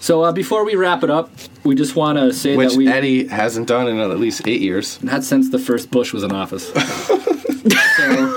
So 0.00 0.22
uh, 0.22 0.30
before 0.30 0.64
we 0.64 0.76
wrap 0.76 1.02
it 1.02 1.10
up, 1.10 1.28
we 1.64 1.74
just 1.74 1.96
want 1.96 2.18
to 2.18 2.32
say 2.32 2.56
Which 2.56 2.70
that 2.70 2.78
we 2.78 2.86
Eddie 2.86 3.26
hasn't 3.26 3.66
done 3.66 3.88
in 3.88 3.98
at 3.98 4.20
least 4.20 4.46
eight 4.46 4.60
years. 4.60 5.02
not 5.02 5.24
since 5.24 5.50
the 5.50 5.58
first 5.58 5.90
Bush 5.90 6.12
was 6.12 6.22
in 6.22 6.30
office. 6.30 6.68
so, 7.96 8.32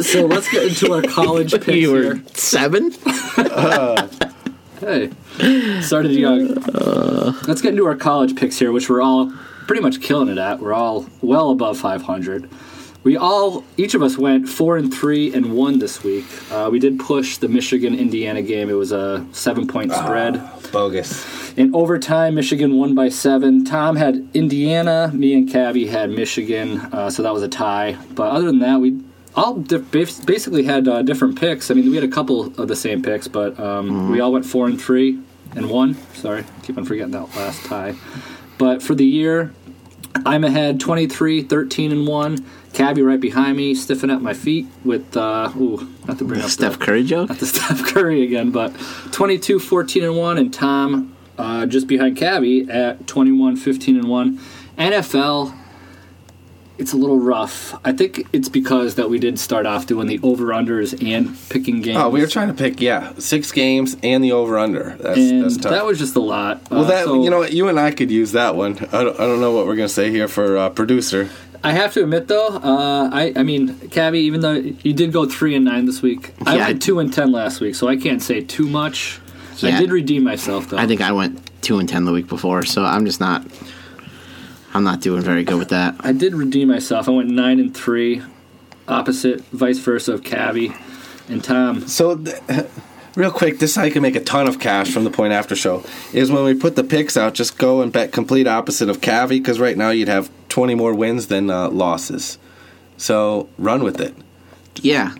so 0.00 0.26
let's 0.26 0.50
get 0.50 0.64
into 0.64 0.92
our 0.92 1.02
college 1.02 1.52
picks 1.52 1.68
you 1.68 1.94
here. 1.94 2.14
were 2.16 2.20
seven. 2.34 2.92
Hey, 4.80 5.10
started 5.80 6.10
young. 6.10 6.54
Let's 7.46 7.62
get 7.62 7.70
into 7.70 7.86
our 7.86 7.94
college 7.94 8.34
picks 8.34 8.58
here, 8.58 8.72
which 8.72 8.90
we're 8.90 9.00
all 9.00 9.32
pretty 9.66 9.82
much 9.82 10.00
killing 10.00 10.28
it 10.28 10.38
at. 10.38 10.60
We're 10.60 10.74
all 10.74 11.06
well 11.20 11.50
above 11.50 11.78
500. 11.78 12.48
We 13.04 13.16
all, 13.16 13.64
each 13.76 13.94
of 13.94 14.02
us 14.02 14.16
went 14.16 14.48
four 14.48 14.76
and 14.76 14.94
three 14.94 15.34
and 15.34 15.54
one 15.56 15.80
this 15.80 16.04
week. 16.04 16.24
Uh, 16.52 16.68
we 16.70 16.78
did 16.78 17.00
push 17.00 17.36
the 17.38 17.48
Michigan 17.48 17.96
Indiana 17.98 18.42
game. 18.42 18.70
It 18.70 18.74
was 18.74 18.92
a 18.92 19.26
seven 19.32 19.66
point 19.66 19.92
spread. 19.92 20.40
Bogus. 20.70 21.52
In 21.54 21.74
overtime, 21.74 22.36
Michigan 22.36 22.76
won 22.76 22.94
by 22.94 23.08
seven. 23.08 23.64
Tom 23.64 23.96
had 23.96 24.28
Indiana. 24.34 25.10
Me 25.12 25.34
and 25.34 25.50
Cabby 25.50 25.86
had 25.88 26.10
Michigan, 26.10 26.78
uh, 26.92 27.10
so 27.10 27.24
that 27.24 27.32
was 27.32 27.42
a 27.42 27.48
tie. 27.48 27.96
But 28.14 28.30
other 28.30 28.46
than 28.46 28.60
that, 28.60 28.80
we 28.80 29.00
all 29.34 29.56
di- 29.56 29.78
basically 29.78 30.62
had 30.62 30.86
uh, 30.86 31.02
different 31.02 31.38
picks. 31.40 31.72
I 31.72 31.74
mean, 31.74 31.90
we 31.90 31.96
had 31.96 32.04
a 32.04 32.08
couple 32.08 32.54
of 32.60 32.68
the 32.68 32.76
same 32.76 33.02
picks, 33.02 33.26
but 33.26 33.58
um, 33.58 34.10
we 34.10 34.20
all 34.20 34.30
went 34.32 34.46
four 34.46 34.66
and 34.68 34.80
three 34.80 35.18
and 35.56 35.68
one. 35.68 35.96
Sorry, 36.14 36.44
keep 36.62 36.78
on 36.78 36.84
forgetting 36.84 37.10
that 37.12 37.34
last 37.34 37.64
tie. 37.64 37.96
But 38.58 38.82
for 38.82 38.94
the 38.94 39.04
year, 39.04 39.52
I'm 40.26 40.44
ahead 40.44 40.80
23, 40.80 41.42
13 41.42 41.92
and 41.92 42.06
one. 42.06 42.44
Cabby 42.72 43.02
right 43.02 43.20
behind 43.20 43.56
me, 43.56 43.74
stiffing 43.74 44.10
up 44.10 44.22
my 44.22 44.32
feet 44.32 44.66
with, 44.82 45.14
uh, 45.16 45.52
ooh, 45.56 45.90
not 46.06 46.18
to 46.18 46.24
bring 46.24 46.40
up 46.40 46.48
Steph 46.48 46.78
the, 46.78 46.84
Curry 46.84 47.04
joke. 47.04 47.28
not 47.28 47.38
the 47.38 47.46
Steph 47.54 47.84
Curry 47.92 48.22
again, 48.22 48.50
but 48.50 48.74
22, 49.12 49.58
14 49.58 50.04
and 50.04 50.16
1, 50.16 50.38
and 50.38 50.54
Tom 50.54 51.14
uh, 51.36 51.66
just 51.66 51.86
behind 51.86 52.16
Cabby 52.16 52.70
at 52.70 53.06
21, 53.06 53.56
15 53.56 53.96
and 53.98 54.08
1. 54.08 54.38
NFL, 54.78 55.54
it's 56.82 56.92
a 56.92 56.96
little 56.96 57.18
rough. 57.18 57.74
I 57.86 57.92
think 57.92 58.26
it's 58.32 58.48
because 58.50 58.96
that 58.96 59.08
we 59.08 59.18
did 59.18 59.38
start 59.38 59.64
off 59.64 59.86
doing 59.86 60.06
the 60.08 60.20
over 60.22 60.46
unders 60.48 60.92
and 61.06 61.36
picking 61.48 61.80
games. 61.80 61.98
Oh, 61.98 62.10
we 62.10 62.20
were 62.20 62.26
trying 62.26 62.48
to 62.48 62.54
pick 62.54 62.80
yeah 62.80 63.12
six 63.18 63.52
games 63.52 63.96
and 64.02 64.22
the 64.22 64.32
over 64.32 64.58
under. 64.58 64.96
That's 65.00 65.30
that's 65.30 65.56
tough. 65.56 65.72
that 65.72 65.86
was 65.86 65.98
just 65.98 66.16
a 66.16 66.20
lot. 66.20 66.60
well, 66.70 66.80
Uh, 66.84 66.88
that 66.88 67.04
so 67.06 67.22
you 67.22 67.30
know 67.30 67.38
what, 67.38 67.52
you 67.52 67.68
and 67.68 67.78
I 67.80 67.92
could 67.92 68.10
use 68.10 68.32
that 68.32 68.56
one. 68.56 68.72
I 68.92 69.04
don't, 69.04 69.18
I 69.18 69.24
don't 69.26 69.40
know 69.40 69.52
what 69.52 69.66
we're 69.66 69.76
gonna 69.76 69.88
say 69.88 70.10
here 70.10 70.28
for 70.28 70.58
uh, 70.58 70.68
producer. 70.70 71.30
I 71.64 71.70
have 71.72 71.92
to 71.94 72.02
admit 72.02 72.26
though, 72.26 72.48
uh, 72.48 73.08
I 73.12 73.32
I 73.36 73.42
mean, 73.44 73.78
Cabby, 73.90 74.18
even 74.20 74.40
though 74.40 74.54
you 74.54 74.92
did 74.92 75.12
go 75.12 75.26
three 75.26 75.54
and 75.54 75.64
nine 75.64 75.86
this 75.86 76.02
week, 76.02 76.32
I 76.44 76.56
Yeah. 76.56 76.66
went 76.66 76.82
two 76.82 76.98
and 76.98 77.12
ten 77.14 77.30
last 77.30 77.60
week, 77.60 77.76
so 77.76 77.86
I 77.88 77.96
can't 77.96 78.20
say 78.20 78.40
too 78.40 78.66
much. 78.68 79.20
I 79.62 79.70
did 79.78 79.92
redeem 79.92 80.24
myself 80.24 80.68
though. 80.70 80.78
I 80.78 80.86
think 80.88 81.00
I 81.00 81.12
went 81.12 81.38
two 81.62 81.78
and 81.78 81.88
ten 81.88 82.04
the 82.04 82.12
week 82.12 82.26
before, 82.26 82.64
so 82.64 82.82
I'm 82.84 83.06
just 83.06 83.20
not. 83.20 83.46
I'm 84.74 84.84
not 84.84 85.00
doing 85.00 85.22
very 85.22 85.44
good 85.44 85.58
with 85.58 85.68
that. 85.70 85.96
I 86.00 86.12
did 86.12 86.34
redeem 86.34 86.68
myself. 86.68 87.08
I 87.08 87.12
went 87.12 87.28
nine 87.30 87.60
and 87.60 87.74
three, 87.76 88.22
opposite, 88.88 89.42
vice 89.46 89.78
versa 89.78 90.14
of 90.14 90.22
Cabby 90.24 90.74
and 91.28 91.42
Tom. 91.44 91.86
So, 91.88 92.16
th- 92.16 92.36
real 93.16 93.30
quick, 93.30 93.58
this 93.58 93.70
is 93.70 93.76
how 93.76 93.84
you 93.84 93.92
can 93.92 94.02
make 94.02 94.16
a 94.16 94.20
ton 94.20 94.48
of 94.48 94.58
cash 94.58 94.90
from 94.90 95.04
the 95.04 95.10
point 95.10 95.32
after 95.32 95.54
show. 95.54 95.84
Is 96.12 96.30
when 96.32 96.44
we 96.44 96.54
put 96.54 96.76
the 96.76 96.84
picks 96.84 97.16
out, 97.16 97.34
just 97.34 97.58
go 97.58 97.82
and 97.82 97.92
bet 97.92 98.12
complete 98.12 98.46
opposite 98.48 98.88
of 98.88 99.00
Cavi 99.00 99.28
because 99.30 99.60
right 99.60 99.76
now 99.76 99.90
you'd 99.90 100.08
have 100.08 100.30
twenty 100.48 100.74
more 100.74 100.94
wins 100.94 101.26
than 101.26 101.50
uh, 101.50 101.68
losses. 101.70 102.38
So 102.96 103.48
run 103.58 103.82
with 103.84 104.00
it. 104.00 104.14
Yeah, 104.80 105.14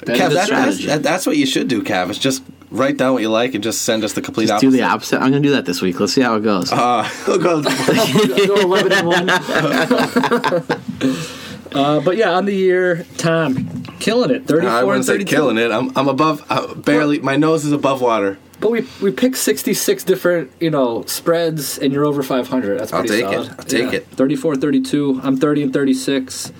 That 0.00 0.16
Cav, 0.16 0.30
that- 0.32 0.48
that's, 0.48 0.84
that- 0.86 1.02
that's 1.02 1.26
what 1.26 1.36
you 1.36 1.46
should 1.46 1.68
do, 1.68 1.82
Cav. 1.82 2.10
Is 2.10 2.18
just 2.18 2.42
write 2.74 2.96
down 2.96 3.12
what 3.14 3.22
you 3.22 3.30
like 3.30 3.54
and 3.54 3.62
just 3.62 3.82
send 3.82 4.04
us 4.04 4.12
the 4.12 4.22
complete 4.22 4.48
just 4.48 4.60
do 4.60 4.68
opposite. 4.68 4.78
the 4.78 4.82
opposite. 4.84 5.16
I'm 5.16 5.30
gonna 5.30 5.40
do 5.40 5.52
that 5.52 5.64
this 5.64 5.80
week. 5.80 5.98
Let's 6.00 6.12
see 6.12 6.20
how 6.22 6.34
it 6.36 6.42
goes. 6.42 6.70
Uh, 6.84 7.08
we'll 7.26 7.38
go- 7.38 7.62
Go 7.62 8.54
11 8.56 8.92
and 8.92 9.06
one. 9.06 9.30
uh, 11.72 12.00
but 12.00 12.16
yeah, 12.16 12.32
on 12.32 12.44
the 12.44 12.54
year, 12.54 13.06
Tom 13.16 13.82
killing 14.00 14.30
it, 14.30 14.46
34 14.46 14.70
I 14.70 14.84
wouldn't 14.84 15.04
say 15.04 15.22
killing 15.24 15.56
it. 15.56 15.70
I'm, 15.70 15.96
I'm 15.96 16.08
above, 16.08 16.44
uh, 16.50 16.74
barely. 16.74 17.20
My 17.20 17.36
nose 17.36 17.64
is 17.64 17.72
above 17.72 18.00
water. 18.02 18.38
But 18.60 18.70
we 18.70 18.86
we 19.02 19.10
picked 19.10 19.36
66 19.36 20.04
different, 20.04 20.50
you 20.60 20.70
know, 20.70 21.04
spreads 21.06 21.78
and 21.78 21.92
you're 21.92 22.04
over 22.04 22.22
500. 22.22 22.78
That's 22.80 22.92
I'll 22.92 23.00
pretty 23.04 23.22
take 23.22 23.32
it. 23.32 23.34
solid. 23.34 23.50
I'll 23.58 23.64
take 23.64 23.92
it. 23.92 24.06
34 24.08 24.56
32. 24.56 25.20
I'm 25.22 25.36
30 25.36 25.62
and 25.64 25.72
36. 25.72 26.52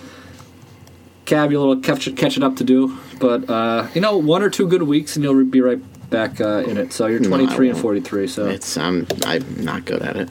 Cab, 1.24 1.52
you 1.52 1.58
a 1.58 1.60
little 1.60 1.80
catch, 1.80 2.14
catching 2.16 2.42
up 2.42 2.56
to 2.56 2.64
do. 2.64 2.98
But, 3.18 3.48
uh, 3.48 3.86
you 3.94 4.00
know, 4.00 4.18
one 4.18 4.42
or 4.42 4.50
two 4.50 4.68
good 4.68 4.82
weeks 4.82 5.16
and 5.16 5.24
you'll 5.24 5.44
be 5.44 5.60
right 5.60 5.80
back 6.10 6.40
uh, 6.40 6.64
in 6.66 6.76
it. 6.76 6.92
So 6.92 7.06
you're 7.06 7.20
No, 7.20 7.28
23 7.28 7.70
and 7.70 7.78
43. 7.78 8.26
So, 8.28 8.46
It's 8.46 8.76
I'm 8.76 9.06
I'm 9.24 9.64
not 9.64 9.84
good 9.84 10.02
at 10.02 10.16
it. 10.16 10.28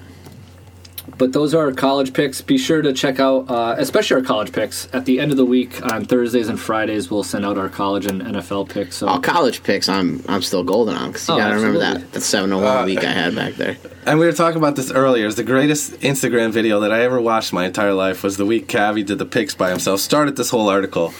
but 1.18 1.32
those 1.34 1.54
are 1.54 1.66
our 1.66 1.72
college 1.74 2.14
picks. 2.14 2.42
Be 2.42 2.58
sure 2.58 2.82
to 2.82 2.92
check 2.94 3.20
out, 3.20 3.50
uh, 3.50 3.76
especially 3.78 4.16
our 4.18 4.22
college 4.24 4.52
picks. 4.52 4.88
At 4.94 5.06
the 5.06 5.20
end 5.20 5.32
of 5.32 5.38
the 5.38 5.46
week 5.46 5.82
on 5.92 6.06
Thursdays 6.06 6.48
and 6.50 6.60
Fridays, 6.60 7.12
we'll 7.12 7.24
send 7.24 7.46
out 7.46 7.58
our 7.58 7.70
college 7.70 8.06
and 8.06 8.22
NFL 8.22 8.70
picks. 8.70 8.98
So 8.98 9.08
All 9.08 9.20
college 9.20 9.62
picks, 9.64 9.88
I'm 9.90 10.24
I'm 10.28 10.42
still 10.42 10.64
golden 10.64 10.96
on 10.96 11.12
because 11.12 11.28
you 11.28 11.36
Oh, 11.36 11.38
gotta 11.38 11.56
remember 11.56 11.80
absolutely. 11.80 12.02
that 12.04 12.12
that 12.14 12.22
seven 12.22 12.50
to 12.52 12.58
one 12.58 12.86
week 12.86 13.00
I 13.04 13.12
had 13.12 13.36
back 13.36 13.54
there. 13.56 13.78
And 14.06 14.20
we 14.20 14.26
were 14.26 14.34
talking 14.34 14.58
about 14.58 14.76
this 14.76 14.92
earlier. 14.92 15.28
It's 15.28 15.38
the 15.38 15.46
greatest 15.46 15.94
Instagram 16.02 16.52
video 16.52 16.82
that 16.82 16.92
I 16.92 17.04
ever 17.04 17.22
watched 17.22 17.54
my 17.54 17.64
entire 17.66 17.94
life 17.94 18.22
was 18.22 18.36
the 18.36 18.46
week 18.46 18.68
Cavi 18.68 19.06
did 19.06 19.18
the 19.18 19.26
picks 19.26 19.56
by 19.56 19.70
himself. 19.70 20.02
Started 20.02 20.36
this 20.36 20.50
whole 20.50 20.68
article 20.68 21.14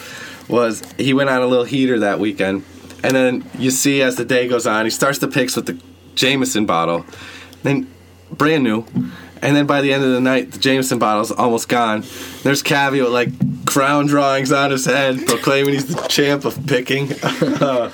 was 0.50 0.82
he 0.98 1.14
went 1.14 1.30
on 1.30 1.42
a 1.42 1.48
little 1.48 1.64
heater 1.64 2.00
that 2.00 2.20
weekend, 2.20 2.66
and 3.04 3.16
then 3.16 3.44
you 3.60 3.70
see 3.72 4.02
as 4.02 4.16
the 4.16 4.26
day 4.26 4.48
goes 4.48 4.66
on, 4.66 4.86
he 4.86 4.90
starts 4.92 5.20
the 5.20 5.28
picks 5.28 5.56
with 5.56 5.66
the 5.68 5.78
Jameson 6.16 6.66
bottle, 6.66 7.06
then 7.64 7.92
brand 8.32 8.64
new, 8.64 8.86
and 9.42 9.56
then 9.56 9.66
by 9.66 9.82
the 9.82 9.92
end 9.94 10.04
of 10.04 10.12
the 10.12 10.22
night, 10.22 10.52
the 10.52 10.60
Jameson 10.60 11.00
bottle's 11.00 11.32
almost 11.32 11.68
gone. 11.68 12.02
There's 12.44 12.64
Cavi 12.64 13.04
with 13.04 13.12
like 13.12 13.66
crown 13.66 14.08
drawings 14.08 14.52
on 14.52 14.72
his 14.72 14.86
head, 14.86 15.26
proclaiming 15.28 15.74
he's 15.74 15.88
the 15.94 16.02
champ 16.08 16.46
of 16.46 16.66
picking. 16.66 17.12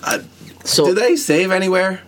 Uh, 0.00 0.20
so 0.64 0.86
Do 0.86 0.94
they 0.94 1.16
save 1.16 1.50
anywhere? 1.50 2.00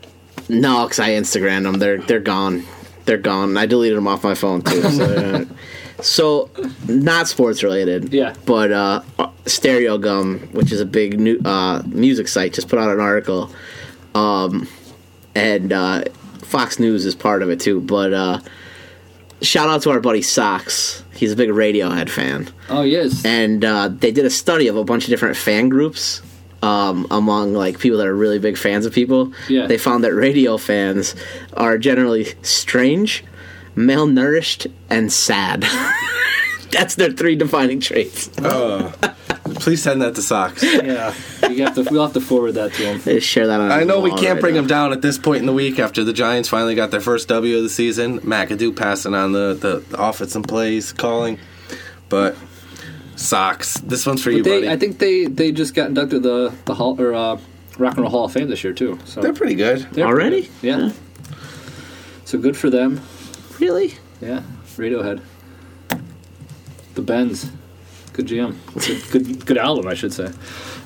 no, 0.48 0.85
because 0.85 1.00
I 1.00 1.11
Instagrammed 1.11 1.64
them. 1.64 1.74
They're 1.81 1.98
they're 1.98 2.20
gone. 2.20 2.64
They're 3.05 3.18
gone. 3.18 3.57
I 3.57 3.66
deleted 3.66 3.96
them 3.96 4.07
off 4.07 4.22
my 4.22 4.35
phone 4.35 4.62
too. 4.62 4.83
So, 4.83 5.46
so 6.02 6.50
not 6.88 7.28
sports 7.28 7.62
related. 7.62 8.12
Yeah. 8.12 8.34
But 8.46 8.72
uh, 8.72 9.02
Stereogum, 9.44 10.52
which 10.52 10.72
is 10.72 10.80
a 10.80 10.86
big 10.86 11.18
new 11.18 11.40
uh, 11.44 11.82
music 11.86 12.28
site, 12.28 12.52
just 12.54 12.68
put 12.68 12.78
out 12.78 12.90
an 12.90 13.00
article, 13.00 13.50
um, 14.14 14.68
and 15.34 15.72
uh, 15.72 16.04
Fox 16.42 16.78
News 16.78 17.04
is 17.06 17.14
part 17.14 17.42
of 17.42 17.50
it 17.50 17.60
too. 17.60 17.80
But 17.80 18.12
uh, 18.12 18.40
shout 19.42 19.68
out 19.68 19.82
to 19.82 19.90
our 19.90 20.00
buddy 20.00 20.22
Socks. 20.22 21.02
He's 21.14 21.32
a 21.32 21.36
big 21.36 21.50
Radiohead 21.50 22.08
fan. 22.08 22.48
oh 22.68 22.82
yes, 22.82 23.24
and 23.24 23.64
uh, 23.64 23.88
they 23.88 24.12
did 24.12 24.24
a 24.24 24.30
study 24.30 24.68
of 24.68 24.76
a 24.76 24.84
bunch 24.84 25.04
of 25.04 25.10
different 25.10 25.36
fan 25.36 25.68
groups 25.68 26.22
um, 26.62 27.06
among 27.10 27.54
like 27.54 27.78
people 27.78 27.98
that 27.98 28.06
are 28.06 28.14
really 28.14 28.38
big 28.38 28.56
fans 28.56 28.86
of 28.86 28.92
people. 28.92 29.32
Yeah. 29.48 29.66
They 29.66 29.78
found 29.78 30.04
that 30.04 30.14
radio 30.14 30.56
fans 30.56 31.14
are 31.54 31.78
generally 31.78 32.26
strange, 32.42 33.24
malnourished, 33.76 34.70
and 34.88 35.12
sad. 35.12 35.62
That's 36.70 36.94
their 36.94 37.11
three 37.11 37.35
defining 37.37 37.80
traits. 37.80 38.30
Oh. 38.38 38.92
Please 39.56 39.83
send 39.83 40.00
that 40.02 40.14
to 40.14 40.22
Socks. 40.22 40.62
yeah. 40.62 41.12
You 41.48 41.64
have 41.64 41.74
to, 41.74 41.83
we'll 41.90 42.04
have 42.04 42.12
to 42.14 42.20
forward 42.20 42.52
that 42.52 42.72
to 42.74 42.83
him. 42.85 43.00
They 43.00 43.18
share 43.18 43.48
that 43.48 43.61
on. 43.61 43.72
I 43.72 43.83
know 43.83 44.00
we 44.00 44.11
can't 44.11 44.35
right 44.35 44.40
bring 44.40 44.54
now. 44.54 44.61
them 44.61 44.68
down 44.68 44.92
at 44.92 45.02
this 45.02 45.18
point 45.18 45.40
in 45.40 45.46
the 45.46 45.52
week 45.52 45.80
after 45.80 46.04
the 46.04 46.12
Giants 46.12 46.48
finally 46.48 46.76
got 46.76 46.92
their 46.92 47.00
first 47.00 47.26
W 47.28 47.56
of 47.56 47.64
the 47.64 47.68
season. 47.68 48.20
McAdoo 48.20 48.74
passing 48.76 49.14
on 49.14 49.33
the, 49.33 49.54
the, 49.61 49.78
the 49.80 50.00
offense 50.00 50.37
and 50.37 50.46
plays 50.46 50.92
calling. 50.92 51.38
But 52.09 52.37
Socks, 53.16 53.74
this 53.80 54.06
one's 54.06 54.22
for 54.22 54.30
you, 54.30 54.42
they, 54.44 54.61
buddy. 54.61 54.70
I 54.70 54.76
think 54.76 54.98
they 54.98 55.26
they 55.26 55.52
just 55.52 55.74
got 55.74 55.88
inducted 55.88 56.22
the 56.22 56.54
the 56.64 56.74
hall 56.74 56.98
or 57.00 57.12
uh, 57.12 57.38
Rock 57.76 57.94
and 57.94 58.02
Roll 58.02 58.11
Hall 58.11 58.24
of 58.26 58.33
Fame 58.33 58.48
this 58.48 58.62
year 58.64 58.72
too. 58.72 58.98
So 59.04 59.20
They're 59.20 59.33
pretty 59.35 59.56
good. 59.56 59.80
they're 59.92 60.06
Already? 60.06 60.42
pretty 60.42 60.61
good. 60.62 60.92
Yeah. 61.33 61.37
So 62.24 62.38
good 62.38 62.56
for 62.56 62.70
them. 62.70 63.00
Really? 63.61 63.94
Yeah. 64.20 64.42
Radiohead. 64.77 65.20
The 66.94 67.03
Bends. 67.03 67.51
Good 68.14 68.27
jam. 68.27 68.59
Good, 68.75 69.03
good, 69.11 69.46
good 69.46 69.59
album, 69.59 69.87
I 69.87 69.94
should 69.94 70.12
say. 70.12 70.33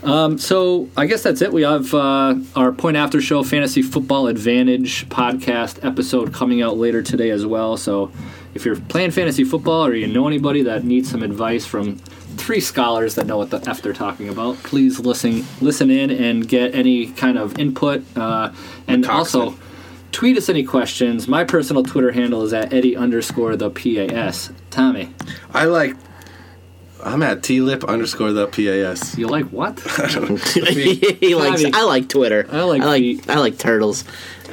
Um, 0.02 0.36
so 0.36 0.88
I 0.96 1.06
guess 1.06 1.22
that's 1.22 1.40
it. 1.40 1.52
We 1.52 1.62
have 1.62 1.94
uh, 1.94 2.34
our 2.54 2.72
Point 2.72 2.96
After 2.96 3.20
Show 3.20 3.42
Fantasy 3.42 3.80
Football 3.80 4.26
Advantage 4.26 5.08
podcast 5.08 5.84
episode 5.84 6.34
coming 6.34 6.60
out 6.60 6.76
later 6.76 7.02
today 7.02 7.30
as 7.30 7.46
well. 7.46 7.76
So 7.76 8.12
if 8.52 8.64
you're 8.64 8.76
playing 8.76 9.12
fantasy 9.12 9.44
football 9.44 9.86
or 9.86 9.94
you 9.94 10.06
know 10.06 10.26
anybody 10.26 10.62
that 10.62 10.84
needs 10.84 11.10
some 11.10 11.22
advice 11.22 11.64
from 11.64 11.96
three 12.36 12.60
scholars 12.60 13.14
that 13.14 13.26
know 13.26 13.38
what 13.38 13.50
the 13.50 13.62
f 13.68 13.80
they're 13.80 13.92
talking 13.92 14.28
about, 14.28 14.56
please 14.58 15.00
listen 15.00 15.44
listen 15.60 15.90
in 15.90 16.10
and 16.10 16.46
get 16.46 16.74
any 16.74 17.06
kind 17.12 17.38
of 17.38 17.58
input. 17.58 18.04
Uh, 18.16 18.52
and 18.86 19.06
also 19.06 19.56
tweet 20.14 20.36
us 20.36 20.48
any 20.48 20.62
questions. 20.62 21.26
My 21.26 21.44
personal 21.44 21.82
Twitter 21.82 22.12
handle 22.12 22.42
is 22.44 22.52
at 22.52 22.72
Eddie 22.72 22.96
underscore 22.96 23.56
the 23.56 23.68
PAS. 23.68 24.50
Tommy, 24.70 25.12
I 25.52 25.64
like. 25.64 25.96
I'm 27.02 27.22
at 27.22 27.42
tlip 27.42 27.86
underscore 27.86 28.32
the 28.32 28.46
PAS. 28.46 29.18
you 29.18 29.26
like 29.26 29.46
what? 29.46 29.78
he 29.80 31.34
likes. 31.34 31.62
Cavi. 31.62 31.74
I 31.74 31.82
like 31.82 32.08
Twitter. 32.08 32.46
I 32.50 32.62
like 32.62 32.82
I 32.82 32.86
like. 32.86 33.02
Pete. 33.02 33.30
I 33.30 33.38
like 33.38 33.58
turtles. 33.58 34.04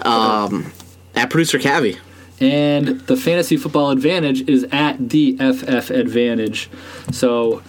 Um, 0.02 0.74
at 1.15 1.30
producer 1.30 1.60
Cavi. 1.60 1.97
And 2.39 3.02
the 3.02 3.15
Fantasy 3.15 3.56
Football 3.56 3.91
Advantage 3.91 4.50
is 4.50 4.65
at 4.71 5.10
the 5.10 5.38
FF 5.38 5.91
Advantage. 5.91 6.71
So 7.12 7.62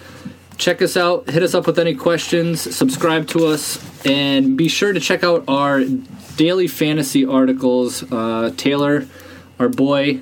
check 0.57 0.81
us 0.81 0.97
out, 0.97 1.29
hit 1.29 1.43
us 1.43 1.55
up 1.55 1.67
with 1.67 1.79
any 1.79 1.95
questions, 1.95 2.75
subscribe 2.75 3.29
to 3.29 3.47
us, 3.47 3.79
and 4.07 4.57
be 4.57 4.69
sure 4.69 4.95
to 4.95 5.01
check 5.01 5.23
out 5.23 5.45
our 5.47 5.83
daily 6.37 6.67
fantasy 6.69 7.25
articles. 7.25 8.03
Uh, 8.13 8.53
Taylor, 8.57 9.07
our 9.59 9.69
boy, 9.69 10.21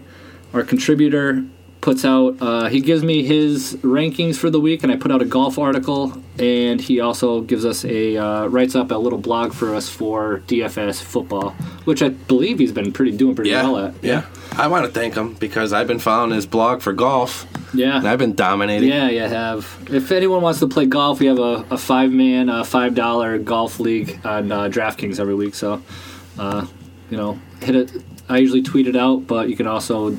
our 0.52 0.62
contributor, 0.62 1.44
puts 1.80 2.04
out. 2.04 2.36
Uh, 2.40 2.68
he 2.68 2.80
gives 2.80 3.02
me 3.02 3.22
his 3.24 3.74
rankings 3.82 4.36
for 4.36 4.50
the 4.50 4.60
week, 4.60 4.82
and 4.82 4.92
I 4.92 4.96
put 4.96 5.10
out 5.10 5.22
a 5.22 5.24
golf 5.24 5.58
article. 5.58 6.12
And 6.38 6.80
he 6.80 7.00
also 7.00 7.40
gives 7.42 7.64
us 7.64 7.84
a 7.84 8.16
uh, 8.16 8.46
writes 8.46 8.74
up 8.74 8.90
a 8.90 8.96
little 8.96 9.18
blog 9.18 9.52
for 9.54 9.74
us 9.74 9.88
for 9.88 10.42
DFS 10.46 11.02
football, 11.02 11.50
which 11.84 12.02
I 12.02 12.08
believe 12.10 12.58
he's 12.58 12.72
been 12.72 12.92
pretty 12.92 13.16
doing 13.16 13.34
pretty 13.34 13.50
Yeah, 13.50 13.62
well 13.64 13.76
at. 13.86 13.94
yeah. 14.02 14.26
I 14.52 14.66
want 14.66 14.84
to 14.86 14.90
thank 14.92 15.14
him 15.14 15.34
because 15.34 15.72
I've 15.72 15.86
been 15.86 15.98
following 16.00 16.32
his 16.32 16.44
blog 16.46 16.82
for 16.82 16.92
golf, 16.92 17.46
and 17.72 17.80
yeah. 17.80 18.02
I've 18.04 18.18
been 18.18 18.34
dominating. 18.34 18.88
Yeah, 18.88 19.08
you 19.08 19.20
have. 19.20 19.66
If 19.90 20.10
anyone 20.12 20.42
wants 20.42 20.60
to 20.60 20.68
play 20.68 20.86
golf, 20.86 21.20
we 21.20 21.26
have 21.26 21.38
a, 21.38 21.64
a 21.70 21.78
five 21.78 22.10
man, 22.10 22.48
uh, 22.48 22.64
five 22.64 22.94
dollar 22.94 23.38
golf 23.38 23.80
league 23.80 24.20
on 24.24 24.50
uh, 24.52 24.64
DraftKings 24.68 25.18
every 25.20 25.34
week. 25.34 25.54
So, 25.54 25.82
uh, 26.38 26.66
you 27.10 27.16
know, 27.16 27.38
hit 27.60 27.76
it. 27.76 27.92
I 28.28 28.38
usually 28.38 28.62
tweet 28.62 28.86
it 28.86 28.96
out, 28.96 29.26
but 29.26 29.48
you 29.48 29.56
can 29.56 29.66
also 29.66 30.16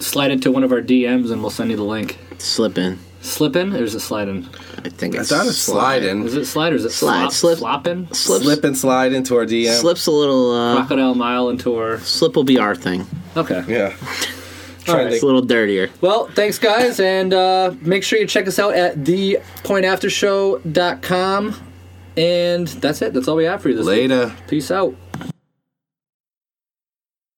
slide 0.00 0.30
it 0.30 0.42
to 0.42 0.50
one 0.52 0.62
of 0.64 0.72
our 0.72 0.80
DMs, 0.82 1.30
and 1.30 1.40
we'll 1.42 1.50
send 1.50 1.70
you 1.70 1.76
the 1.76 1.82
link. 1.84 2.18
Slip 2.38 2.78
in. 2.78 2.98
Slip 3.20 3.56
in, 3.56 3.74
or 3.74 3.82
is 3.82 3.94
it 3.94 4.00
slide 4.00 4.28
in? 4.28 4.44
I 4.84 4.90
think 4.90 5.16
I 5.16 5.20
it's 5.20 5.30
thought 5.30 5.46
it's 5.46 5.56
sliding. 5.56 6.24
Is 6.24 6.34
it 6.34 6.44
slide 6.44 6.74
or 6.74 6.76
is 6.76 6.84
it 6.84 6.90
Slide, 6.90 7.20
flop, 7.20 7.32
slip. 7.32 7.58
flop 7.58 7.86
in? 7.86 8.12
Slips, 8.12 8.44
Slip 8.44 8.64
and 8.64 8.76
slide 8.76 9.14
into 9.14 9.34
our 9.36 9.46
DM. 9.46 9.74
Slips 9.80 10.06
a 10.06 10.10
little. 10.10 10.52
Uh, 10.52 10.76
Crocodile 10.76 11.14
Mile 11.14 11.48
into 11.48 11.74
our. 11.76 11.98
slip 12.00 12.36
will 12.36 12.44
be 12.44 12.58
our 12.58 12.74
thing. 12.76 13.06
Okay. 13.34 13.64
Yeah. 13.66 13.96
All 14.88 14.96
right. 14.96 15.12
It's 15.12 15.22
a 15.22 15.26
little 15.26 15.42
dirtier. 15.42 15.90
Well, 16.00 16.28
thanks, 16.28 16.58
guys, 16.58 17.00
and 17.00 17.32
uh, 17.32 17.74
make 17.80 18.04
sure 18.04 18.18
you 18.18 18.26
check 18.26 18.46
us 18.46 18.58
out 18.58 18.74
at 18.74 18.98
thepointaftershow.com. 18.98 21.54
And 22.16 22.68
that's 22.68 23.02
it. 23.02 23.12
That's 23.12 23.26
all 23.26 23.36
we 23.36 23.44
have 23.44 23.60
for 23.60 23.70
you 23.70 23.76
this 23.76 23.86
week. 23.86 24.10
later. 24.10 24.32
Peace 24.46 24.70
out. 24.70 24.94